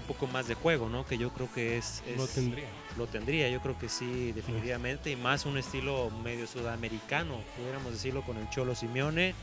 un 0.00 0.06
poco 0.06 0.26
más 0.26 0.46
de 0.46 0.54
juego, 0.54 0.88
¿no? 0.88 1.04
Que 1.06 1.16
yo 1.18 1.30
creo 1.30 1.48
que 1.52 1.78
es, 1.78 2.02
Lo 2.16 2.24
es- 2.24 2.30
tendría. 2.34 2.66
lo 2.98 3.06
tendría, 3.06 3.48
yo 3.48 3.60
creo 3.60 3.78
que 3.78 3.88
sí, 3.88 4.32
definitivamente, 4.32 5.10
y 5.10 5.16
más 5.16 5.46
un 5.46 5.56
estilo 5.58 6.10
medio 6.22 6.46
sudamericano, 6.46 7.36
pudiéramos 7.56 7.92
decirlo 7.92 8.22
con 8.22 8.36
el 8.36 8.48
Cholo 8.50 8.74
Simeone. 8.74 9.34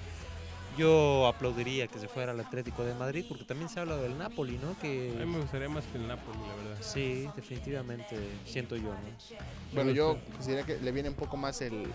Yo 0.77 1.27
aplaudiría 1.27 1.87
que 1.87 1.99
se 1.99 2.07
fuera 2.07 2.31
al 2.31 2.39
Atlético 2.39 2.83
de 2.85 2.93
Madrid, 2.95 3.25
porque 3.27 3.43
también 3.43 3.69
se 3.69 3.79
habla 3.79 3.97
del 3.97 4.17
Napoli, 4.17 4.57
¿no? 4.57 4.67
A 4.69 4.71
mí 4.71 4.75
Que 4.81 5.25
me 5.25 5.39
gustaría 5.39 5.67
más 5.69 5.83
que 5.85 5.97
el 5.97 6.07
Napoli, 6.07 6.37
la 6.47 6.55
verdad. 6.55 6.77
sí, 6.81 7.27
definitivamente, 7.35 8.15
siento 8.45 8.75
yo, 8.77 8.83
¿no? 8.89 9.37
Bueno, 9.73 9.91
yo 9.91 10.17
considero 10.31 10.65
que 10.65 10.79
le 10.79 10.91
viene 10.93 11.09
un 11.09 11.15
poco 11.15 11.35
más 11.35 11.61
el, 11.61 11.87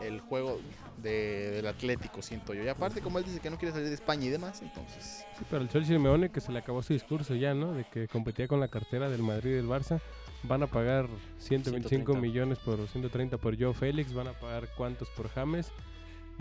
el 0.00 0.20
juego 0.20 0.60
de- 0.98 1.52
del 1.52 1.66
Atlético, 1.66 2.20
siento 2.20 2.52
yo. 2.52 2.62
Y 2.62 2.68
aparte, 2.68 3.00
como 3.00 3.18
él 3.18 3.24
dice 3.24 3.40
que 3.40 3.48
no 3.48 3.56
quiere 3.56 3.72
salir 3.72 3.88
de 3.88 3.94
España 3.94 4.26
y 4.26 4.30
demás, 4.30 4.60
entonces. 4.60 5.24
Sí, 5.38 5.44
pero 5.50 5.62
el 5.62 5.68
Chelsea 5.70 5.96
Simeone 5.96 6.30
que 6.30 6.40
se 6.42 6.52
le 6.52 6.58
acabó 6.58 6.82
su 6.82 6.92
discurso 6.92 7.34
ya, 7.34 7.54
¿no? 7.54 7.72
De 7.72 7.84
que 7.84 8.08
competía 8.08 8.46
con 8.46 8.60
la 8.60 8.68
cartera 8.68 9.08
del 9.08 9.22
Madrid 9.22 9.52
y 9.52 9.54
del 9.54 9.66
Barça. 9.68 10.00
Van 10.44 10.62
a 10.62 10.66
pagar 10.66 11.06
125 11.38 12.12
130. 12.12 12.20
millones 12.20 12.58
por 12.58 12.76
130 12.88 13.38
por 13.38 13.58
Joe 13.58 13.72
Félix, 13.72 14.12
van 14.12 14.26
a 14.28 14.32
pagar 14.32 14.68
cuántos 14.76 15.08
por 15.10 15.28
James, 15.30 15.70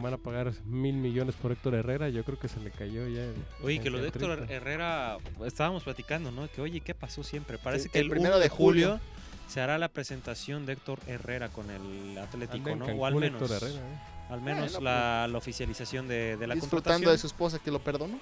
van 0.01 0.13
a 0.13 0.17
pagar 0.17 0.51
mil 0.65 0.95
millones 0.95 1.35
por 1.35 1.51
Héctor 1.51 1.75
Herrera. 1.75 2.09
Yo 2.09 2.23
creo 2.23 2.37
que 2.39 2.47
se 2.47 2.59
le 2.59 2.71
cayó 2.71 3.07
ya. 3.07 3.23
el- 3.23 3.35
Oye, 3.63 3.77
el 3.77 3.83
que 3.83 3.89
lo 3.89 3.99
de 3.99 4.07
Héctor 4.09 4.37
teatrito. 4.37 4.53
Herrera, 4.53 5.17
estábamos 5.45 5.83
platicando, 5.83 6.31
¿no? 6.31 6.47
Que 6.49 6.61
oye, 6.61 6.81
¿qué 6.81 6.93
pasó 6.93 7.23
siempre? 7.23 7.57
Parece 7.57 7.83
Sí, 7.85 7.89
que 7.89 7.99
el 7.99 8.05
el, 8.05 8.11
primero 8.11 8.35
1 8.35 8.39
de 8.43 8.49
julio. 8.49 8.87
julio 8.93 9.01
se 9.47 9.59
hará 9.61 9.77
la 9.77 9.89
presentación 9.89 10.65
de 10.65 10.73
Héctor 10.73 10.99
Herrera 11.07 11.49
con 11.49 11.69
el 11.69 12.17
Atlético, 12.17 12.69
Anda 12.69 12.75
¿no? 12.75 12.85
Cancún 12.85 13.01
O 13.01 13.05
al 13.05 13.15
menos, 13.15 13.41
Héctor 13.41 13.57
Herrera, 13.57 13.79
¿eh? 13.79 13.99
al 14.29 14.41
menos 14.41 14.71
Bueno, 14.73 14.85
la, 14.85 15.27
la 15.27 15.37
oficialización 15.37 16.07
de, 16.07 16.37
de 16.37 16.47
la 16.47 16.55
disfrutando 16.55 17.05
contratación. 17.05 17.11
de 17.11 17.17
su 17.17 17.27
esposa 17.27 17.59
que 17.59 17.69
lo 17.71 17.79
perdonó. 17.79 18.17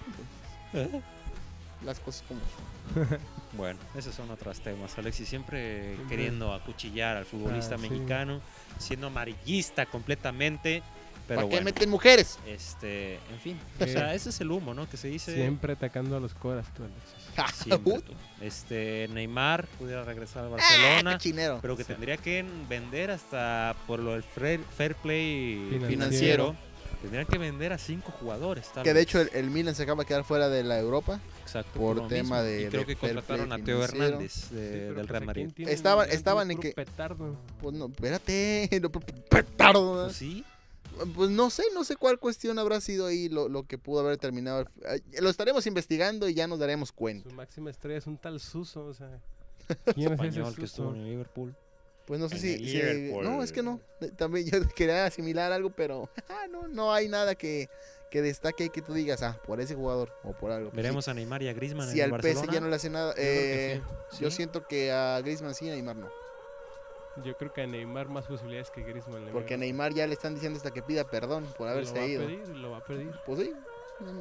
pues, 0.71 0.89
Las 1.85 1.99
cosas 1.99 2.23
como. 2.27 2.39
Bueno, 3.57 3.79
esos 3.95 4.13
son 4.13 4.29
otros 4.29 4.59
temas. 4.61 4.95
Alexis 4.99 5.27
siempre 5.27 5.97
queriendo 6.07 6.53
acuchillar 6.53 7.17
al 7.17 7.25
futbolista 7.25 7.75
Ah, 7.75 7.77
sí. 7.79 7.89
mexicano, 7.89 8.41
siendo 8.77 9.07
amarillista 9.07 9.87
completamente. 9.87 10.83
Pero 11.29 11.37
¿Para 11.41 11.47
qué 11.47 11.55
bueno, 11.57 11.65
meten 11.65 11.89
mujeres? 11.89 12.37
este, 12.45 13.13
en 13.15 13.39
fin, 13.41 13.57
o 13.79 13.85
sea, 13.85 14.13
ese 14.13 14.29
es 14.29 14.41
el 14.41 14.51
humo, 14.51 14.73
¿no? 14.73 14.89
Que 14.89 14.97
se 14.97 15.07
dice 15.07 15.33
Siempre 15.33 15.73
atacando 15.73 16.17
a 16.17 16.19
los 16.19 16.33
coras, 16.33 16.65
tú, 16.73 16.83
Alexis. 16.83 17.55
siempre, 17.63 18.01
tú. 18.01 18.13
Este, 18.41 19.07
Neymar 19.13 19.67
pudiera 19.77 20.03
regresar 20.03 20.43
al 20.43 20.47
Ah, 20.47 20.57
Barcelona, 20.57 21.17
chinero. 21.19 21.59
pero 21.61 21.77
que 21.77 21.83
Sí. 21.83 21.93
tendría 21.93 22.17
que 22.17 22.43
vender 22.67 23.11
hasta 23.11 23.75
por 23.87 23.99
lo 23.99 24.13
del 24.13 24.23
fair, 24.23 24.95
play 24.95 25.55
Financiero. 25.69 25.87
financiero. 25.87 26.55
Tendrían 27.01 27.25
que 27.27 27.37
vender 27.37 27.71
a 27.71 27.77
cinco 27.77 28.11
jugadores. 28.19 28.67
tal 28.73 28.83
Que 28.83 28.93
de 28.93 28.99
hecho 29.01 29.21
el, 29.21 29.29
el 29.33 29.49
Milan 29.49 29.73
se 29.73 29.83
acaba 29.83 30.03
de 30.03 30.07
quedar 30.07 30.25
fuera 30.25 30.49
de 30.49 30.63
la 30.65 30.77
Europa. 30.79 31.21
Exacto, 31.43 31.79
por 31.79 32.09
tema 32.09 32.41
mismo. 32.41 32.43
de- 32.43 32.61
Y 32.63 32.65
creo 32.67 32.81
de 32.81 32.87
que 32.87 32.95
fair 32.97 33.13
contrataron 33.15 33.53
a 33.53 33.63
Teo. 33.63 33.81
Hernández 33.83 34.19
de- 34.19 34.29
Sí, 34.29 34.49
pero 34.51 34.85
del 34.85 34.93
pues, 34.95 35.07
Real 35.07 35.23
¿a 35.23 35.25
Madrid. 35.27 35.49
Estaban- 35.59 36.09
estaban 36.09 36.51
en 36.51 36.59
que- 36.59 36.71
petardo. 36.73 37.37
Pues 37.61 37.73
no, 37.75 37.85
espérate. 37.85 38.69
no, 38.81 38.89
pe- 38.91 38.99
pe- 38.99 39.13
petardo, 39.13 39.95
¿no? 39.95 40.03
Pues 40.05 40.17
sí, 40.17 40.43
Pues 41.15 41.29
no 41.29 41.49
sé, 41.49 41.63
no 41.73 41.83
sé 41.83 41.95
cuál 41.95 42.19
cuestión 42.19 42.59
habrá 42.59 42.81
sido 42.81 43.05
ahí 43.05 43.29
lo, 43.29 43.49
lo 43.49 43.63
que 43.63 43.77
pudo 43.77 44.01
haber 44.01 44.17
terminado. 44.17 44.65
Lo 45.19 45.29
estaremos 45.29 45.65
investigando 45.67 46.27
y 46.27 46.33
ya 46.33 46.47
nos 46.47 46.59
daremos 46.59 46.91
cuenta. 46.91 47.29
Su 47.29 47.35
máxima 47.35 47.69
estrella 47.69 47.97
es 47.97 48.07
un 48.07 48.17
tal 48.17 48.39
Suso, 48.39 48.85
o 48.85 48.93
sea. 48.93 49.19
¿Quién 49.95 50.13
es 50.13 50.19
ese 50.19 50.27
español 50.27 50.55
que 50.55 50.65
estuvo 50.65 50.93
en 50.93 51.01
el 51.01 51.05
Liverpool. 51.05 51.55
Pues 52.05 52.19
no 52.19 52.27
sé 52.27 52.39
si, 52.39 52.57
si-. 52.57 53.13
No, 53.21 53.43
es 53.43 53.51
que 53.51 53.61
no. 53.61 53.79
También 54.17 54.47
yo 54.47 54.67
quería 54.75 55.05
asimilar 55.05 55.51
algo, 55.51 55.69
pero 55.69 56.09
ah, 56.29 56.47
no, 56.49 56.67
no 56.67 56.91
hay 56.91 57.07
nada 57.07 57.35
que, 57.35 57.69
que 58.09 58.23
destaque 58.23 58.65
y 58.65 58.69
que 58.69 58.81
tú 58.81 58.93
digas, 58.93 59.21
ah, 59.21 59.39
por 59.45 59.61
ese 59.61 59.75
jugador 59.75 60.11
o 60.23 60.33
por 60.33 60.51
algo. 60.51 60.71
Veremos 60.71 61.07
a 61.07 61.13
Neymar 61.13 61.43
y 61.43 61.49
a 61.49 61.53
Griezmann 61.53 61.87
Si, 61.87 61.93
si 61.93 61.99
en 61.99 62.05
el 62.05 62.05
al 62.05 62.11
Barcelona. 62.13 62.47
PSG 62.47 62.53
ya 62.53 62.61
no 62.61 62.67
le 62.67 62.75
hace 62.75 62.89
nada. 62.89 63.13
Yo 63.13 63.21
eh, 63.21 63.81
sí. 64.09 64.23
Yo 64.23 64.31
siento 64.31 64.65
que 64.67 64.91
a 64.91 65.21
Griezmann 65.21 65.53
sí, 65.53 65.69
a 65.69 65.73
Neymar 65.73 65.97
no. 65.97 66.09
Yo 67.23 67.35
creo 67.37 67.51
que 67.53 67.61
a 67.63 67.67
Neymar 67.67 68.07
más 68.09 68.25
posibilidades 68.25 68.69
que 68.71 68.81
Griezmann. 68.83 69.25
le 69.25 69.31
Porque 69.31 69.53
a. 69.53 69.57
Neymar 69.57 69.93
ya 69.93 70.05
le 70.07 70.13
están 70.13 70.33
diciendo 70.33 70.57
hasta 70.57 70.71
que 70.71 70.81
pida 70.81 71.03
perdón 71.03 71.45
por 71.57 71.67
Lo 71.67 71.73
haberse 71.73 71.93
va 71.93 72.01
a 72.01 72.05
ido. 72.07 72.25
pedir, 72.25 72.47
lo 72.49 72.71
va 72.71 72.77
a 72.77 72.83
pedir. 72.83 73.11
Pues 73.25 73.39
sí, 73.39 73.53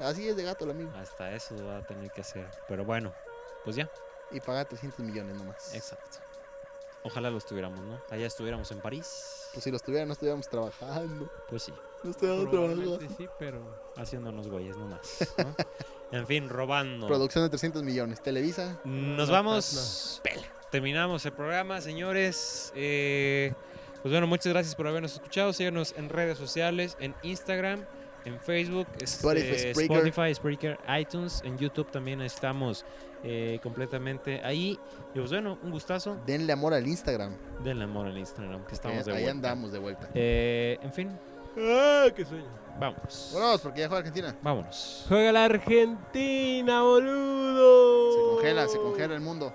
así 0.02 0.28
es 0.28 0.36
de 0.36 0.42
gato 0.44 0.64
el 0.64 0.72
amigo. 0.72 0.90
Hasta 0.96 1.32
eso 1.34 1.54
va 1.66 1.78
a 1.78 1.86
tener 1.86 2.10
que 2.10 2.20
hacer. 2.22 2.46
Pero 2.68 2.84
bueno, 2.84 3.12
pues 3.64 3.76
ya, 3.76 3.90
Y 4.30 4.40
paga 4.40 4.64
300 4.64 5.00
millones 5.00 5.36
nomás. 5.36 5.74
exacto. 5.74 6.18
Ojalá 7.04 7.30
lo 7.30 7.38
estuviéramos, 7.38 7.78
¿no? 7.80 8.00
Allá 8.10 8.26
estuviéramos 8.26 8.70
en 8.72 8.80
París. 8.80 9.48
Pues 9.54 9.62
si 9.64 9.70
los 9.70 9.82
tuviera 9.82 10.04
no 10.04 10.12
estuviéramos 10.12 10.48
trabajando. 10.48 11.30
Pues 11.48 11.62
sí, 11.62 11.72
No 12.02 12.10
estuviéramos 12.10 12.50
trabajando. 12.50 12.98
Sí, 13.16 13.28
pero 13.38 13.90
haciéndonos 13.96 14.48
güeyes 14.48 14.76
nomás. 14.76 15.32
¿no? 15.38 15.54
en 16.18 16.26
fin, 16.26 16.48
robando. 16.48 17.06
Producción 17.06 17.44
de 17.44 17.50
300 17.50 17.82
millones. 17.84 18.20
Televisa. 18.20 18.80
Nos 18.84 19.28
No, 19.28 19.32
vamos. 19.32 20.20
Terminamos 20.70 21.24
el 21.24 21.32
programa, 21.32 21.80
señores. 21.80 22.72
Eh, 22.76 23.52
pues 24.02 24.12
bueno, 24.12 24.26
muchas 24.26 24.52
gracias 24.52 24.74
por 24.74 24.86
habernos 24.86 25.14
escuchado. 25.14 25.52
Síganos 25.52 25.94
en 25.96 26.08
redes 26.10 26.36
sociales, 26.36 26.96
en 27.00 27.14
Instagram, 27.22 27.84
en 28.26 28.38
Facebook, 28.38 28.86
Spotify, 29.00 29.46
este, 29.50 29.72
Spreaker. 29.74 29.96
Spotify, 30.08 30.34
Spreaker, 30.34 30.78
iTunes. 31.00 31.40
En 31.44 31.56
YouTube 31.56 31.90
también 31.90 32.20
estamos 32.20 32.84
eh, 33.24 33.58
completamente 33.62 34.42
ahí. 34.44 34.78
Y 35.14 35.18
pues 35.18 35.30
bueno, 35.30 35.58
un 35.62 35.70
gustazo. 35.70 36.18
Denle 36.26 36.52
amor 36.52 36.74
al 36.74 36.86
Instagram. 36.86 37.34
Denle 37.64 37.84
amor 37.84 38.06
al 38.06 38.18
Instagram, 38.18 38.64
que 38.66 38.74
estamos 38.74 39.04
de 39.06 39.12
Eh, 39.12 39.14
ahí 39.16 39.22
vuelta. 39.22 39.30
andamos 39.50 39.72
de 39.72 39.78
vuelta. 39.78 40.08
Eh, 40.14 40.78
en 40.82 40.92
fin, 40.92 41.18
¡Ah, 41.60 42.06
qué 42.14 42.24
sueño! 42.26 42.44
vámonos. 42.78 43.30
Vámonos, 43.34 43.60
porque 43.62 43.80
ya 43.80 43.88
juega 43.88 43.98
Argentina. 44.00 44.36
Vámonos. 44.42 45.06
¡Juega 45.08 45.32
la 45.32 45.44
Argentina, 45.46 46.82
boludo! 46.82 48.12
Se 48.12 48.18
congela, 48.36 48.68
se 48.68 48.76
congela 48.78 49.14
el 49.14 49.20
mundo. 49.22 49.52